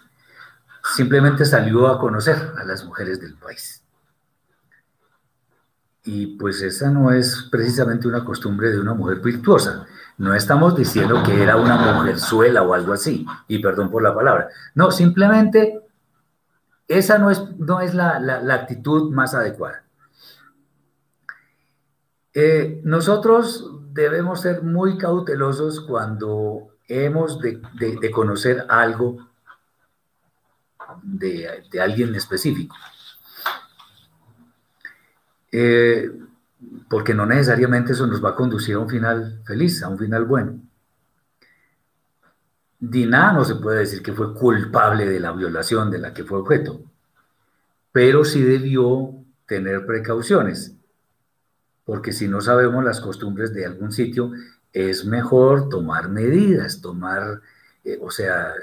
simplemente 0.93 1.45
salió 1.45 1.87
a 1.87 1.99
conocer 1.99 2.53
a 2.57 2.63
las 2.65 2.83
mujeres 2.83 3.21
del 3.21 3.35
país. 3.35 3.81
Y 6.03 6.37
pues 6.37 6.61
esa 6.61 6.91
no 6.91 7.11
es 7.11 7.47
precisamente 7.49 8.07
una 8.07 8.23
costumbre 8.23 8.69
de 8.69 8.79
una 8.79 8.93
mujer 8.93 9.21
virtuosa. 9.21 9.87
No 10.17 10.35
estamos 10.35 10.75
diciendo 10.75 11.23
que 11.23 11.41
era 11.41 11.55
una 11.55 11.93
mujerzuela 11.93 12.61
o 12.61 12.73
algo 12.73 12.93
así, 12.93 13.25
y 13.47 13.59
perdón 13.59 13.89
por 13.89 14.03
la 14.03 14.13
palabra. 14.13 14.49
No, 14.75 14.91
simplemente 14.91 15.84
esa 16.87 17.17
no 17.17 17.31
es, 17.31 17.41
no 17.57 17.81
es 17.81 17.93
la, 17.93 18.17
actitud 18.53 19.11
más 19.11 19.33
adecuada. 19.33 19.83
Eh, 22.33 22.81
nosotros 22.83 23.71
debemos 23.91 24.41
ser 24.41 24.61
muy 24.61 24.97
cautelosos 24.97 25.81
cuando 25.81 26.69
hemos 26.87 27.39
de, 27.39 27.61
conocer 28.11 28.65
algo 28.69 29.29
de, 31.01 31.63
alguien 31.81 32.13
específico. 32.13 32.75
Eh, 35.51 36.11
porque 36.89 37.13
no 37.13 37.25
necesariamente 37.25 37.93
eso 37.93 38.05
nos 38.05 38.23
va 38.23 38.31
a 38.31 38.35
conducir 38.35 38.75
a 38.75 38.79
un 38.79 38.89
final 38.89 39.41
feliz, 39.45 39.81
a 39.81 39.87
un 39.87 39.97
final 39.97 40.25
bueno. 40.25 40.59
Dinah 42.79 43.33
no 43.33 43.45
se 43.45 43.55
puede 43.55 43.79
decir 43.79 44.03
que 44.03 44.13
fue 44.13 44.33
culpable 44.33 45.05
de 45.05 45.19
la 45.19 45.31
violación 45.31 45.89
de 45.89 45.99
la 45.99 46.13
que 46.13 46.23
fue 46.23 46.39
objeto, 46.39 46.81
pero 47.91 48.25
sí 48.25 48.41
debió 48.41 49.13
tener 49.45 49.85
precauciones, 49.85 50.75
porque 51.85 52.11
si 52.11 52.27
no 52.27 52.41
sabemos 52.41 52.83
las 52.83 52.99
costumbres 52.99 53.53
de 53.53 53.65
algún 53.65 53.91
sitio, 53.91 54.31
es 54.73 55.05
mejor 55.05 55.69
tomar 55.69 56.09
medidas, 56.09 56.81
tomar, 56.81 57.41
eh, 57.83 57.97
o 58.01 58.11
sea, 58.11 58.53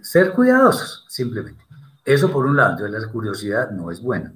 ser 0.00 0.32
cuidadosos, 0.32 1.04
simplemente. 1.08 1.64
Eso 2.04 2.30
por 2.30 2.46
un 2.46 2.56
lado, 2.56 2.72
entonces 2.72 3.02
la 3.02 3.12
curiosidad 3.12 3.70
no 3.70 3.90
es 3.90 4.00
buena. 4.00 4.32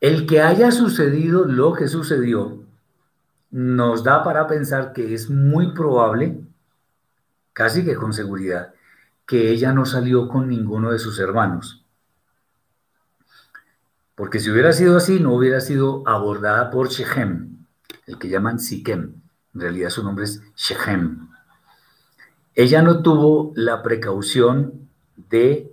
El 0.00 0.26
que 0.26 0.40
haya 0.40 0.70
sucedido 0.70 1.44
lo 1.44 1.72
que 1.72 1.88
sucedió 1.88 2.64
nos 3.52 4.02
da 4.02 4.24
para 4.24 4.48
pensar 4.48 4.92
que 4.92 5.14
es 5.14 5.30
muy 5.30 5.72
probable, 5.72 6.40
casi 7.52 7.84
que 7.84 7.94
con 7.94 8.12
seguridad, 8.12 8.74
que 9.26 9.50
ella 9.50 9.72
no 9.72 9.86
salió 9.86 10.26
con 10.26 10.48
ninguno 10.48 10.90
de 10.90 10.98
sus 10.98 11.20
hermanos. 11.20 11.84
Porque 14.16 14.40
si 14.40 14.50
hubiera 14.50 14.72
sido 14.72 14.96
así, 14.96 15.20
no 15.20 15.34
hubiera 15.34 15.60
sido 15.60 16.02
abordada 16.06 16.70
por 16.70 16.88
Shechem, 16.88 17.64
el 18.06 18.18
que 18.18 18.28
llaman 18.28 18.58
Sikem. 18.58 19.14
En 19.54 19.60
realidad 19.60 19.90
su 19.90 20.02
nombre 20.02 20.24
es 20.24 20.42
Shechem. 20.56 21.28
Ella 22.54 22.82
no 22.82 23.02
tuvo 23.02 23.52
la 23.54 23.82
precaución 23.82 24.88
de 25.30 25.72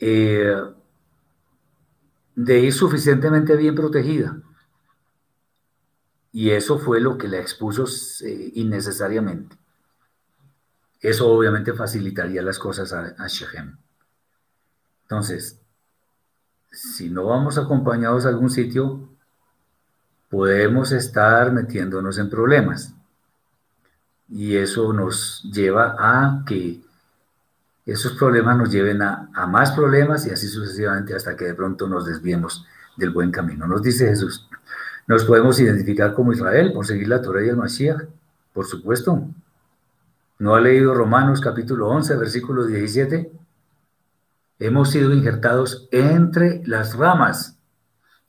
eh, 0.00 0.54
de 2.38 2.60
ir 2.60 2.72
suficientemente 2.72 3.56
bien 3.56 3.74
protegida. 3.74 4.38
Y 6.32 6.50
eso 6.50 6.78
fue 6.78 7.00
lo 7.00 7.16
que 7.16 7.28
la 7.28 7.38
expuso 7.38 7.84
eh, 8.24 8.52
innecesariamente. 8.54 9.56
Eso 11.00 11.28
obviamente 11.28 11.72
facilitaría 11.72 12.42
las 12.42 12.58
cosas 12.58 12.92
a, 12.92 13.14
a 13.18 13.28
Shechem. 13.28 13.76
Entonces, 15.02 15.60
si 16.72 17.08
no 17.08 17.26
vamos 17.26 17.56
acompañados 17.56 18.26
a 18.26 18.28
algún 18.28 18.50
sitio, 18.50 19.08
podemos 20.28 20.92
estar 20.92 21.52
metiéndonos 21.52 22.18
en 22.18 22.28
problemas. 22.28 22.94
Y 24.28 24.56
eso 24.56 24.92
nos 24.92 25.42
lleva 25.44 25.96
a 25.98 26.44
que 26.44 26.82
esos 27.86 28.12
problemas 28.12 28.58
nos 28.58 28.70
lleven 28.70 29.00
a, 29.00 29.30
más 29.48 29.72
problemas 29.72 30.26
y 30.26 30.30
así 30.30 30.46
sucesivamente 30.46 31.14
hasta 31.14 31.34
que 31.34 31.46
de 31.46 31.54
pronto 31.54 31.88
nos 31.88 32.04
desviemos 32.04 32.66
del 32.98 33.10
buen 33.10 33.30
camino. 33.30 33.66
Nos 33.66 33.82
dice 33.82 34.08
Jesús, 34.08 34.46
nos 35.08 35.24
podemos 35.24 35.58
identificar 35.58 36.12
como 36.12 36.32
Israel 36.32 36.72
por 36.72 36.86
seguir 36.86 37.08
la 37.08 37.22
Torah 37.22 37.44
y 37.44 37.48
el 37.48 37.56
Mashiach, 37.56 38.02
por 38.52 38.66
supuesto. 38.66 39.26
¿No 40.38 40.54
ha 40.54 40.60
leído 40.60 40.94
Romanos 40.94 41.40
capítulo 41.40 41.88
11, 41.88 42.14
versículo 42.16 42.66
17? 42.66 43.32
Hemos 44.58 44.90
sido 44.90 45.14
injertados 45.14 45.88
entre 45.92 46.60
las 46.66 46.94
ramas, 46.94 47.58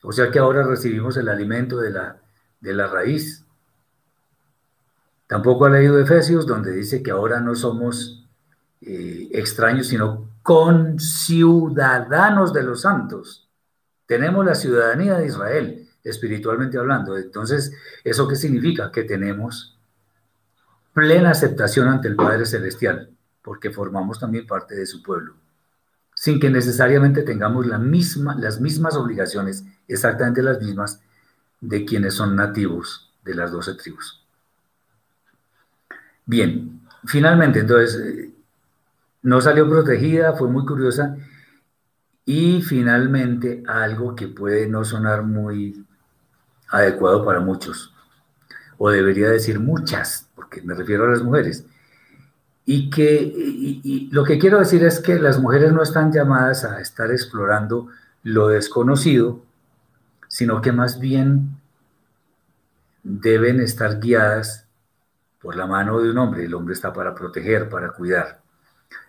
o 0.02 0.10
sea 0.10 0.30
que 0.30 0.38
ahora 0.38 0.62
recibimos 0.62 1.18
el 1.18 1.28
alimento 1.28 1.76
de 1.76 1.90
la, 1.90 2.16
de 2.60 2.72
la 2.72 2.86
raíz. 2.86 3.44
Tampoco 5.26 5.66
ha 5.66 5.70
leído 5.70 5.98
Efesios, 5.98 6.46
donde 6.46 6.72
dice 6.72 7.02
que 7.02 7.10
ahora 7.10 7.40
no 7.40 7.56
somos 7.56 8.26
eh, 8.80 9.28
extraños, 9.32 9.88
sino 9.88 10.30
conciudadanos 10.42 12.54
de 12.54 12.62
los 12.62 12.80
santos. 12.80 13.50
Tenemos 14.06 14.46
la 14.46 14.54
ciudadanía 14.54 15.18
de 15.18 15.26
Israel, 15.26 15.89
espiritualmente 16.04 16.78
hablando. 16.78 17.16
Entonces, 17.16 17.72
¿eso 18.04 18.26
qué 18.28 18.36
significa? 18.36 18.90
Que 18.90 19.04
tenemos 19.04 19.78
plena 20.92 21.30
aceptación 21.30 21.88
ante 21.88 22.08
el 22.08 22.16
Padre 22.16 22.46
Celestial, 22.46 23.10
porque 23.42 23.70
formamos 23.70 24.18
también 24.18 24.46
parte 24.46 24.74
de 24.74 24.86
su 24.86 25.02
pueblo, 25.02 25.34
sin 26.14 26.40
que 26.40 26.50
necesariamente 26.50 27.22
tengamos 27.22 27.66
la 27.66 27.78
misma, 27.78 28.34
las 28.34 28.60
mismas 28.60 28.96
obligaciones, 28.96 29.64
exactamente 29.88 30.42
las 30.42 30.60
mismas, 30.60 31.00
de 31.60 31.84
quienes 31.84 32.14
son 32.14 32.36
nativos 32.36 33.12
de 33.24 33.34
las 33.34 33.52
doce 33.52 33.74
tribus. 33.74 34.24
Bien, 36.24 36.80
finalmente, 37.04 37.60
entonces, 37.60 38.00
eh, 38.00 38.30
no 39.22 39.40
salió 39.40 39.68
protegida, 39.68 40.32
fue 40.32 40.48
muy 40.48 40.64
curiosa, 40.64 41.16
y 42.24 42.62
finalmente 42.62 43.62
algo 43.66 44.14
que 44.14 44.28
puede 44.28 44.68
no 44.68 44.84
sonar 44.84 45.22
muy 45.22 45.84
adecuado 46.70 47.24
para 47.24 47.40
muchos, 47.40 47.92
o 48.78 48.90
debería 48.90 49.28
decir 49.28 49.60
muchas, 49.60 50.28
porque 50.34 50.62
me 50.62 50.74
refiero 50.74 51.04
a 51.04 51.08
las 51.10 51.22
mujeres. 51.22 51.64
Y 52.64 52.88
que 52.90 54.08
lo 54.12 54.24
que 54.24 54.38
quiero 54.38 54.58
decir 54.58 54.84
es 54.84 55.00
que 55.00 55.18
las 55.18 55.38
mujeres 55.40 55.72
no 55.72 55.82
están 55.82 56.12
llamadas 56.12 56.64
a 56.64 56.80
estar 56.80 57.10
explorando 57.10 57.88
lo 58.22 58.48
desconocido, 58.48 59.42
sino 60.28 60.60
que 60.60 60.70
más 60.70 61.00
bien 61.00 61.56
deben 63.02 63.60
estar 63.60 63.98
guiadas 63.98 64.66
por 65.40 65.56
la 65.56 65.66
mano 65.66 66.00
de 66.00 66.10
un 66.10 66.18
hombre. 66.18 66.44
El 66.44 66.54
hombre 66.54 66.74
está 66.74 66.92
para 66.92 67.14
proteger, 67.14 67.68
para 67.68 67.90
cuidar. 67.90 68.40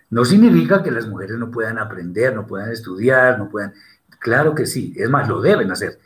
No 0.09 0.25
significa 0.25 0.81
que 0.81 0.91
las 0.91 1.07
mujeres 1.07 1.37
no 1.37 1.51
puedan 1.51 1.77
aprender, 1.77 2.33
no 2.33 2.47
puedan 2.47 2.71
estudiar, 2.71 3.37
no 3.37 3.49
puedan... 3.49 3.73
Claro 4.19 4.55
que 4.55 4.65
sí, 4.65 4.93
es 4.95 5.09
más, 5.09 5.27
lo 5.27 5.41
deben 5.41 5.71
hacer, 5.71 5.99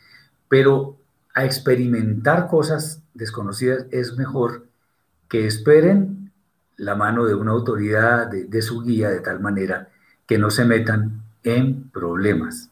pero 0.48 0.96
a 1.36 1.44
experimentar 1.44 2.48
cosas 2.48 3.02
desconocidas 3.12 3.84
es 3.90 4.16
mejor 4.16 4.66
que 5.28 5.46
esperen 5.46 6.32
la 6.78 6.94
mano 6.94 7.26
de 7.26 7.34
una 7.34 7.52
autoridad, 7.52 8.26
de, 8.26 8.62
su 8.62 8.80
guía, 8.82 9.10
de 9.10 9.20
tal 9.20 9.40
manera 9.40 9.90
que 10.26 10.38
no 10.38 10.50
se 10.50 10.64
metan 10.64 11.22
en 11.42 11.90
problemas. 11.90 12.70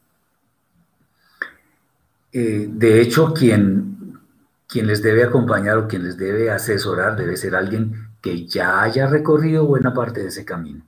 Eh, 2.32 2.66
de 2.70 3.02
hecho, 3.02 3.34
quien, 3.34 4.18
quien 4.66 4.86
les 4.86 5.02
debe 5.02 5.24
acompañar 5.24 5.76
o 5.76 5.86
quien 5.86 6.04
les 6.04 6.16
debe 6.16 6.50
asesorar 6.50 7.16
debe 7.16 7.36
ser 7.36 7.54
alguien 7.54 8.08
que 8.22 8.46
ya 8.46 8.82
haya 8.82 9.06
recorrido 9.06 9.66
buena 9.66 9.92
parte 9.92 10.22
de 10.22 10.28
ese 10.28 10.46
camino. 10.46 10.82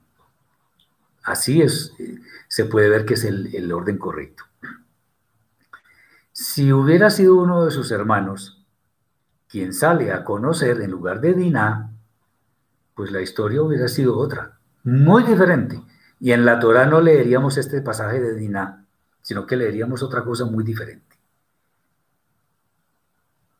Así 1.23 1.61
es, 1.61 1.93
eh, 1.99 2.17
se 2.47 2.65
puede 2.65 2.89
ver 2.89 3.05
que 3.05 3.13
es 3.13 3.23
el, 3.23 3.53
el 3.55 3.71
orden 3.71 3.99
correcto. 3.99 4.46
Si 6.39 6.71
hubiera 6.71 7.09
sido 7.09 7.33
uno 7.33 7.65
de 7.65 7.71
sus 7.71 7.89
hermanos 7.89 8.63
quien 9.47 9.73
sale 9.73 10.11
a 10.11 10.23
conocer 10.23 10.81
en 10.81 10.91
lugar 10.91 11.19
de 11.19 11.33
Diná, 11.33 11.89
pues 12.93 13.11
la 13.11 13.23
historia 13.23 13.63
hubiera 13.63 13.87
sido 13.87 14.15
otra, 14.19 14.59
muy 14.83 15.23
diferente. 15.23 15.81
Y 16.19 16.33
en 16.33 16.45
la 16.45 16.59
Torah 16.59 16.85
no 16.85 17.01
leeríamos 17.01 17.57
este 17.57 17.81
pasaje 17.81 18.21
de 18.21 18.35
Diná, 18.35 18.85
sino 19.23 19.47
que 19.47 19.55
leeríamos 19.55 20.03
otra 20.03 20.23
cosa 20.23 20.45
muy 20.45 20.63
diferente. 20.63 21.17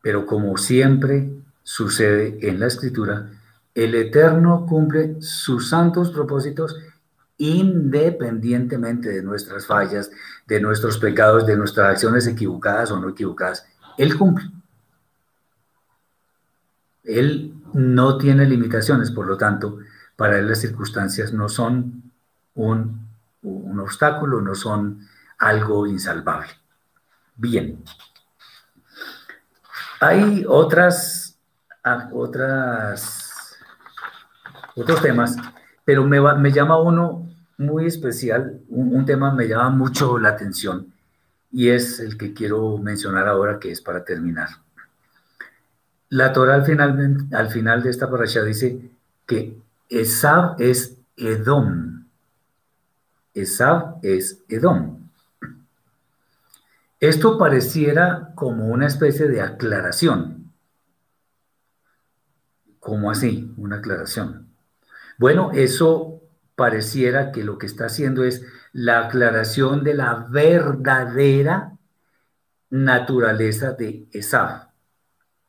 Pero 0.03 0.27
como 0.27 0.55
siempre 0.57 1.31
sucede 1.63 2.47
en 2.47 2.59
la 2.59 2.67
escritura, 2.67 3.31
el 3.73 3.95
Eterno 3.95 4.67
cumple 4.67 5.19
sus 5.19 5.67
santos 5.67 6.11
propósitos 6.11 6.77
independientemente 7.37 9.09
de 9.09 9.21
nuestras 9.21 9.65
fallas, 9.65 10.09
de 10.47 10.59
nuestros 10.59 10.97
pecados, 10.97 11.45
de 11.45 11.55
nuestras 11.55 11.91
acciones 11.91 12.27
equivocadas 12.27 12.91
o 12.91 12.99
no 12.99 13.09
equivocadas. 13.09 13.65
Él 13.97 14.17
cumple. 14.17 14.49
Él 17.03 17.53
no 17.73 18.17
tiene 18.17 18.45
limitaciones, 18.45 19.11
por 19.11 19.27
lo 19.27 19.37
tanto, 19.37 19.79
para 20.15 20.37
él 20.39 20.47
las 20.47 20.59
circunstancias 20.59 21.31
no 21.31 21.47
son 21.47 22.11
un, 22.55 23.07
obstáculo, 23.79 24.41
no 24.41 24.55
son 24.55 25.07
algo 25.37 25.87
insalvable. 25.87 26.49
Bien. 27.35 27.83
Hay 29.99 30.43
otras, 30.47 31.37
ah, 31.83 32.09
otras, 32.11 33.55
otros 34.75 35.01
temas 35.01 35.37
pero 35.87 36.03
me, 36.03 36.19
me 36.19 36.51
llama 36.51 36.77
uno 36.81 37.26
muy 37.57 37.87
especial, 37.87 38.61
un, 38.69 39.05
tema 39.05 39.33
me 39.33 39.47
llama 39.47 39.69
mucho 39.71 40.19
la 40.19 40.29
atención 40.29 40.93
y 41.51 41.69
es 41.69 41.99
el 41.99 42.17
que 42.17 42.33
quiero 42.33 42.77
mencionar 42.77 43.27
ahora, 43.27 43.59
que 43.59 43.71
es 43.71 43.81
para 43.81 44.03
terminar. 44.03 44.49
La 46.09 46.31
Torah 46.31 46.55
al 46.55 46.65
final, 46.65 47.27
al 47.31 47.49
final 47.49 47.83
de 47.83 47.89
esta 47.89 48.09
parasha 48.09 48.43
dice 48.43 48.89
que 49.25 49.57
Esab 49.89 50.55
es 50.61 50.97
Edom. 51.15 52.05
Esab 53.33 53.97
es 54.03 54.43
Edom. 54.47 55.09
Esto 56.99 57.37
pareciera 57.37 58.31
como 58.35 58.67
una 58.67 58.87
especie 58.87 59.27
de 59.27 59.41
aclaración. 59.41 60.51
¿Cómo 62.79 63.11
así? 63.11 63.53
Una 63.57 63.77
aclaración. 63.77 64.47
Bueno, 65.17 65.51
eso 65.53 66.16
pareciera 66.57 67.31
que 67.31 67.43
lo 67.43 67.59
que 67.59 67.67
está 67.67 67.85
haciendo 67.85 68.23
es 68.23 68.43
la 68.73 69.05
aclaración 69.05 69.83
de 69.83 69.93
la 69.93 70.25
verdadera 70.27 71.77
naturaleza 72.71 73.73
de 73.73 74.07
Esab, 74.11 74.71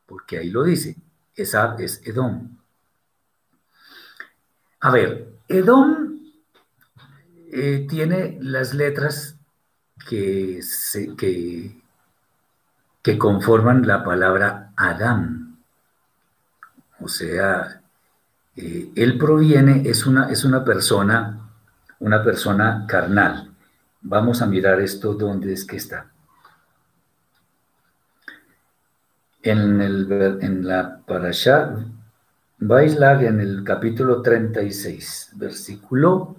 porque 0.05 0.37
ahí 0.37 0.51
lo 0.51 0.63
dice, 0.63 0.97
Esab 1.33 1.81
es 1.81 2.05
Edom. 2.05 2.59
A 4.81 4.91
ver, 4.91 5.33
Edom 5.47 6.19
eh, 7.51 7.87
tiene 7.89 8.37
las 8.39 8.75
letras 8.75 9.35
que, 10.07 10.59
que, 11.17 11.81
que 13.01 13.17
conforman 13.17 13.87
la 13.87 14.03
palabra 14.03 14.73
Adán, 14.77 15.57
o 16.99 17.07
sea, 17.07 17.78
eh, 18.61 18.91
él 18.93 19.17
proviene, 19.17 19.83
es 19.85 20.05
una, 20.05 20.29
es 20.29 20.43
una 20.43 20.65
persona, 20.65 21.49
una 21.99 22.21
persona 22.21 22.85
carnal. 22.87 23.53
Vamos 24.01 24.41
a 24.41 24.47
mirar 24.47 24.81
esto, 24.81 25.13
¿dónde 25.13 25.53
es 25.53 25.63
que 25.63 25.77
está? 25.77 26.11
En, 29.41 29.79
el, 29.81 30.39
en 30.41 30.67
la 30.67 30.99
Parashá 31.07 31.73
Baislag, 32.57 33.23
en 33.23 33.39
el 33.39 33.63
capítulo 33.63 34.21
36, 34.21 35.31
versículo, 35.35 36.35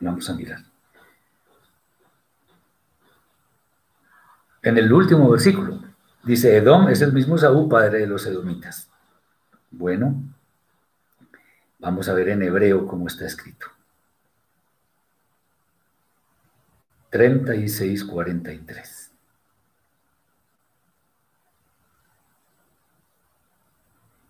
vamos 0.00 0.28
a 0.28 0.34
mirar. 0.34 0.60
En 4.60 4.76
el 4.76 4.92
último 4.92 5.30
versículo, 5.30 5.80
dice, 6.24 6.58
Edom 6.58 6.88
es 6.88 7.00
el 7.00 7.14
mismo 7.14 7.38
Saúl, 7.38 7.70
padre 7.70 8.00
de 8.00 8.06
los 8.06 8.26
edomitas. 8.26 8.90
Bueno, 9.70 10.14
Vamos 11.78 12.08
a 12.08 12.14
ver 12.14 12.30
en 12.30 12.42
hebreo 12.42 12.86
cómo 12.86 13.06
está 13.06 13.26
escrito. 13.26 13.66
36:43. 17.10 19.10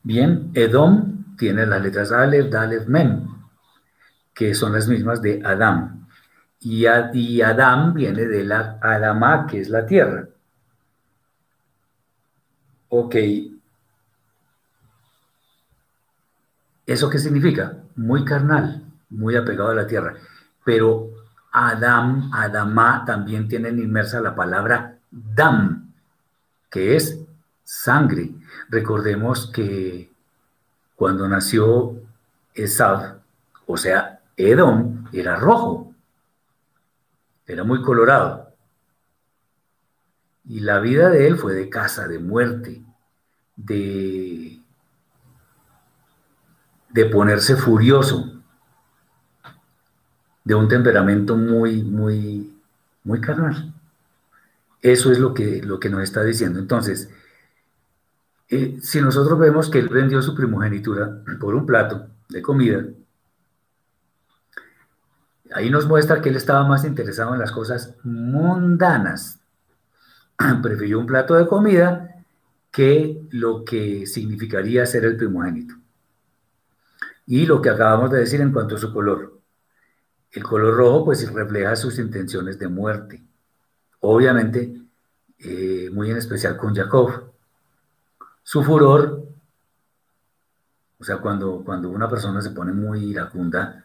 Bien, 0.02 0.50
Edom 0.54 1.36
tiene 1.36 1.66
las 1.66 1.82
letras 1.82 2.12
Aleph, 2.12 2.50
Dalef, 2.50 2.86
Mem, 2.86 3.26
que 4.34 4.54
son 4.54 4.72
las 4.72 4.88
mismas 4.88 5.20
de 5.20 5.42
Adam. 5.44 6.06
Y, 6.60 6.86
Adam 6.86 7.94
viene 7.94 8.26
de 8.26 8.44
la 8.44 8.78
Adama, 8.80 9.46
que 9.46 9.60
es 9.60 9.68
la 9.68 9.86
tierra. 9.86 10.28
Ok, 12.88 13.14
¿Eso 16.88 17.10
qué 17.10 17.18
significa? 17.18 17.76
Muy 17.96 18.24
carnal, 18.24 18.82
muy 19.10 19.36
apegado 19.36 19.68
a 19.68 19.74
la 19.74 19.86
tierra. 19.86 20.14
Pero 20.64 21.10
Adam, 21.52 22.30
Adamá 22.32 23.04
también 23.04 23.46
tienen 23.46 23.78
inmersa 23.78 24.22
la 24.22 24.34
palabra 24.34 24.96
dam, 25.10 25.92
que 26.70 26.96
es 26.96 27.18
sangre. 27.62 28.30
Recordemos 28.70 29.50
que 29.52 30.10
cuando 30.96 31.28
nació 31.28 31.94
Esab, 32.54 33.20
o 33.66 33.76
sea, 33.76 34.20
Edom, 34.34 35.04
era 35.12 35.36
rojo, 35.36 35.92
era 37.46 37.64
muy 37.64 37.82
colorado. 37.82 38.50
Y 40.46 40.60
la 40.60 40.80
vida 40.80 41.10
de 41.10 41.26
él 41.26 41.36
fue 41.36 41.52
de 41.52 41.68
casa, 41.68 42.08
de 42.08 42.18
muerte, 42.18 42.82
de 43.56 44.57
de 46.90 47.04
ponerse 47.06 47.56
furioso, 47.56 48.42
de 50.44 50.54
un 50.54 50.68
temperamento 50.68 51.36
muy, 51.36 51.82
muy, 51.82 52.58
muy 53.04 53.20
carnal. 53.20 53.72
Eso 54.82 55.12
es 55.12 55.18
lo 55.20 55.34
que, 55.34 55.62
lo 55.62 55.78
que 55.78 55.88
nos 55.90 56.02
está 56.02 56.22
diciendo. 56.24 56.58
Entonces, 56.58 57.08
Eh, 58.50 58.78
si 58.82 59.00
nosotros 59.00 59.38
vemos 59.38 59.70
que 59.70 59.78
él 59.78 59.88
vendió 59.88 60.20
su 60.22 60.34
primogenitura 60.34 61.22
por 61.40 61.54
un 61.54 61.66
plato 61.66 62.08
de 62.28 62.42
comida, 62.42 62.84
ahí 65.52 65.70
nos 65.70 65.86
muestra 65.86 66.20
que 66.20 66.28
él 66.28 66.36
estaba 66.36 66.66
más 66.66 66.84
interesado 66.84 67.34
en 67.34 67.40
las 67.40 67.52
cosas 67.52 67.94
mundanas. 68.04 69.40
Prefirió 70.62 70.98
un 70.98 71.06
plato 71.06 71.34
de 71.34 71.46
comida 71.46 72.24
que 72.70 73.22
lo 73.30 73.64
que 73.64 74.06
significaría 74.06 74.86
ser 74.86 75.04
el 75.04 75.16
primogénito. 75.16 75.74
Y 77.28 77.44
lo 77.44 77.60
que 77.60 77.68
acabamos 77.68 78.10
de 78.10 78.20
decir 78.20 78.40
en 78.40 78.52
cuanto 78.52 78.76
a 78.76 78.78
su 78.78 78.90
color. 78.90 79.38
El 80.30 80.42
color 80.42 80.74
rojo 80.74 81.04
pues 81.04 81.30
refleja 81.30 81.76
sus 81.76 81.98
intenciones 81.98 82.58
de 82.58 82.68
muerte. 82.68 83.22
Obviamente, 84.00 84.80
eh, 85.38 85.90
muy 85.92 86.10
en 86.10 86.16
especial 86.16 86.56
con 86.56 86.74
Jacob. 86.74 87.30
Su 88.42 88.64
furor, 88.64 89.28
o 90.98 91.04
sea, 91.04 91.18
cuando, 91.18 91.62
cuando 91.62 91.90
una 91.90 92.08
persona 92.08 92.40
se 92.40 92.50
pone 92.50 92.72
muy 92.72 93.10
iracunda, 93.10 93.84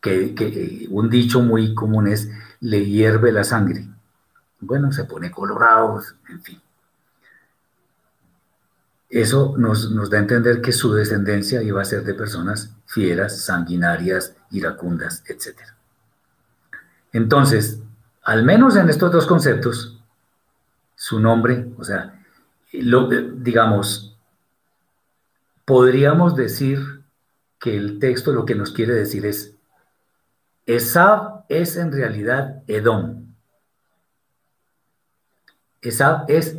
que, 0.00 0.32
eh, 0.38 0.86
un 0.90 1.10
dicho 1.10 1.40
muy 1.40 1.74
común 1.74 2.06
es, 2.06 2.30
le 2.60 2.86
hierve 2.86 3.32
la 3.32 3.42
sangre. 3.42 3.84
Bueno, 4.60 4.92
se 4.92 5.04
pone 5.04 5.32
colorado, 5.32 6.00
en 6.28 6.40
fin. 6.40 6.60
Eso 9.08 9.54
nos, 9.56 10.10
da 10.10 10.18
a 10.18 10.20
entender 10.20 10.60
que 10.60 10.72
su 10.72 10.92
descendencia 10.92 11.62
iba 11.62 11.80
a 11.80 11.84
ser 11.84 12.04
de 12.04 12.14
personas 12.14 12.74
fieras, 12.86 13.42
sanguinarias, 13.42 14.34
iracundas, 14.50 15.22
etc. 15.26 15.60
Entonces, 17.12 17.80
al 18.22 18.44
menos 18.44 18.76
en 18.76 18.88
estos 18.88 19.12
dos 19.12 19.26
conceptos, 19.26 20.02
su 20.96 21.20
nombre, 21.20 21.68
o 21.78 21.84
sea, 21.84 22.20
lo, 22.72 23.08
digamos, 23.08 24.18
podríamos 25.64 26.34
decir 26.34 27.04
que 27.60 27.76
el 27.76 27.98
texto 27.98 28.32
lo 28.32 28.44
que 28.44 28.54
nos 28.54 28.72
quiere 28.72 28.94
decir 28.94 29.26
es, 29.26 29.54
Esab 30.66 31.44
es 31.48 31.76
en 31.76 31.92
realidad 31.92 32.62
Edom. 32.66 33.32
Esab 35.82 36.24
es 36.28 36.56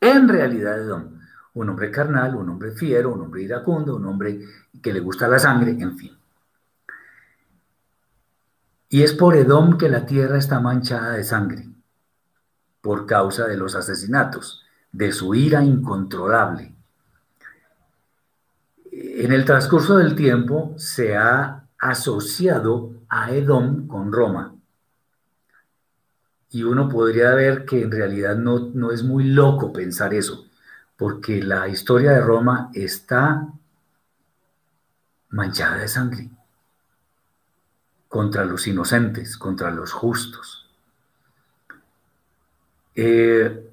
en 0.00 0.28
realidad 0.28 0.78
Edom 0.78 1.15
un 1.56 1.70
hombre 1.70 1.90
carnal, 1.90 2.34
un 2.34 2.50
hombre 2.50 2.72
fiero, 2.72 3.14
un 3.14 3.22
hombre 3.22 3.42
iracundo, 3.42 3.96
un 3.96 4.04
hombre 4.04 4.40
que 4.82 4.92
le 4.92 5.00
gusta 5.00 5.26
la 5.26 5.38
sangre, 5.38 5.70
en 5.70 5.96
fin. 5.96 6.16
Y 8.90 9.02
es 9.02 9.14
por 9.14 9.34
Edom 9.34 9.78
que 9.78 9.88
la 9.88 10.04
tierra 10.04 10.36
está 10.36 10.60
manchada 10.60 11.12
de 11.12 11.24
sangre, 11.24 11.66
por 12.82 13.06
causa 13.06 13.46
de 13.46 13.56
los 13.56 13.74
asesinatos, 13.74 14.64
de 14.92 15.12
su 15.12 15.34
ira 15.34 15.64
incontrolable. 15.64 16.74
En 18.92 19.32
el 19.32 19.46
transcurso 19.46 19.96
del 19.96 20.14
tiempo 20.14 20.74
se 20.76 21.16
ha 21.16 21.64
asociado 21.78 22.92
a 23.08 23.30
Edom 23.30 23.86
con 23.86 24.12
Roma. 24.12 24.54
Y 26.50 26.64
uno 26.64 26.86
podría 26.90 27.34
ver 27.34 27.64
que 27.64 27.82
en 27.82 27.90
realidad 27.90 28.36
no, 28.36 28.70
no 28.74 28.92
es 28.92 29.02
muy 29.02 29.24
loco 29.24 29.72
pensar 29.72 30.12
eso 30.12 30.45
porque 30.96 31.42
la 31.42 31.68
historia 31.68 32.12
de 32.12 32.20
Roma 32.20 32.70
está 32.72 33.48
manchada 35.30 35.78
de 35.78 35.88
sangre 35.88 36.30
contra 38.08 38.44
los 38.44 38.66
inocentes, 38.66 39.36
contra 39.36 39.70
los 39.70 39.92
justos. 39.92 40.66
Eh, 42.94 43.70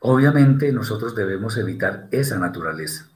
obviamente 0.00 0.72
nosotros 0.72 1.14
debemos 1.14 1.56
evitar 1.56 2.08
esa 2.10 2.38
naturaleza. 2.38 3.08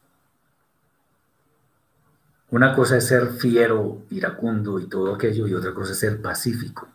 Una 2.51 2.75
cosa 2.75 2.97
es 2.97 3.07
ser 3.07 3.33
fiero, 3.33 4.03
iracundo 4.11 4.79
y 4.79 4.87
todo 4.87 5.15
aquello, 5.15 5.47
y 5.47 5.55
otra 5.55 5.75
cosa 5.75 5.93
es 5.93 5.99
ser 5.99 6.23
pacífico. 6.23 6.89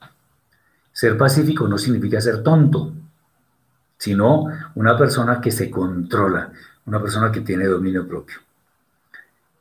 Ser 0.91 1.17
pacífico 1.17 1.67
no 1.67 1.77
significa 1.77 2.19
ser 2.21 2.41
tonto, 2.41 2.93
sino 3.99 4.47
una 4.75 4.97
persona 4.97 5.39
que 5.39 5.51
se 5.51 5.69
controla, 5.69 6.51
una 6.85 6.99
persona 7.01 7.31
que 7.31 7.41
tiene 7.41 7.65
dominio 7.65 8.07
propio. 8.07 8.37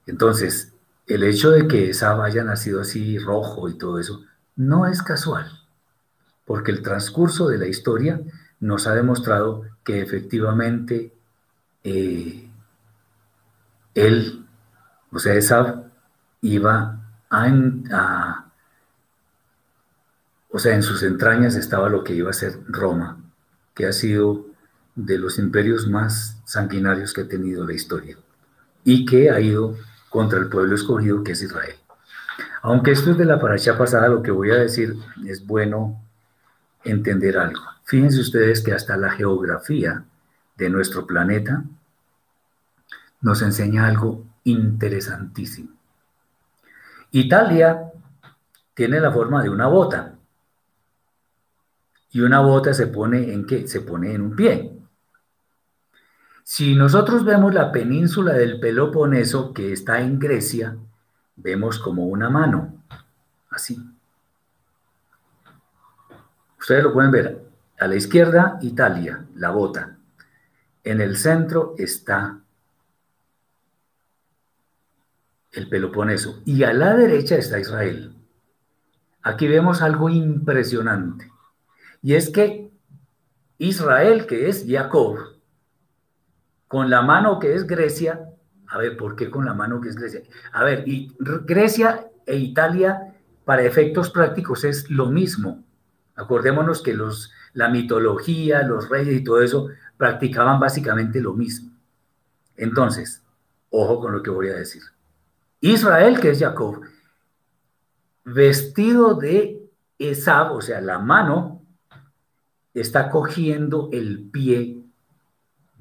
Entonces, 0.07 0.73
el 1.07 1.25
hecho 1.25 1.51
de 1.51 1.67
que 1.69 1.91
esa 1.91 2.23
haya 2.23 2.45
nacido 2.45 2.81
así 2.81 3.19
rojo 3.19 3.69
y 3.69 3.77
todo 3.77 3.99
eso, 3.99 4.23
no 4.57 4.87
es 4.87 5.03
casual, 5.03 5.51
porque 6.47 6.71
el 6.71 6.83
transcurso 6.83 7.49
de 7.49 7.59
la 7.59 7.67
historia 7.67 8.21
nos 8.61 8.87
ha 8.87 8.95
demostrado 8.95 9.65
que 9.85 10.01
efectivamente 10.01 11.13
eh, 11.83 12.49
él, 13.95 14.47
o 15.11 15.19
sea, 15.19 15.35
esa 15.35 15.85
iba 16.43 17.01
a, 17.29 18.47
o 20.49 20.59
sea, 20.59 20.75
en 20.75 20.83
sus 20.83 21.03
entrañas 21.03 21.57
estaba 21.57 21.89
lo 21.89 22.05
que 22.05 22.15
iba 22.15 22.31
a 22.31 22.35
ser 22.35 22.61
Roma, 22.69 23.19
que 23.79 23.87
ha 23.87 23.93
sido 23.93 24.45
de 24.97 25.19
los 25.19 25.39
imperios 25.39 25.87
más 25.87 26.43
sanguinarios 26.45 27.15
que 27.15 27.21
ha 27.21 27.29
tenido 27.29 27.65
la 27.65 27.75
historia 27.75 28.17
y 28.83 29.07
que 29.07 29.31
ha 29.31 29.39
ido 29.39 29.77
contra 30.09 30.41
el 30.41 30.49
pueblo 30.49 30.75
escogido 30.75 31.23
que 31.23 31.33
es 31.33 31.43
Israel. 31.43 31.77
Aunque 32.63 32.91
esto 32.91 33.13
es 33.13 33.19
de 33.19 33.25
la 33.25 33.39
paracha 33.39 33.79
pasada, 33.79 34.09
lo 34.09 34.21
que 34.21 34.33
voy 34.33 34.51
a 34.51 34.57
decir 34.57 34.97
es 35.25 35.47
bueno 35.47 36.03
entender 36.83 37.39
algo. 37.39 37.61
Fíjense 37.85 38.21
ustedes 38.21 38.63
que 38.63 38.73
hasta 38.73 38.97
la 38.97 39.13
geografía 39.13 40.03
de 40.57 40.71
nuestro 40.71 41.07
planeta 41.07 41.63
nos 43.21 43.43
enseña 43.43 43.87
algo 43.87 44.27
interesantísimo. 44.43 45.71
Italia 47.13 47.93
tiene 48.75 48.99
la 48.99 49.13
forma 49.13 49.41
de 49.41 49.51
una 49.51 49.69
bota 49.69 50.18
y 52.11 52.21
una 52.21 52.41
bota 52.41 52.73
se 52.73 52.87
pone 52.87 53.33
en 53.33 53.47
qué? 53.47 53.67
Se 53.67 53.81
pone 53.81 54.15
en 54.15 54.23
un 54.23 54.37
pie. 54.37 54.79
Si 56.43 56.75
nosotros 56.75 57.25
vemos 57.25 57.53
la 57.53 57.71
península 57.71 58.33
del 58.33 58.59
Peloponeso 58.59 59.53
que 59.53 59.73
está 59.73 60.01
en 60.01 60.19
Grecia, 60.19 60.77
vemos 61.37 61.79
como 61.79 62.07
una 62.07 62.31
mano, 62.31 62.83
así. 63.51 63.79
Ustedes 66.59 66.83
lo 66.83 66.93
pueden 66.93 67.11
ver. 67.11 67.45
A 67.79 67.87
la 67.87 67.97
izquierda, 67.97 68.59
Italia, 68.63 69.27
la 69.35 69.51
bota. 69.51 69.99
En 70.83 71.01
el 71.01 71.17
centro 71.17 71.75
está 71.79 72.41
el 75.53 75.69
Peloponeso. 75.69 76.41
Y 76.45 76.65
a 76.65 76.73
la 76.73 76.97
derecha 76.97 77.37
está 77.37 77.61
Israel. 77.61 78.15
Aquí 79.23 79.47
vemos 79.47 79.83
algo 79.83 80.09
impresionante. 80.09 81.31
Y 82.03 82.15
es 82.15 82.31
que 82.31 82.71
Israel, 83.59 84.27
que 84.27 84.49
es 84.49 84.65
Jacob, 84.69 85.19
con 86.69 86.91
la 86.91 87.03
mano 87.03 87.39
que 87.39 87.55
es 87.55 87.67
Grecia, 87.67 88.29
a 88.69 88.79
ver, 88.79 88.97
¿por 88.97 89.17
qué 89.17 89.31
con 89.31 89.45
la 89.45 89.55
mano 89.55 89.81
que 89.81 89.89
es 89.89 89.97
Grecia? 89.97 90.23
A 90.53 90.63
ver, 90.63 90.87
y 90.87 91.15
Grecia 91.19 92.09
e 92.27 92.37
Italia, 92.37 93.15
para 93.45 93.63
efectos 93.63 94.11
prácticos, 94.11 94.65
es 94.65 94.91
lo 94.91 95.07
mismo. 95.07 95.65
Acordémonos 96.15 96.83
que 96.83 96.93
los, 96.93 97.33
la 97.55 97.69
mitología, 97.69 98.63
los 98.63 98.89
reyes 98.89 99.21
y 99.21 99.25
todo 99.25 99.41
eso 99.41 99.69
practicaban 99.97 100.61
básicamente 100.61 101.21
lo 101.21 101.33
mismo. 101.33 101.73
Entonces, 102.57 103.23
ojo 103.71 104.01
con 104.01 104.13
lo 104.13 104.23
que 104.23 104.31
voy 104.31 104.49
a 104.49 104.55
decir. 104.55 104.83
Israel, 105.61 106.21
que 106.21 106.31
es 106.31 106.39
Jacob, 106.39 106.83
vestido 108.25 109.15
de 109.15 109.71
Esab, 109.99 110.53
o 110.53 110.61
sea, 110.61 110.81
la 110.81 110.99
mano 110.99 111.58
está 112.81 113.11
cogiendo 113.11 113.89
el 113.93 114.29
pie 114.31 114.83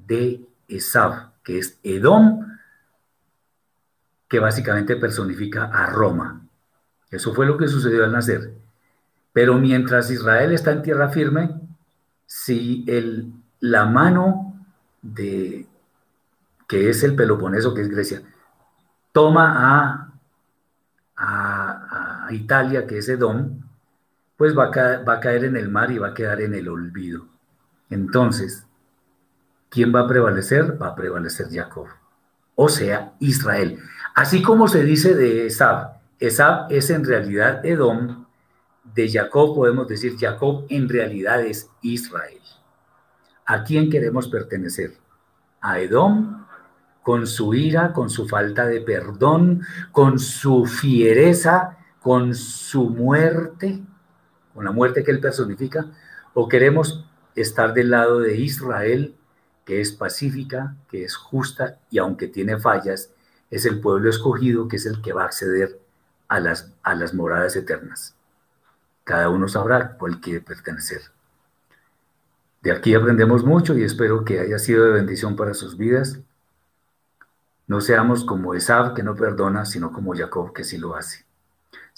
de 0.06 0.46
Esab, 0.68 1.32
que 1.42 1.58
es 1.58 1.78
Edom, 1.82 2.46
que 4.28 4.38
básicamente 4.38 4.96
personifica 4.96 5.64
a 5.64 5.86
Roma. 5.86 6.46
Eso 7.10 7.34
fue 7.34 7.46
lo 7.46 7.56
que 7.56 7.68
sucedió 7.68 8.04
al 8.04 8.12
nacer. 8.12 8.52
Pero 9.32 9.54
mientras 9.54 10.10
Israel 10.10 10.52
está 10.52 10.72
en 10.72 10.82
tierra 10.82 11.08
firme, 11.08 11.60
si 12.26 12.84
el, 12.86 13.32
la 13.60 13.86
mano 13.86 14.66
de, 15.00 15.66
que 16.68 16.90
es 16.90 17.02
el 17.02 17.14
Peloponeso, 17.14 17.74
que 17.74 17.82
es 17.82 17.88
Grecia, 17.88 18.22
toma 19.12 19.54
a, 19.56 20.12
a 21.16 22.32
Italia, 22.32 22.86
que 22.86 22.98
es 22.98 23.08
Edom, 23.08 23.57
pues 24.38 24.56
va 24.56 24.66
a, 24.68 25.20
caer, 25.20 25.44
en 25.44 25.56
el 25.56 25.68
mar 25.68 25.90
y 25.90 25.98
va 25.98 26.08
a 26.08 26.14
quedar 26.14 26.40
en 26.40 26.54
el 26.54 26.68
olvido. 26.68 27.26
Entonces, 27.90 28.66
¿quién 29.68 29.94
va 29.94 30.00
a 30.00 30.08
prevalecer? 30.08 30.80
Va 30.80 30.88
a 30.88 30.94
prevalecer 30.94 31.48
Jacob, 31.50 31.88
o 32.54 32.70
sea, 32.70 33.12
Israel. 33.18 33.78
Así 34.14 34.40
como 34.40 34.68
se 34.68 34.82
dice 34.82 35.14
de 35.14 35.46
Esab, 35.46 35.98
Esab 36.18 36.72
es 36.72 36.88
en 36.88 37.04
realidad 37.04 37.66
Edom, 37.66 38.24
de 38.94 39.10
Jacob 39.10 39.54
podemos 39.54 39.86
decir 39.86 40.16
Jacob 40.18 40.64
en 40.70 40.88
realidad 40.88 41.42
es 41.42 41.68
Israel. 41.82 42.40
¿A 43.44 43.62
quién 43.62 43.90
queremos 43.90 44.28
pertenecer? 44.28 44.94
a 45.60 45.80
Edom 45.80 46.44
con 47.02 47.26
su 47.26 47.54
ira, 47.54 47.92
con 47.92 48.10
su 48.10 48.28
falta 48.28 48.66
de 48.66 48.80
perdón, 48.82 49.62
con 49.92 50.18
su 50.18 50.66
fiereza, 50.66 51.78
con 52.00 52.34
su 52.34 52.90
muerte, 52.90 53.80
con 54.58 54.64
la 54.64 54.72
muerte 54.72 55.04
que 55.04 55.12
él 55.12 55.20
personifica, 55.20 55.86
o 56.34 56.48
queremos 56.48 57.08
estar 57.36 57.74
del 57.74 57.90
lado 57.90 58.18
de 58.18 58.38
Israel, 58.38 59.14
que 59.64 59.80
es 59.80 59.92
pacífica, 59.92 60.74
que 60.90 61.04
es 61.04 61.14
justa 61.14 61.78
y 61.90 61.98
aunque 61.98 62.26
tiene 62.26 62.58
fallas, 62.58 63.12
es 63.52 63.66
el 63.66 63.80
pueblo 63.80 64.10
escogido 64.10 64.66
que 64.66 64.74
es 64.74 64.86
el 64.86 65.00
que 65.00 65.12
va 65.12 65.22
a 65.22 65.26
acceder 65.26 65.78
a 66.26 66.40
las, 66.40 66.72
a 66.82 66.96
las 66.96 67.14
moradas 67.14 67.54
eternas. 67.54 68.16
Cada 69.04 69.28
uno 69.28 69.46
sabrá 69.46 69.96
cuál 69.96 70.20
quiere 70.20 70.40
pertenecer. 70.40 71.02
De 72.60 72.72
aquí 72.72 72.96
aprendemos 72.96 73.44
mucho 73.44 73.78
y 73.78 73.84
espero 73.84 74.24
que 74.24 74.40
haya 74.40 74.58
sido 74.58 74.86
de 74.86 74.90
bendición 74.90 75.36
para 75.36 75.54
sus 75.54 75.78
vidas. 75.78 76.18
No 77.68 77.80
seamos 77.80 78.24
como 78.24 78.54
Esab, 78.54 78.92
que 78.92 79.04
no 79.04 79.14
perdona, 79.14 79.64
sino 79.66 79.92
como 79.92 80.16
Jacob, 80.16 80.52
que 80.52 80.64
sí 80.64 80.78
lo 80.78 80.96
hace. 80.96 81.27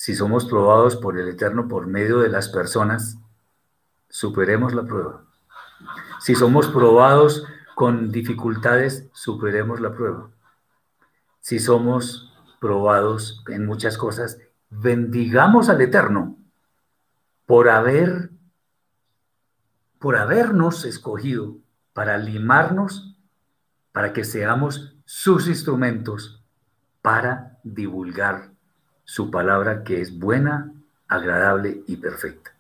Si 0.01 0.15
somos 0.15 0.47
probados 0.47 0.97
por 0.97 1.19
el 1.19 1.29
Eterno 1.29 1.69
por 1.69 1.87
medio 1.87 2.21
de 2.21 2.31
las 2.31 2.49
personas, 2.49 3.19
superemos 4.09 4.73
la 4.73 4.85
prueba. 4.85 5.27
Si 6.21 6.35
somos 6.35 6.69
probados 6.69 7.45
con 7.75 8.11
dificultades, 8.11 9.11
superemos 9.13 9.79
la 9.79 9.93
prueba. 9.93 10.31
Si 11.41 11.59
somos 11.59 12.33
probados 12.63 13.45
en 13.49 13.67
muchas 13.67 13.99
cosas, 13.99 14.39
bendigamos 14.71 15.69
al 15.69 15.83
Eterno 15.83 16.39
por 17.45 17.69
haber 17.69 18.31
por 19.99 20.17
habernos 20.17 20.87
escogido 20.87 21.59
para 21.93 22.17
limarnos, 22.17 23.19
para 23.93 24.15
que 24.15 24.25
seamos 24.25 24.97
sus 25.05 25.47
instrumentos 25.47 26.43
para 27.03 27.59
divulgar 27.65 28.51
su 29.11 29.29
palabra 29.29 29.83
que 29.83 30.01
es 30.01 30.17
buena, 30.17 30.71
agradable 31.09 31.83
y 31.89 31.97
perfecta. 31.97 32.53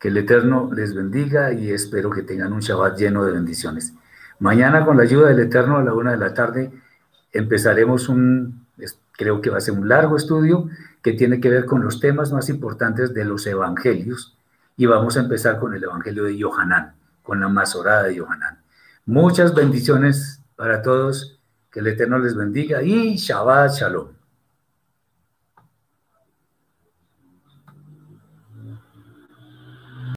Que 0.00 0.08
el 0.08 0.16
Eterno 0.16 0.68
les 0.74 0.96
bendiga 0.96 1.52
y 1.52 1.70
espero 1.70 2.10
que 2.10 2.22
tengan 2.22 2.52
un 2.52 2.58
Shabbat 2.58 2.98
lleno 2.98 3.24
de 3.24 3.30
bendiciones. 3.30 3.94
Mañana 4.40 4.84
con 4.84 4.96
la 4.96 5.04
ayuda 5.04 5.28
del 5.28 5.38
Eterno 5.38 5.76
a 5.76 5.84
la 5.84 5.94
una 5.94 6.10
de 6.10 6.16
la 6.16 6.34
tarde 6.34 6.72
empezaremos 7.32 8.08
un, 8.08 8.66
creo 9.12 9.40
que 9.40 9.50
va 9.50 9.58
a 9.58 9.60
ser 9.60 9.74
un 9.74 9.88
largo 9.88 10.16
estudio 10.16 10.68
que 11.02 11.12
tiene 11.12 11.40
que 11.40 11.50
ver 11.50 11.66
con 11.66 11.84
los 11.84 12.00
temas 12.00 12.32
más 12.32 12.48
importantes 12.48 13.14
de 13.14 13.24
los 13.24 13.46
evangelios 13.46 14.36
y 14.76 14.86
vamos 14.86 15.16
a 15.16 15.20
empezar 15.20 15.60
con 15.60 15.72
el 15.72 15.84
Evangelio 15.84 16.24
de 16.24 16.36
Yohanan, 16.36 16.94
con 17.22 17.38
la 17.38 17.46
masorada 17.46 18.02
de 18.02 18.16
Yohanan. 18.16 18.58
Muchas 19.06 19.54
bendiciones 19.54 20.42
para 20.56 20.82
todos, 20.82 21.38
que 21.70 21.78
el 21.78 21.86
Eterno 21.86 22.18
les 22.18 22.34
bendiga 22.34 22.82
y 22.82 23.14
Shabbat 23.14 23.70
Shalom. 23.70 24.19